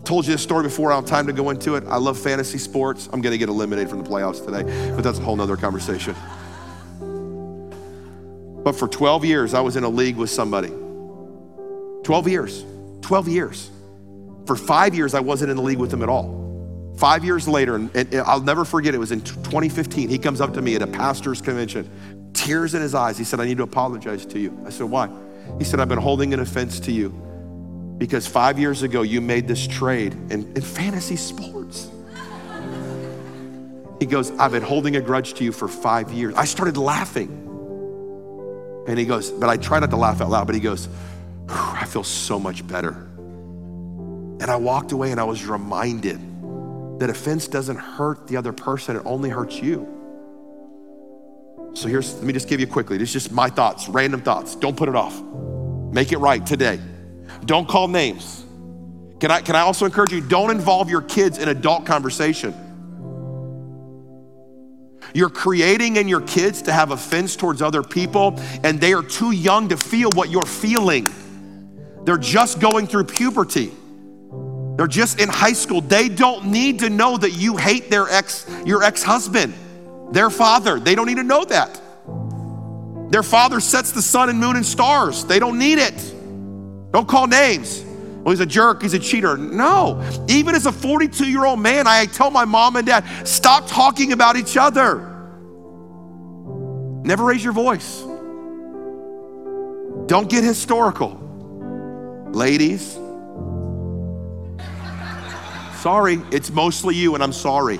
Told 0.08 0.26
you 0.26 0.32
this 0.32 0.42
story 0.42 0.62
before, 0.62 0.90
I 0.90 0.94
don't 0.94 1.02
have 1.02 1.10
time 1.10 1.26
to 1.26 1.34
go 1.34 1.50
into 1.50 1.74
it. 1.74 1.84
I 1.86 1.98
love 1.98 2.18
fantasy 2.18 2.56
sports. 2.56 3.10
I'm 3.12 3.20
gonna 3.20 3.36
get 3.36 3.50
eliminated 3.50 3.90
from 3.90 4.02
the 4.02 4.08
playoffs 4.08 4.42
today, 4.42 4.62
but 4.94 5.02
that's 5.02 5.18
a 5.18 5.20
whole 5.22 5.36
nother 5.36 5.54
conversation. 5.54 6.14
But 8.64 8.72
for 8.72 8.88
12 8.88 9.26
years, 9.26 9.52
I 9.52 9.60
was 9.60 9.76
in 9.76 9.84
a 9.84 9.88
league 9.90 10.16
with 10.16 10.30
somebody. 10.30 10.72
12 12.04 12.26
years. 12.26 12.64
12 13.02 13.28
years. 13.28 13.70
For 14.46 14.56
five 14.56 14.94
years, 14.94 15.12
I 15.12 15.20
wasn't 15.20 15.50
in 15.50 15.58
the 15.58 15.62
league 15.62 15.76
with 15.76 15.92
him 15.92 16.02
at 16.02 16.08
all. 16.08 16.94
Five 16.96 17.22
years 17.22 17.46
later, 17.46 17.74
and, 17.74 17.94
and 17.94 18.14
I'll 18.22 18.40
never 18.40 18.64
forget, 18.64 18.94
it 18.94 18.98
was 18.98 19.12
in 19.12 19.20
2015. 19.20 20.08
He 20.08 20.16
comes 20.16 20.40
up 20.40 20.54
to 20.54 20.62
me 20.62 20.74
at 20.74 20.80
a 20.80 20.86
pastor's 20.86 21.42
convention, 21.42 22.30
tears 22.32 22.74
in 22.74 22.80
his 22.80 22.94
eyes. 22.94 23.18
He 23.18 23.24
said, 23.24 23.40
I 23.40 23.44
need 23.44 23.58
to 23.58 23.62
apologize 23.62 24.24
to 24.24 24.38
you. 24.38 24.58
I 24.64 24.70
said, 24.70 24.86
Why? 24.86 25.10
He 25.58 25.64
said, 25.64 25.80
I've 25.80 25.88
been 25.90 25.98
holding 25.98 26.32
an 26.32 26.40
offense 26.40 26.80
to 26.80 26.92
you 26.92 27.27
because 27.98 28.26
five 28.26 28.58
years 28.58 28.82
ago 28.82 29.02
you 29.02 29.20
made 29.20 29.48
this 29.48 29.66
trade 29.66 30.14
in, 30.30 30.52
in 30.54 30.62
fantasy 30.62 31.16
sports. 31.16 31.90
He 33.98 34.06
goes, 34.06 34.30
I've 34.38 34.52
been 34.52 34.62
holding 34.62 34.94
a 34.96 35.00
grudge 35.00 35.34
to 35.34 35.44
you 35.44 35.50
for 35.50 35.66
five 35.66 36.12
years. 36.12 36.34
I 36.34 36.44
started 36.44 36.76
laughing. 36.76 37.44
And 38.86 38.98
he 38.98 39.04
goes, 39.04 39.30
but 39.30 39.48
I 39.48 39.56
try 39.56 39.80
not 39.80 39.90
to 39.90 39.96
laugh 39.96 40.20
out 40.20 40.30
loud, 40.30 40.46
but 40.46 40.54
he 40.54 40.60
goes, 40.60 40.88
I 41.48 41.84
feel 41.84 42.04
so 42.04 42.38
much 42.38 42.66
better. 42.66 42.90
And 42.90 44.44
I 44.44 44.56
walked 44.56 44.92
away 44.92 45.10
and 45.10 45.20
I 45.20 45.24
was 45.24 45.44
reminded 45.44 46.20
that 47.00 47.10
offense 47.10 47.48
doesn't 47.48 47.76
hurt 47.76 48.28
the 48.28 48.36
other 48.36 48.52
person, 48.52 48.96
it 48.96 49.02
only 49.04 49.30
hurts 49.30 49.60
you. 49.60 49.86
So 51.74 51.88
here's, 51.88 52.14
let 52.14 52.24
me 52.24 52.32
just 52.32 52.48
give 52.48 52.60
you 52.60 52.66
quickly. 52.66 52.98
This 52.98 53.14
is 53.14 53.24
just 53.24 53.32
my 53.32 53.48
thoughts, 53.50 53.88
random 53.88 54.22
thoughts. 54.22 54.54
Don't 54.54 54.76
put 54.76 54.88
it 54.88 54.96
off. 54.96 55.20
Make 55.92 56.12
it 56.12 56.18
right 56.18 56.44
today. 56.44 56.80
Don't 57.48 57.66
call 57.66 57.88
names. 57.88 58.44
Can 59.20 59.30
I, 59.30 59.40
can 59.40 59.56
I 59.56 59.60
also 59.60 59.86
encourage 59.86 60.12
you, 60.12 60.20
don't 60.20 60.50
involve 60.50 60.90
your 60.90 61.00
kids 61.00 61.38
in 61.38 61.48
adult 61.48 61.86
conversation. 61.86 62.54
You're 65.14 65.30
creating 65.30 65.96
in 65.96 66.08
your 66.08 66.20
kids 66.20 66.60
to 66.62 66.72
have 66.72 66.90
offense 66.90 67.36
towards 67.36 67.62
other 67.62 67.82
people, 67.82 68.38
and 68.62 68.78
they 68.78 68.92
are 68.92 69.02
too 69.02 69.30
young 69.30 69.70
to 69.70 69.78
feel 69.78 70.10
what 70.10 70.28
you're 70.28 70.44
feeling. 70.44 71.08
They're 72.04 72.18
just 72.18 72.60
going 72.60 72.86
through 72.86 73.04
puberty. 73.04 73.72
They're 74.76 74.86
just 74.86 75.18
in 75.18 75.30
high 75.30 75.54
school. 75.54 75.80
They 75.80 76.10
don't 76.10 76.48
need 76.48 76.80
to 76.80 76.90
know 76.90 77.16
that 77.16 77.30
you 77.30 77.56
hate 77.56 77.88
their 77.88 78.10
ex, 78.10 78.46
your 78.66 78.82
ex-husband, 78.82 79.54
their 80.12 80.28
father. 80.28 80.78
They 80.78 80.94
don't 80.94 81.06
need 81.06 81.16
to 81.16 81.24
know 81.24 81.46
that. 81.46 81.80
Their 83.10 83.22
father 83.22 83.58
sets 83.58 83.92
the 83.92 84.02
sun 84.02 84.28
and 84.28 84.38
moon 84.38 84.56
and 84.56 84.66
stars. 84.66 85.24
They 85.24 85.38
don't 85.38 85.58
need 85.58 85.78
it. 85.78 86.14
Don't 86.92 87.08
call 87.08 87.26
names. 87.26 87.82
Well, 87.82 88.30
he's 88.32 88.40
a 88.40 88.46
jerk, 88.46 88.82
he's 88.82 88.94
a 88.94 88.98
cheater. 88.98 89.36
No. 89.36 90.02
Even 90.28 90.54
as 90.54 90.66
a 90.66 90.72
42 90.72 91.30
year 91.30 91.44
old 91.44 91.60
man, 91.60 91.86
I 91.86 92.06
tell 92.06 92.30
my 92.30 92.44
mom 92.44 92.76
and 92.76 92.86
dad, 92.86 93.04
stop 93.26 93.66
talking 93.66 94.12
about 94.12 94.36
each 94.36 94.56
other. 94.56 94.98
Never 97.04 97.24
raise 97.24 97.42
your 97.42 97.52
voice. 97.52 98.00
Don't 100.06 100.28
get 100.28 100.44
historical. 100.44 101.24
Ladies, 102.32 102.98
Sorry, 105.78 106.20
it's 106.32 106.50
mostly 106.50 106.96
you, 106.96 107.14
and 107.14 107.22
I'm 107.22 107.32
sorry. 107.32 107.78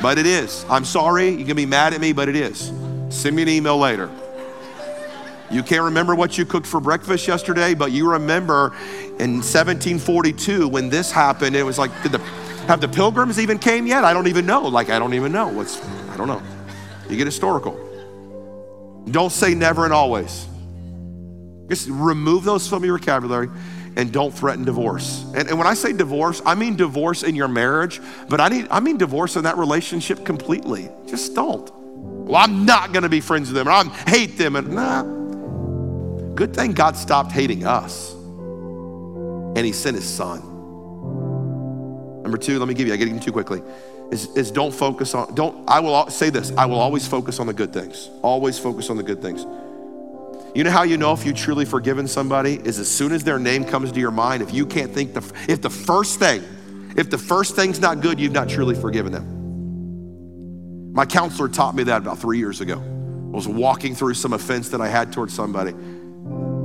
But 0.00 0.16
it 0.16 0.26
is. 0.26 0.64
I'm 0.68 0.84
sorry. 0.84 1.30
You 1.30 1.44
can 1.44 1.56
be 1.56 1.66
mad 1.66 1.92
at 1.92 2.00
me, 2.00 2.12
but 2.12 2.28
it 2.28 2.36
is. 2.36 2.72
Send 3.08 3.34
me 3.34 3.42
an 3.42 3.48
email 3.48 3.76
later. 3.76 4.08
You 5.50 5.62
can't 5.62 5.82
remember 5.82 6.14
what 6.14 6.36
you 6.36 6.44
cooked 6.44 6.66
for 6.66 6.80
breakfast 6.80 7.28
yesterday, 7.28 7.74
but 7.74 7.92
you 7.92 8.10
remember 8.10 8.74
in 9.18 9.36
1742 9.36 10.68
when 10.68 10.88
this 10.88 11.10
happened, 11.12 11.54
it 11.54 11.62
was 11.62 11.78
like, 11.78 11.90
did 12.02 12.12
the, 12.12 12.18
have 12.66 12.80
the 12.80 12.88
pilgrims 12.88 13.38
even 13.38 13.58
came 13.58 13.86
yet? 13.86 14.04
I 14.04 14.12
don't 14.12 14.26
even 14.26 14.44
know. 14.44 14.62
Like, 14.62 14.90
I 14.90 14.98
don't 14.98 15.14
even 15.14 15.32
know. 15.32 15.48
What's, 15.48 15.80
I 16.10 16.16
don't 16.16 16.26
know. 16.26 16.42
You 17.08 17.16
get 17.16 17.26
historical. 17.26 17.82
Don't 19.10 19.30
say 19.30 19.54
never 19.54 19.84
and 19.84 19.92
always. 19.92 20.46
Just 21.68 21.88
remove 21.88 22.44
those 22.44 22.68
from 22.68 22.84
your 22.84 22.98
vocabulary 22.98 23.48
and 23.96 24.12
don't 24.12 24.32
threaten 24.32 24.64
divorce. 24.64 25.24
And, 25.34 25.48
and, 25.48 25.58
when 25.58 25.66
I 25.66 25.74
say 25.74 25.92
divorce, 25.92 26.42
I 26.44 26.54
mean 26.54 26.76
divorce 26.76 27.22
in 27.22 27.34
your 27.34 27.48
marriage, 27.48 28.00
but 28.28 28.40
I, 28.40 28.48
need, 28.48 28.68
I 28.70 28.80
mean 28.80 28.98
divorce 28.98 29.36
in 29.36 29.44
that 29.44 29.56
relationship 29.56 30.24
completely. 30.24 30.90
Just 31.06 31.34
don't. 31.34 31.70
Well, 31.74 32.36
I'm 32.36 32.66
not 32.66 32.92
gonna 32.92 33.08
be 33.08 33.20
friends 33.20 33.48
with 33.48 33.56
them, 33.56 33.68
or 33.68 33.70
I 33.70 33.84
hate 34.08 34.36
them, 34.36 34.56
and 34.56 34.72
nah. 34.74 35.15
Good 36.36 36.54
thing 36.54 36.72
God 36.72 36.96
stopped 36.96 37.32
hating 37.32 37.66
us 37.66 38.12
and 38.12 39.58
He 39.58 39.72
sent 39.72 39.96
His 39.96 40.08
Son. 40.08 40.40
Number 42.22 42.36
two, 42.36 42.58
let 42.58 42.68
me 42.68 42.74
give 42.74 42.86
you, 42.86 42.92
I 42.92 42.96
get 42.96 43.08
it 43.08 43.22
too 43.22 43.32
quickly, 43.32 43.62
is, 44.10 44.26
is 44.36 44.50
don't 44.50 44.74
focus 44.74 45.14
on, 45.14 45.34
don't, 45.34 45.68
I 45.68 45.80
will 45.80 46.10
say 46.10 46.28
this, 46.28 46.52
I 46.58 46.66
will 46.66 46.78
always 46.78 47.08
focus 47.08 47.40
on 47.40 47.46
the 47.46 47.54
good 47.54 47.72
things. 47.72 48.10
Always 48.20 48.58
focus 48.58 48.90
on 48.90 48.98
the 48.98 49.02
good 49.02 49.22
things. 49.22 49.46
You 50.54 50.64
know 50.64 50.70
how 50.70 50.82
you 50.82 50.96
know 50.96 51.12
if 51.12 51.24
you 51.24 51.32
truly 51.32 51.64
forgiven 51.64 52.06
somebody 52.06 52.54
is 52.54 52.78
as 52.78 52.90
soon 52.90 53.12
as 53.12 53.24
their 53.24 53.38
name 53.38 53.64
comes 53.64 53.90
to 53.92 54.00
your 54.00 54.10
mind, 54.10 54.42
if 54.42 54.52
you 54.52 54.66
can't 54.66 54.92
think 54.92 55.14
the 55.14 55.32
if 55.48 55.62
the 55.62 55.70
first 55.70 56.18
thing, 56.18 56.42
if 56.96 57.10
the 57.10 57.18
first 57.18 57.56
thing's 57.56 57.78
not 57.80 58.00
good, 58.00 58.18
you've 58.18 58.32
not 58.32 58.48
truly 58.48 58.74
forgiven 58.74 59.12
them. 59.12 60.92
My 60.94 61.04
counselor 61.04 61.48
taught 61.48 61.74
me 61.74 61.84
that 61.84 61.98
about 61.98 62.18
three 62.18 62.38
years 62.38 62.60
ago. 62.60 62.78
I 62.78 63.36
was 63.36 63.46
walking 63.46 63.94
through 63.94 64.14
some 64.14 64.32
offense 64.32 64.70
that 64.70 64.80
I 64.80 64.88
had 64.88 65.12
towards 65.12 65.34
somebody. 65.34 65.74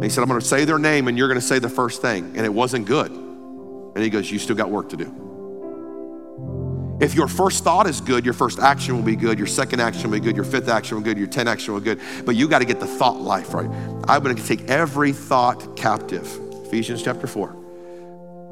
And 0.02 0.10
he 0.10 0.10
said, 0.10 0.24
I'm 0.24 0.30
going 0.30 0.42
to 0.42 0.48
say 0.48 0.66
their 0.66 0.80
name 0.80 1.08
and 1.08 1.16
you're 1.16 1.28
going 1.28 1.40
to 1.40 1.46
say 1.46 1.60
the 1.60 1.70
first 1.70 2.02
thing. 2.02 2.34
And 2.36 2.44
it 2.44 2.52
wasn't 2.52 2.88
good. 2.88 3.12
And 3.12 3.98
he 3.98 4.10
goes, 4.10 4.32
You 4.32 4.40
still 4.40 4.56
got 4.56 4.72
work 4.72 4.90
to 4.90 4.98
do. 4.98 6.98
If 7.00 7.14
your 7.14 7.28
first 7.28 7.64
thought 7.64 7.86
is 7.86 8.02
good, 8.02 8.26
your 8.26 8.34
first 8.34 8.58
action 8.58 8.96
will 8.96 9.04
be 9.04 9.16
good, 9.16 9.38
your 9.38 9.46
second 9.46 9.80
action 9.80 10.10
will 10.10 10.18
be 10.18 10.26
good, 10.26 10.36
your 10.36 10.44
fifth 10.44 10.70
action 10.70 10.98
will 10.98 11.04
be 11.04 11.12
good, 11.12 11.20
your 11.20 11.28
10 11.28 11.48
action 11.48 11.76
will 11.76 11.82
be 11.82 11.86
good. 11.86 12.02
But 12.26 12.36
you 12.36 12.48
got 12.48 12.60
to 12.60 12.66
get 12.66 12.80
the 12.80 12.88
thought 12.88 13.22
life 13.22 13.54
right. 13.54 13.70
I'm 14.08 14.24
going 14.24 14.36
to 14.36 14.44
take 14.44 14.68
every 14.70 15.14
thought 15.14 15.78
captive. 15.78 16.28
Ephesians 16.66 17.04
chapter 17.04 17.28
4. 17.28 17.56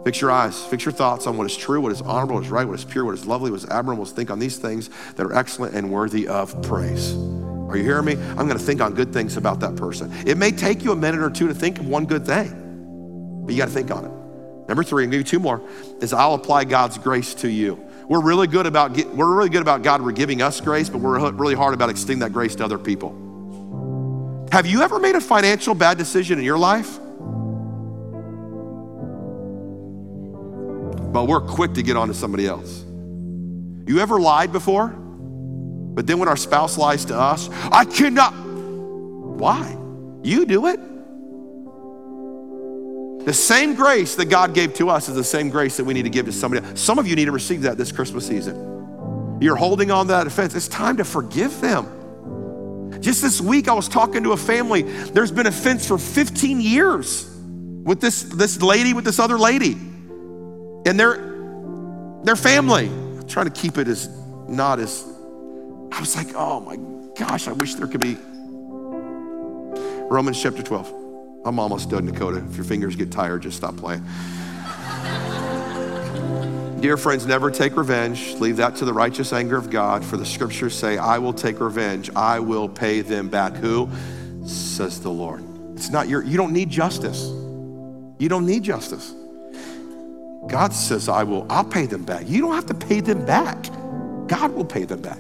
Fix 0.04 0.22
your 0.22 0.30
eyes, 0.30 0.64
fix 0.66 0.86
your 0.86 0.92
thoughts 0.92 1.26
on 1.26 1.36
what 1.36 1.46
is 1.46 1.58
true, 1.58 1.82
what 1.82 1.92
is 1.92 2.04
honorable, 2.04 2.36
what 2.36 2.46
is 2.46 2.52
right, 2.52 2.68
what 2.68 2.78
is 2.78 2.86
pure, 2.86 3.06
what 3.06 3.16
is 3.16 3.26
lovely, 3.26 3.50
what 3.50 3.58
is 3.58 3.70
admirable. 3.70 4.06
Think 4.06 4.30
on 4.30 4.38
these 4.38 4.60
things 4.60 4.92
that 5.16 5.26
are 5.26 5.34
excellent 5.34 5.74
and 5.74 5.92
worthy 5.92 6.28
of 6.28 6.62
praise. 6.62 7.16
Are 7.70 7.78
you 7.78 7.84
hearing 7.84 8.06
me? 8.06 8.14
I'm 8.14 8.48
going 8.48 8.58
to 8.58 8.60
think 8.60 8.82
on 8.82 8.96
good 8.96 9.14
things 9.14 9.38
about 9.38 9.60
that 9.60 9.76
person. 9.76 10.12
It 10.26 10.38
may 10.38 10.52
take 10.52 10.84
you 10.84 10.92
a 10.92 10.96
minute 10.96 11.22
or 11.22 11.30
two 11.30 11.48
to 11.48 11.54
think 11.54 11.80
of 11.80 11.88
one 11.88 12.06
good 12.06 12.26
thing, 12.26 13.44
but 13.46 13.54
you 13.54 13.60
got 13.60 13.68
to 13.68 13.72
think 13.72 13.92
on 13.92 14.06
it. 14.06 14.68
Number 14.68 14.84
three, 14.84 15.04
I'm 15.04 15.12
going 15.12 15.24
to 15.24 15.32
give 15.32 15.34
you 15.34 15.40
two 15.40 15.44
more, 15.44 15.62
is 16.02 16.12
I'll 16.14 16.34
apply 16.34 16.64
God's 16.66 16.98
grace 16.98 17.34
to 17.36 17.50
you. 17.50 17.84
We're 18.08 18.22
really 18.22 18.48
good 18.48 18.66
about 18.66 18.98
we're 19.14 19.36
really 19.36 19.50
good 19.50 19.62
about 19.62 19.84
God 19.84 20.04
giving 20.16 20.42
us 20.42 20.60
grace, 20.62 20.90
but 20.90 21.00
we're 21.00 21.32
really 21.32 21.54
hard 21.54 21.76
about 21.76 21.90
extending 21.90 22.20
that 22.20 22.34
grace 22.34 22.56
to 22.56 22.66
other 22.66 22.80
people. 22.80 24.48
Have 24.52 24.66
you 24.66 24.82
ever 24.82 24.98
made 24.98 25.16
a 25.16 25.22
financial 25.22 25.76
bad 25.76 26.00
decision 26.00 26.40
in 26.40 26.46
your 26.46 26.58
life? 26.58 26.98
But 31.14 31.28
we're 31.28 31.42
quick 31.42 31.74
to 31.76 31.84
get 31.84 31.98
on 31.98 32.08
to 32.08 32.16
somebody 32.16 32.48
else. 32.48 32.84
You 33.88 34.00
ever 34.00 34.20
lied 34.20 34.52
before? 34.52 34.96
But 36.00 36.08
then 36.08 36.18
when 36.18 36.30
our 36.30 36.38
spouse 36.38 36.78
lies 36.78 37.04
to 37.04 37.20
us, 37.20 37.50
I 37.74 37.84
cannot. 37.84 38.34
Why? 38.34 39.78
You 40.24 40.46
do 40.46 40.68
it. 40.68 40.80
The 43.26 43.34
same 43.34 43.76
grace 43.76 44.16
that 44.16 44.28
God 44.28 44.54
gave 44.54 44.74
to 44.76 44.90
us 44.90 45.10
is 45.10 45.16
the 45.16 45.26
same 45.26 45.50
grace 45.50 45.76
that 45.76 45.84
we 45.84 45.94
need 45.94 46.04
to 46.04 46.10
give 46.10 46.26
to 46.28 46.32
somebody. 46.32 46.66
Some 46.78 47.00
of 47.00 47.08
you 47.08 47.18
need 47.18 47.26
to 47.26 47.34
receive 47.34 47.64
that 47.64 47.78
this 47.78 47.92
Christmas 47.92 48.26
season. 48.26 49.38
You're 49.42 49.58
holding 49.58 49.92
on 49.92 50.06
to 50.06 50.14
that 50.14 50.26
offense. 50.26 50.56
It's 50.56 50.70
time 50.70 50.96
to 50.96 51.04
forgive 51.04 51.60
them. 51.60 53.02
Just 53.02 53.22
this 53.22 53.42
week, 53.42 53.68
I 53.68 53.74
was 53.74 53.90
talking 53.90 54.24
to 54.24 54.32
a 54.32 54.38
family. 54.38 54.84
There's 54.84 55.34
been 55.34 55.48
offense 55.48 55.86
for 55.86 55.98
15 55.98 56.62
years 56.62 57.30
with 57.84 58.00
this, 58.00 58.24
this 58.24 58.62
lady, 58.62 58.94
with 58.94 59.04
this 59.04 59.20
other 59.20 59.38
lady. 59.38 59.74
And 59.74 60.98
their, 60.98 61.18
their 62.24 62.38
family. 62.38 62.86
I'm 62.86 63.28
trying 63.28 63.48
to 63.48 63.62
keep 63.62 63.78
it 63.78 63.90
as 63.90 64.08
not 64.48 64.80
as, 64.80 65.04
I 65.92 66.00
was 66.00 66.16
like, 66.16 66.34
oh 66.36 66.60
my 66.60 66.78
gosh, 67.16 67.48
I 67.48 67.54
wish 67.54 67.76
there 67.76 67.88
could 67.88 68.02
be. 68.02 68.18
Romans 70.10 70.42
chapter 70.42 70.64
12. 70.64 70.94
I'm 71.46 71.60
almost 71.60 71.90
done, 71.90 72.06
Dakota. 72.06 72.44
If 72.50 72.56
your 72.56 72.66
fingers 72.66 72.96
get 72.96 73.12
tired, 73.12 73.44
just 73.44 73.58
stop 73.58 73.78
playing. 73.78 74.04
Dear 76.82 76.98
friends, 76.98 77.26
never 77.26 77.52
take 77.52 77.78
revenge. 77.78 78.34
Leave 78.36 78.58
that 78.58 78.76
to 78.78 78.86
the 78.86 78.94
righteous 78.94 79.34
anger 79.34 79.58
of 79.58 79.70
God, 79.70 80.04
for 80.04 80.18
the 80.18 80.26
scriptures 80.26 80.78
say, 80.78 80.98
I 80.98 81.18
will 81.18 81.34
take 81.34 81.60
revenge. 81.60 82.10
I 82.16 82.40
will 82.40 82.70
pay 82.70 83.02
them 83.02 83.30
back. 83.30 83.56
Who? 83.56 83.90
Says 84.46 85.02
the 85.02 85.10
Lord. 85.10 85.44
It's 85.76 85.90
not 85.90 86.08
your, 86.08 86.24
you 86.24 86.38
don't 86.38 86.54
need 86.54 86.70
justice. 86.70 87.28
You 88.18 88.30
don't 88.30 88.46
need 88.46 88.64
justice. 88.64 89.14
God 90.48 90.74
says, 90.74 91.10
I 91.10 91.24
will, 91.24 91.46
I'll 91.50 91.66
pay 91.66 91.86
them 91.86 92.04
back. 92.04 92.28
You 92.28 92.42
don't 92.42 92.56
have 92.56 92.66
to 92.68 92.74
pay 92.74 93.02
them 93.02 93.26
back. 93.26 93.62
God 94.28 94.54
will 94.54 94.66
pay 94.66 94.86
them 94.86 95.02
back. 95.02 95.20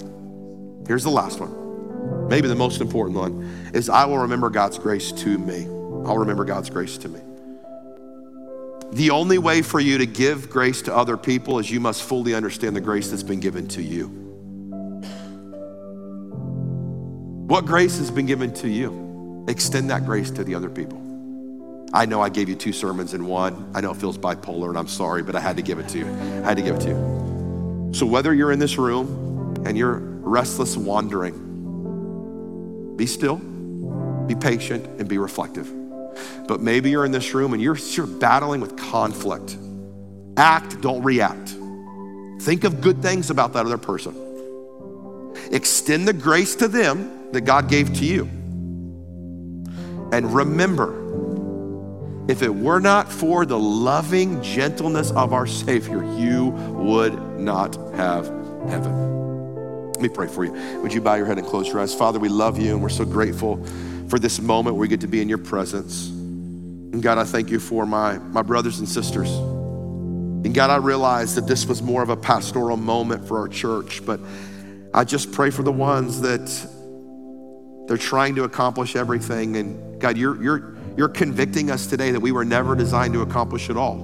Here's 0.90 1.04
the 1.04 1.12
last 1.12 1.40
one. 1.40 2.28
Maybe 2.30 2.48
the 2.48 2.56
most 2.56 2.82
important 2.82 3.16
one 3.16 3.72
is 3.76 3.92
I 3.92 4.06
will 4.06 4.18
remember 4.18 4.50
God's 4.50 4.80
grace 4.80 5.12
to 5.12 5.38
me. 5.38 5.66
I'll 6.08 6.18
remember 6.18 6.46
God's 6.46 6.72
grace 6.72 6.98
to 6.98 7.08
me. 7.08 7.20
The 8.94 9.12
only 9.12 9.38
way 9.38 9.62
for 9.62 9.80
you 9.80 10.00
to 10.00 10.08
give 10.08 10.50
grace 10.50 10.82
to 10.82 10.96
other 10.96 11.16
people 11.16 11.60
is 11.60 11.70
you 11.70 11.80
must 11.80 12.02
fully 12.02 12.34
understand 12.34 12.76
the 12.76 12.82
grace 12.82 13.12
that's 13.12 13.22
been 13.22 13.40
given 13.40 13.68
to 13.68 13.84
you. 13.84 14.08
What 17.46 17.68
grace 17.68 18.00
has 18.00 18.10
been 18.10 18.26
given 18.26 18.52
to 18.56 18.68
you? 18.68 19.46
Extend 19.48 19.92
that 19.92 20.08
grace 20.08 20.32
to 20.32 20.44
the 20.44 20.56
other 20.56 20.72
people. 20.72 21.00
I 21.94 22.08
know 22.08 22.20
I 22.20 22.30
gave 22.30 22.50
you 22.50 22.56
two 22.56 22.74
sermons 22.74 23.14
in 23.14 23.28
one. 23.28 23.70
I 23.76 23.82
know 23.82 23.92
it 23.92 23.98
feels 23.98 24.18
bipolar, 24.18 24.70
and 24.70 24.78
I'm 24.80 24.88
sorry, 24.88 25.22
but 25.22 25.36
I 25.36 25.40
had 25.40 25.56
to 25.58 25.62
give 25.62 25.78
it 25.78 25.88
to 25.90 26.00
you. 26.00 26.08
I 26.08 26.48
had 26.48 26.58
to 26.58 26.64
give 26.64 26.78
it 26.78 26.82
to 26.82 26.88
you. 26.88 27.92
So, 27.94 28.08
whether 28.08 28.34
you're 28.34 28.52
in 28.52 28.58
this 28.58 28.80
room 28.80 29.56
and 29.68 29.78
you're 29.78 30.09
restless 30.30 30.78
wandering, 30.78 31.36
be 32.96 33.06
still, 33.06 33.38
be 34.28 34.36
patient, 34.36 34.86
and 35.00 35.08
be 35.08 35.18
reflective. 35.18 35.72
But 36.48 36.62
maybe 36.62 36.90
you're 36.90 37.06
in 37.06 37.12
this 37.12 37.34
room 37.34 37.54
and 37.54 37.62
you're, 37.62 37.78
you're 37.78 38.06
battling 38.08 38.62
with 38.62 38.78
conflict. 38.78 39.58
Act, 40.38 40.82
don't 40.82 41.04
react. 41.04 41.56
Think 42.42 42.64
of 42.64 42.82
good 42.82 43.02
things 43.02 43.30
about 43.30 43.54
that 43.54 43.66
other 43.66 43.78
person. 43.78 44.16
Extend 45.52 46.08
the 46.08 46.14
grace 46.14 46.56
to 46.58 46.68
them 46.68 47.32
that 47.32 47.42
God 47.42 47.70
gave 47.70 47.94
to 47.96 48.06
you. 48.06 48.26
And 50.12 50.34
remember, 50.34 50.96
if 52.30 52.42
it 52.44 52.54
were 52.54 52.80
not 52.80 53.12
for 53.12 53.46
the 53.46 53.58
loving 53.60 54.42
gentleness 54.42 55.12
of 55.12 55.34
our 55.34 55.48
Savior, 55.48 56.04
you 56.16 56.46
would 56.46 57.40
not 57.40 57.76
have 57.96 58.28
heaven. 58.70 59.29
Let 60.00 60.04
me 60.04 60.16
pray 60.16 60.30
for 60.30 60.46
you. 60.46 60.54
Would 60.82 60.94
you 60.94 61.02
bow 61.02 61.16
your 61.16 61.26
head 61.26 61.40
and 61.40 61.46
close 61.46 61.68
your 61.68 61.82
eyes? 61.82 61.94
Father, 61.94 62.20
we 62.20 62.30
love 62.30 62.58
you 62.58 62.72
and 62.72 62.82
we're 62.82 62.88
so 62.88 63.04
grateful 63.04 63.62
for 64.08 64.18
this 64.18 64.40
moment 64.40 64.78
where 64.78 64.80
we 64.80 64.88
get 64.88 65.02
to 65.02 65.08
be 65.08 65.22
in 65.22 65.28
your 65.28 65.38
presence. 65.38 66.08
And 66.08 67.04
God, 67.04 67.18
I 67.18 67.26
thank 67.26 67.50
you 67.50 67.60
for 67.60 67.86
my, 67.86 68.18
my 68.18 68.42
brothers 68.42 68.80
and 68.80 68.88
sisters. 68.88 69.28
And 69.30 70.56
God, 70.56 70.70
I 70.70 70.78
realize 70.78 71.36
that 71.36 71.48
this 71.48 71.66
was 71.66 71.82
more 71.82 72.02
of 72.02 72.08
a 72.08 72.16
pastoral 72.16 72.78
moment 72.78 73.28
for 73.28 73.40
our 73.40 73.50
church, 73.50 74.06
but 74.06 74.22
I 74.94 75.04
just 75.04 75.34
pray 75.34 75.50
for 75.50 75.64
the 75.64 75.72
ones 75.74 76.22
that 76.22 76.50
they're 77.90 77.98
trying 77.98 78.36
to 78.36 78.46
accomplish 78.46 78.96
everything. 78.96 79.58
And 79.58 80.00
God, 80.00 80.18
you're, 80.18 80.42
you're, 80.42 80.78
you're 80.96 81.10
convicting 81.10 81.72
us 81.72 81.88
today 81.88 82.12
that 82.12 82.22
we 82.22 82.32
were 82.32 82.46
never 82.46 82.74
designed 82.74 83.16
to 83.16 83.22
accomplish 83.22 83.70
it 83.70 83.76
all. 83.76 83.98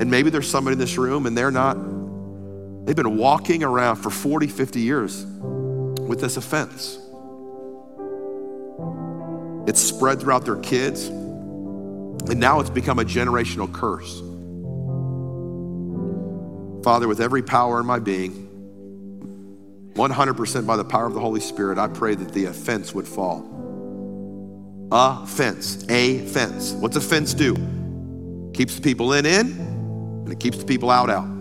And 0.00 0.10
maybe 0.10 0.28
there's 0.28 0.50
somebody 0.50 0.72
in 0.72 0.80
this 0.80 0.98
room 0.98 1.26
and 1.26 1.38
they're 1.38 1.52
not, 1.52 1.93
they've 2.84 2.96
been 2.96 3.16
walking 3.16 3.62
around 3.64 3.96
for 3.96 4.10
40, 4.10 4.46
50 4.46 4.80
years 4.80 5.24
with 5.24 6.20
this 6.20 6.36
offense. 6.36 6.98
It's 9.66 9.80
spread 9.80 10.20
throughout 10.20 10.44
their 10.44 10.56
kids, 10.56 11.08
and 11.08 12.38
now 12.38 12.60
it's 12.60 12.70
become 12.70 12.98
a 12.98 13.04
generational 13.04 13.72
curse. 13.72 14.20
Father, 16.84 17.08
with 17.08 17.20
every 17.20 17.42
power 17.42 17.80
in 17.80 17.86
my 17.86 17.98
being, 17.98 18.44
100% 19.94 20.66
by 20.66 20.76
the 20.76 20.84
power 20.84 21.06
of 21.06 21.14
the 21.14 21.20
Holy 21.20 21.40
Spirit, 21.40 21.78
I 21.78 21.88
pray 21.88 22.14
that 22.14 22.32
the 22.32 22.46
offense 22.46 22.94
would 22.94 23.08
fall. 23.08 23.50
A 24.92 25.26
fence, 25.26 25.84
a 25.88 26.18
fence. 26.26 26.72
What's 26.72 26.96
a 26.96 27.00
fence 27.00 27.32
do? 27.32 27.54
Keeps 28.52 28.76
the 28.76 28.82
people 28.82 29.14
in, 29.14 29.24
in, 29.24 29.52
and 29.52 30.32
it 30.32 30.38
keeps 30.38 30.58
the 30.58 30.66
people 30.66 30.90
out, 30.90 31.08
out. 31.08 31.33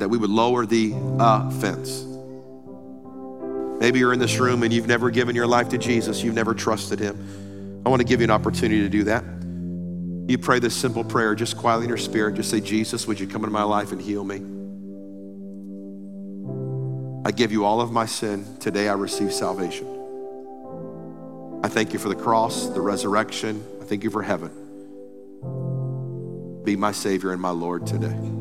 That 0.00 0.08
we 0.08 0.18
would 0.18 0.30
lower 0.30 0.66
the 0.66 0.92
uh, 0.94 1.48
offense. 1.48 2.04
Maybe 3.80 3.98
you're 3.98 4.12
in 4.12 4.18
this 4.18 4.38
room 4.38 4.62
and 4.62 4.72
you've 4.72 4.86
never 4.86 5.10
given 5.10 5.34
your 5.34 5.46
life 5.46 5.70
to 5.70 5.78
Jesus, 5.78 6.22
you've 6.22 6.34
never 6.34 6.52
trusted 6.52 6.98
Him. 6.98 7.82
I 7.86 7.88
want 7.88 8.00
to 8.00 8.06
give 8.06 8.20
you 8.20 8.24
an 8.24 8.30
opportunity 8.30 8.80
to 8.80 8.88
do 8.88 9.04
that. 9.04 9.24
You 10.30 10.38
pray 10.38 10.58
this 10.58 10.76
simple 10.76 11.02
prayer 11.02 11.34
just 11.34 11.56
quietly 11.56 11.84
in 11.84 11.88
your 11.88 11.98
spirit. 11.98 12.34
Just 12.34 12.50
say, 12.50 12.60
Jesus, 12.60 13.06
would 13.06 13.18
you 13.18 13.26
come 13.26 13.42
into 13.42 13.52
my 13.52 13.62
life 13.62 13.90
and 13.90 14.00
heal 14.00 14.22
me? 14.22 14.36
I 17.24 17.32
give 17.32 17.52
you 17.52 17.64
all 17.64 17.80
of 17.80 17.90
my 17.90 18.06
sin. 18.06 18.44
Today 18.60 18.88
I 18.88 18.94
receive 18.94 19.32
salvation. 19.32 19.86
I 21.64 21.68
thank 21.68 21.92
you 21.92 21.98
for 21.98 22.08
the 22.08 22.14
cross, 22.14 22.68
the 22.68 22.80
resurrection. 22.80 23.64
I 23.80 23.84
thank 23.84 24.04
you 24.04 24.10
for 24.10 24.22
heaven. 24.22 24.50
Be 26.64 26.76
my 26.76 26.92
Savior 26.92 27.32
and 27.32 27.40
my 27.40 27.50
Lord 27.50 27.86
today. 27.86 28.39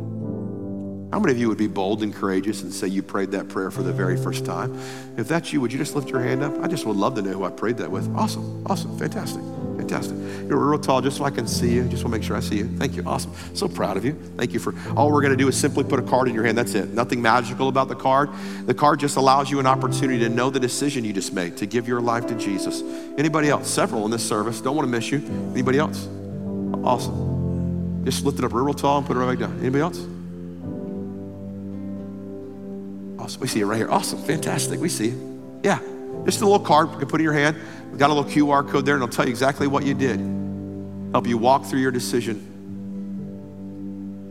How 1.11 1.19
many 1.19 1.31
of 1.31 1.39
you 1.39 1.49
would 1.49 1.57
be 1.57 1.67
bold 1.67 2.03
and 2.03 2.13
courageous 2.13 2.61
and 2.61 2.71
say 2.71 2.87
you 2.87 3.01
prayed 3.01 3.31
that 3.31 3.49
prayer 3.49 3.71
for 3.71 3.81
the 3.81 3.91
very 3.91 4.15
first 4.15 4.45
time? 4.45 4.79
If 5.17 5.27
that's 5.27 5.51
you, 5.51 5.59
would 5.59 5.73
you 5.73 5.79
just 5.79 5.95
lift 5.95 6.09
your 6.09 6.21
hand 6.21 6.43
up? 6.43 6.55
I 6.63 6.67
just 6.67 6.85
would 6.85 6.97
love 6.97 7.15
to 7.15 7.23
know 7.23 7.31
who 7.31 7.45
I 7.45 7.49
prayed 7.49 7.77
that 7.77 7.89
with. 7.89 8.07
Awesome, 8.15 8.63
awesome, 8.67 8.95
fantastic, 8.99 9.41
fantastic. 9.75 10.15
You're 10.47 10.57
real 10.57 10.77
tall, 10.77 11.01
just 11.01 11.17
so 11.17 11.23
I 11.23 11.31
can 11.31 11.47
see 11.47 11.73
you. 11.73 11.85
Just 11.85 12.03
want 12.03 12.13
to 12.13 12.19
make 12.19 12.23
sure 12.23 12.37
I 12.37 12.41
see 12.41 12.57
you. 12.57 12.67
Thank 12.77 12.95
you, 12.95 13.03
awesome. 13.07 13.33
So 13.55 13.67
proud 13.67 13.97
of 13.97 14.05
you. 14.05 14.13
Thank 14.37 14.53
you 14.53 14.59
for 14.59 14.75
all 14.95 15.11
we're 15.11 15.21
going 15.21 15.35
to 15.35 15.37
do 15.37 15.47
is 15.47 15.57
simply 15.57 15.83
put 15.83 15.97
a 15.97 16.03
card 16.03 16.27
in 16.27 16.35
your 16.35 16.43
hand. 16.43 16.55
That's 16.55 16.75
it. 16.75 16.89
Nothing 16.93 17.23
magical 17.23 17.69
about 17.69 17.87
the 17.87 17.95
card. 17.95 18.29
The 18.67 18.75
card 18.75 18.99
just 18.99 19.17
allows 19.17 19.49
you 19.49 19.59
an 19.59 19.65
opportunity 19.65 20.19
to 20.19 20.29
know 20.29 20.51
the 20.51 20.59
decision 20.59 21.03
you 21.03 21.13
just 21.13 21.33
made 21.33 21.57
to 21.57 21.65
give 21.65 21.87
your 21.87 22.01
life 22.01 22.27
to 22.27 22.35
Jesus. 22.35 22.83
Anybody 23.17 23.49
else? 23.49 23.67
Several 23.67 24.05
in 24.05 24.11
this 24.11 24.25
service. 24.27 24.61
Don't 24.61 24.75
want 24.75 24.85
to 24.85 24.91
miss 24.91 25.09
you. 25.09 25.23
Anybody 25.53 25.79
else? 25.79 26.07
Awesome. 26.83 28.05
Just 28.05 28.23
lift 28.25 28.37
it 28.37 28.45
up 28.45 28.53
real 28.53 28.75
tall 28.75 28.99
and 28.99 29.07
put 29.07 29.17
it 29.17 29.19
right 29.19 29.39
back 29.39 29.49
down. 29.49 29.59
Anybody 29.59 29.81
else? 29.81 30.05
Awesome. 33.19 33.41
We 33.41 33.47
see 33.47 33.59
it 33.59 33.65
right 33.65 33.77
here. 33.77 33.91
Awesome. 33.91 34.19
Fantastic. 34.23 34.79
We 34.79 34.87
see 34.87 35.09
it. 35.09 35.17
Yeah. 35.63 35.79
Just 36.25 36.41
a 36.41 36.45
little 36.45 36.59
card 36.59 36.89
you 36.91 36.97
can 36.97 37.07
put 37.07 37.19
in 37.19 37.25
your 37.25 37.33
hand. 37.33 37.57
We've 37.89 37.99
got 37.99 38.09
a 38.09 38.13
little 38.13 38.29
QR 38.29 38.67
code 38.67 38.85
there, 38.85 38.95
and 38.95 39.03
it'll 39.03 39.13
tell 39.13 39.25
you 39.25 39.31
exactly 39.31 39.67
what 39.67 39.85
you 39.85 39.93
did. 39.93 40.19
Help 41.11 41.27
you 41.27 41.37
walk 41.37 41.65
through 41.65 41.81
your 41.81 41.91
decision. 41.91 42.45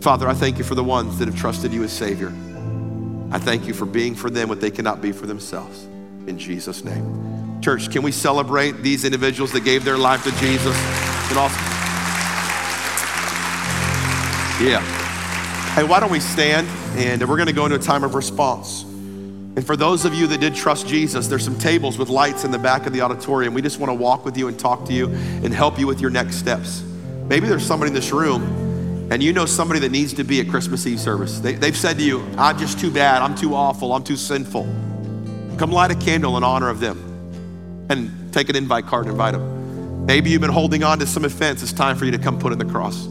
Father, 0.01 0.27
I 0.27 0.35
thank 0.35 0.59
you 0.59 0.65
for 0.65 0.75
the 0.75 0.85
ones 0.85 1.19
that 1.19 1.29
have 1.29 1.37
trusted 1.37 1.73
you 1.73 1.85
as 1.85 1.93
Savior. 1.93 2.33
I 3.31 3.39
thank 3.39 3.67
you 3.67 3.75
for 3.75 3.85
being 3.85 4.15
for 4.15 4.31
them 4.31 4.49
what 4.49 4.61
they 4.61 4.71
cannot 4.71 5.03
be 5.03 5.13
for 5.13 5.27
themselves. 5.27 5.85
In 6.27 6.39
Jesus' 6.39 6.83
name. 6.83 7.61
Church, 7.61 7.91
can 7.91 8.03
we 8.03 8.13
celebrate 8.13 8.83
these 8.83 9.05
individuals 9.05 9.53
that 9.53 9.65
gave 9.65 9.85
their 9.85 9.99
life 9.99 10.25
to 10.25 10.31
Jesus? 10.37 10.77
And 11.29 11.39
also, 11.39 11.57
yeah. 14.65 15.08
Hey, 15.79 15.85
why 15.85 16.01
don't 16.01 16.11
we 16.11 16.19
stand 16.19 16.67
and 16.99 17.21
we're 17.29 17.37
going 17.37 17.47
to 17.47 17.53
go 17.53 17.65
into 17.65 17.77
a 17.77 17.79
time 17.79 18.03
of 18.03 18.17
response. 18.17 18.83
And 18.83 19.65
for 19.65 19.77
those 19.77 20.05
of 20.05 20.13
you 20.13 20.27
that 20.27 20.41
did 20.41 20.57
trust 20.57 20.89
Jesus, 20.89 21.29
there's 21.29 21.45
some 21.45 21.57
tables 21.57 21.99
with 21.99 22.09
lights 22.09 22.43
in 22.43 22.51
the 22.51 22.59
back 22.59 22.87
of 22.87 22.93
the 22.93 23.01
auditorium. 23.01 23.55
We 23.55 23.63
just 23.63 23.79
want 23.79 23.91
to 23.91 23.95
walk 23.95 24.25
with 24.25 24.37
you 24.37 24.49
and 24.49 24.59
talk 24.59 24.87
to 24.87 24.93
you 24.93 25.07
and 25.07 25.55
help 25.55 25.79
you 25.79 25.87
with 25.87 26.01
your 26.01 26.11
next 26.11 26.35
steps. 26.35 26.83
Maybe 27.29 27.47
there's 27.47 27.65
somebody 27.65 27.91
in 27.91 27.95
this 27.95 28.11
room 28.11 28.43
and 29.13 29.23
you 29.23 29.33
know 29.33 29.47
somebody 29.47 29.79
that 29.79 29.93
needs 29.93 30.13
to 30.15 30.25
be 30.25 30.41
at 30.41 30.49
Christmas 30.49 30.85
Eve 30.85 30.99
service. 30.99 31.39
They, 31.39 31.53
have 31.53 31.77
said 31.77 31.97
to 31.99 32.03
you, 32.03 32.29
I'm 32.37 32.59
just 32.59 32.81
too 32.81 32.91
bad, 32.91 33.23
I'm 33.23 33.37
too 33.37 33.55
awful, 33.55 33.93
I'm 33.93 34.03
too 34.03 34.17
sinful. 34.17 34.65
Come 35.59 35.71
light 35.71 35.93
a 35.93 35.95
candle 35.95 36.37
in 36.37 36.43
honor 36.43 36.71
of 36.71 36.81
them 36.81 37.87
and 37.89 38.35
take 38.35 38.49
an 38.49 38.57
invite 38.57 38.87
card 38.87 39.05
and 39.05 39.13
invite 39.13 39.35
them. 39.35 40.07
Maybe 40.07 40.31
you've 40.31 40.41
been 40.41 40.51
holding 40.51 40.83
on 40.83 40.99
to 40.99 41.07
some 41.07 41.25
offense. 41.25 41.63
It's 41.63 41.73
time 41.73 41.97
for 41.97 42.05
you 42.05 42.11
to 42.11 42.19
come 42.19 42.37
put 42.37 42.53
in 42.53 42.59
the 42.59 42.65
cross. 42.65 43.09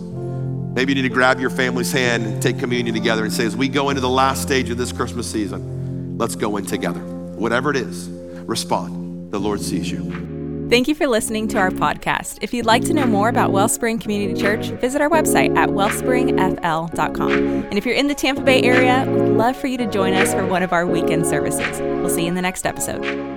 Maybe 0.78 0.94
you 0.94 1.02
need 1.02 1.10
to 1.10 1.14
grab 1.14 1.40
your 1.40 1.50
family's 1.50 1.92
hand 1.92 2.24
and 2.24 2.40
take 2.40 2.60
communion 2.60 2.94
together 2.94 3.24
and 3.24 3.34
say, 3.34 3.48
as 3.48 3.58
we 3.58 3.68
go 3.68 3.90
into 3.90 4.00
the 4.00 4.08
last 4.08 4.44
stage 4.44 4.70
of 4.70 4.78
this 4.78 4.92
Christmas 4.92 5.26
season, 5.26 6.20
let's 6.20 6.36
go 6.36 6.56
in 6.58 6.68
together. 6.68 7.00
Whatever 7.00 7.72
it 7.72 7.78
is, 7.78 8.08
respond. 8.46 9.32
The 9.32 9.40
Lord 9.40 9.60
sees 9.60 9.90
you. 9.90 10.68
Thank 10.70 10.88
you 10.88 10.94
for 10.94 11.08
listening 11.08 11.48
to 11.48 11.58
our 11.58 11.72
podcast. 11.72 12.38
If 12.44 12.54
you'd 12.54 12.68
like 12.68 12.84
to 12.84 12.94
know 12.94 13.08
more 13.08 13.28
about 13.28 13.52
Wellspring 13.52 13.98
Community 13.98 14.40
Church, 14.40 14.68
visit 14.68 15.02
our 15.02 15.10
website 15.10 15.58
at 15.58 15.70
wellspringfl.com. 15.70 17.32
And 17.32 17.74
if 17.74 17.84
you're 17.84 17.96
in 17.96 18.08
the 18.08 18.14
Tampa 18.14 18.44
Bay 18.44 18.62
area, 18.62 19.04
we'd 19.10 19.30
love 19.36 19.58
for 19.58 19.66
you 19.66 19.80
to 19.80 19.90
join 19.90 20.14
us 20.14 20.32
for 20.32 20.46
one 20.46 20.62
of 20.62 20.74
our 20.74 20.86
weekend 20.86 21.26
services. 21.26 21.80
We'll 21.80 22.12
see 22.12 22.22
you 22.22 22.28
in 22.28 22.36
the 22.36 22.44
next 22.44 22.68
episode. 22.68 23.37